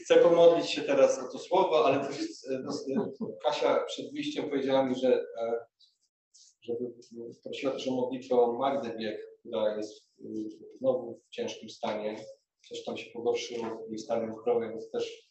Chcę 0.03 0.15
pomodlić 0.15 0.69
się 0.71 0.81
teraz 0.81 1.19
o 1.19 1.31
to 1.31 1.39
słowo, 1.39 1.85
ale 1.85 2.07
też 2.07 2.17
Kasia 3.43 3.83
przed 3.83 4.13
wyjściem 4.13 4.49
powiedziała 4.49 4.85
mi, 4.85 4.95
że 4.95 5.25
e, 5.41 5.65
żeby 6.61 6.93
prosiła 7.43 7.73
też 7.73 7.87
o 7.87 7.91
modlitwę 7.91 8.35
o 8.35 8.53
Magdę 8.53 8.97
Bieg, 8.97 9.17
która 9.39 9.77
jest 9.77 10.09
znowu 10.79 11.21
w 11.27 11.29
ciężkim 11.29 11.69
stanie 11.69 12.25
coś 12.69 12.83
tam 12.83 12.97
się 12.97 13.11
pogorszyło 13.11 13.85
i 13.91 13.99
stanem 13.99 14.33
zdrowia, 14.33 14.69
więc 14.69 14.91
też 14.91 15.29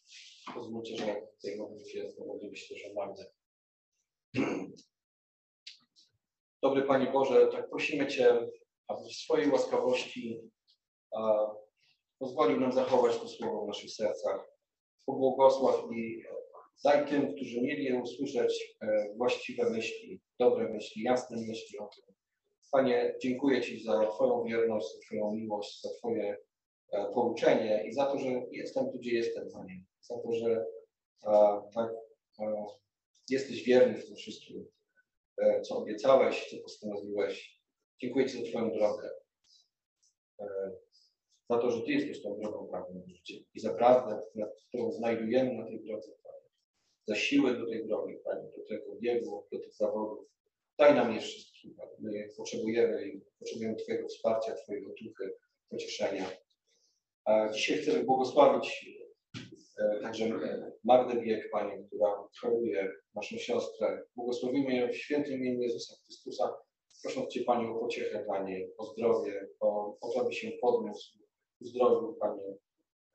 pozwólcie, 0.53 0.97
że 0.97 1.21
w 1.39 1.41
tej 1.41 1.57
modlitwie 1.57 2.13
pomodliliście 2.17 2.75
też 2.77 2.93
o. 2.93 3.25
Dobry 6.63 6.81
Panie 6.81 7.11
Boże, 7.11 7.47
tak 7.47 7.69
prosimy 7.69 8.07
Cię, 8.07 8.49
aby 8.87 9.01
w 9.09 9.13
swojej 9.13 9.51
łaskawości 9.51 10.41
a, 11.11 11.47
pozwolił 12.19 12.59
nam 12.59 12.71
zachować 12.71 13.17
to 13.17 13.27
słowo 13.27 13.63
w 13.63 13.67
naszych 13.67 13.91
sercach. 13.91 14.55
Pobłogosław 15.05 15.75
i 15.95 16.23
daj 16.83 17.07
tym, 17.07 17.35
którzy 17.35 17.61
mieli 17.61 17.83
je 17.83 18.01
usłyszeć, 18.01 18.77
e, 18.81 19.13
właściwe 19.17 19.69
myśli, 19.69 20.21
dobre 20.39 20.69
myśli, 20.69 21.03
jasne 21.03 21.37
myśli 21.37 21.79
o 21.79 21.85
tym. 21.95 22.15
Panie, 22.71 23.15
dziękuję 23.21 23.61
Ci 23.61 23.83
za 23.83 24.05
Twoją 24.05 24.43
wierność, 24.43 24.87
za 24.93 24.99
Twoją 24.99 25.31
miłość, 25.35 25.81
za 25.81 25.89
Twoje 25.99 26.37
pouczenie 26.91 27.83
i 27.87 27.93
za 27.93 28.05
to, 28.05 28.19
że 28.19 28.29
jestem 28.51 28.91
tu, 28.91 28.99
gdzie 28.99 29.13
jestem, 29.13 29.49
Panie. 29.51 29.83
Za 30.01 30.15
to, 30.17 30.31
że 30.31 30.65
a, 31.23 31.61
tak 31.75 31.91
a, 32.39 32.43
jesteś 33.29 33.63
wierny 33.63 33.97
w 33.97 34.05
tym 34.05 34.15
wszystkim, 34.15 34.67
e, 35.37 35.61
co 35.61 35.77
obiecałeś, 35.77 36.47
co 36.49 36.57
postanowiłeś. 36.57 37.61
Dziękuję 38.01 38.29
Ci 38.29 38.37
za 38.37 38.49
Twoją 38.49 38.71
drogę. 38.71 39.09
E, 40.39 40.45
za 41.49 41.57
to, 41.57 41.71
że 41.71 41.81
Ty 41.81 41.91
jesteś 41.91 42.23
tą 42.23 42.39
drogą 42.39 42.67
prawdą 42.67 43.01
w 43.01 43.09
życie 43.09 43.39
i 43.53 43.59
za 43.59 43.73
prawdę, 43.73 44.19
którą 44.67 44.91
znajdujemy 44.91 45.53
na 45.53 45.65
tej 45.65 45.83
drodze, 45.83 46.11
Panie. 46.23 46.49
Za 47.07 47.15
siłę 47.15 47.53
do 47.53 47.65
tej 47.65 47.87
drogi, 47.87 48.15
Panie, 48.23 48.49
do 48.57 48.65
tego 48.65 48.95
biegu, 48.95 49.47
do 49.51 49.59
tych 49.59 49.73
zawodów. 49.73 50.25
Daj 50.77 50.95
nam 50.95 51.13
je 51.13 51.19
wszystkim, 51.19 51.75
Panie. 51.75 51.95
My 51.99 52.29
potrzebujemy 52.37 53.07
i 53.07 53.21
potrzebujemy 53.39 53.75
Twojego 53.75 54.07
wsparcia, 54.07 54.55
Twojego 54.55 54.89
duchy, 54.89 55.33
pocieszenia. 55.69 56.44
Dzisiaj 57.53 57.77
chcę 57.77 58.03
błogosławić 58.03 58.85
e, 59.79 59.99
także 60.01 60.29
Magdę 60.83 61.21
Bieg, 61.21 61.49
Panie, 61.51 61.83
która 61.87 62.07
choruje, 62.41 62.91
naszą 63.15 63.37
siostrę. 63.37 64.03
Błogosławimy 64.15 64.75
ją 64.75 64.87
w 64.87 64.95
świętym 64.95 65.33
imieniu 65.33 65.61
Jezusa 65.61 65.95
Chrystusa. 66.03 66.53
Proszę 67.03 67.27
Cię, 67.27 67.43
Panie, 67.43 67.69
o 67.69 67.79
pociechę 67.79 68.23
dla 68.23 68.43
niej, 68.43 68.73
o 68.77 68.85
zdrowie, 68.85 69.47
o, 69.59 69.97
o 70.01 70.13
to, 70.13 70.21
aby 70.21 70.33
się 70.33 70.51
podniósł, 70.61 71.17
uzdrowił, 71.61 72.13
Panie. 72.13 72.55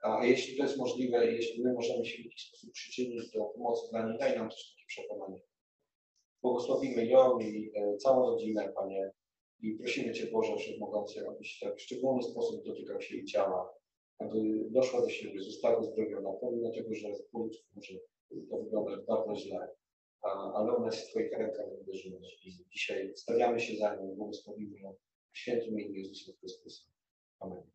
A 0.02 0.26
jeśli 0.26 0.56
to 0.56 0.62
jest 0.62 0.78
możliwe, 0.78 1.32
jeśli 1.32 1.64
my 1.64 1.72
możemy 1.72 2.04
się 2.04 2.22
w 2.22 2.24
jakiś 2.24 2.48
sposób 2.48 2.72
przyczynić 2.72 3.30
do 3.30 3.44
pomocy 3.44 3.90
dla 3.90 4.06
niej, 4.06 4.18
daj 4.18 4.36
nam 4.38 4.50
też 4.50 4.74
takie 4.74 4.86
przekonanie. 4.86 5.40
Błogosławimy 6.42 7.06
ją 7.06 7.38
i 7.38 7.72
e, 7.74 7.96
całą 7.96 8.30
rodzinę, 8.30 8.72
Panie, 8.76 9.10
i 9.60 9.74
prosimy 9.74 10.12
Cię, 10.12 10.26
Boże 10.32 10.56
Wszechmogący, 10.56 11.28
abyś 11.28 11.58
tak 11.58 11.76
w 11.76 11.80
szczególny 11.80 12.22
sposób 12.22 12.64
dotykał 12.64 13.00
się 13.00 13.16
jej 13.16 13.24
ciała, 13.24 13.79
aby 14.20 14.38
doszła 14.70 15.00
do 15.00 15.08
siebie, 15.08 15.42
została 15.42 15.82
zdrowiona, 15.82 16.30
pomimo 16.40 16.70
tego, 16.70 16.94
że 16.94 17.08
po 17.32 17.38
ludzku 17.38 17.66
może 17.76 17.94
to 18.50 18.62
wyglądać 18.62 19.06
bardzo 19.06 19.34
źle, 19.34 19.68
ale 20.54 20.76
ona 20.76 20.86
jest 20.86 21.00
w 21.00 21.10
Twoich 21.10 21.32
rękach 21.32 21.66
uwierzyć. 21.80 22.46
I 22.46 22.68
dzisiaj 22.70 23.12
stawiamy 23.16 23.60
się 23.60 23.76
za 23.76 23.96
nią, 23.96 24.14
błogosławimy 24.16 24.80
ją 24.80 24.94
w 25.32 25.38
świętym 25.38 25.68
imieniu 25.68 25.94
Jezusa 25.94 26.32
Chrystusa. 26.40 26.84
Amen. 27.40 27.70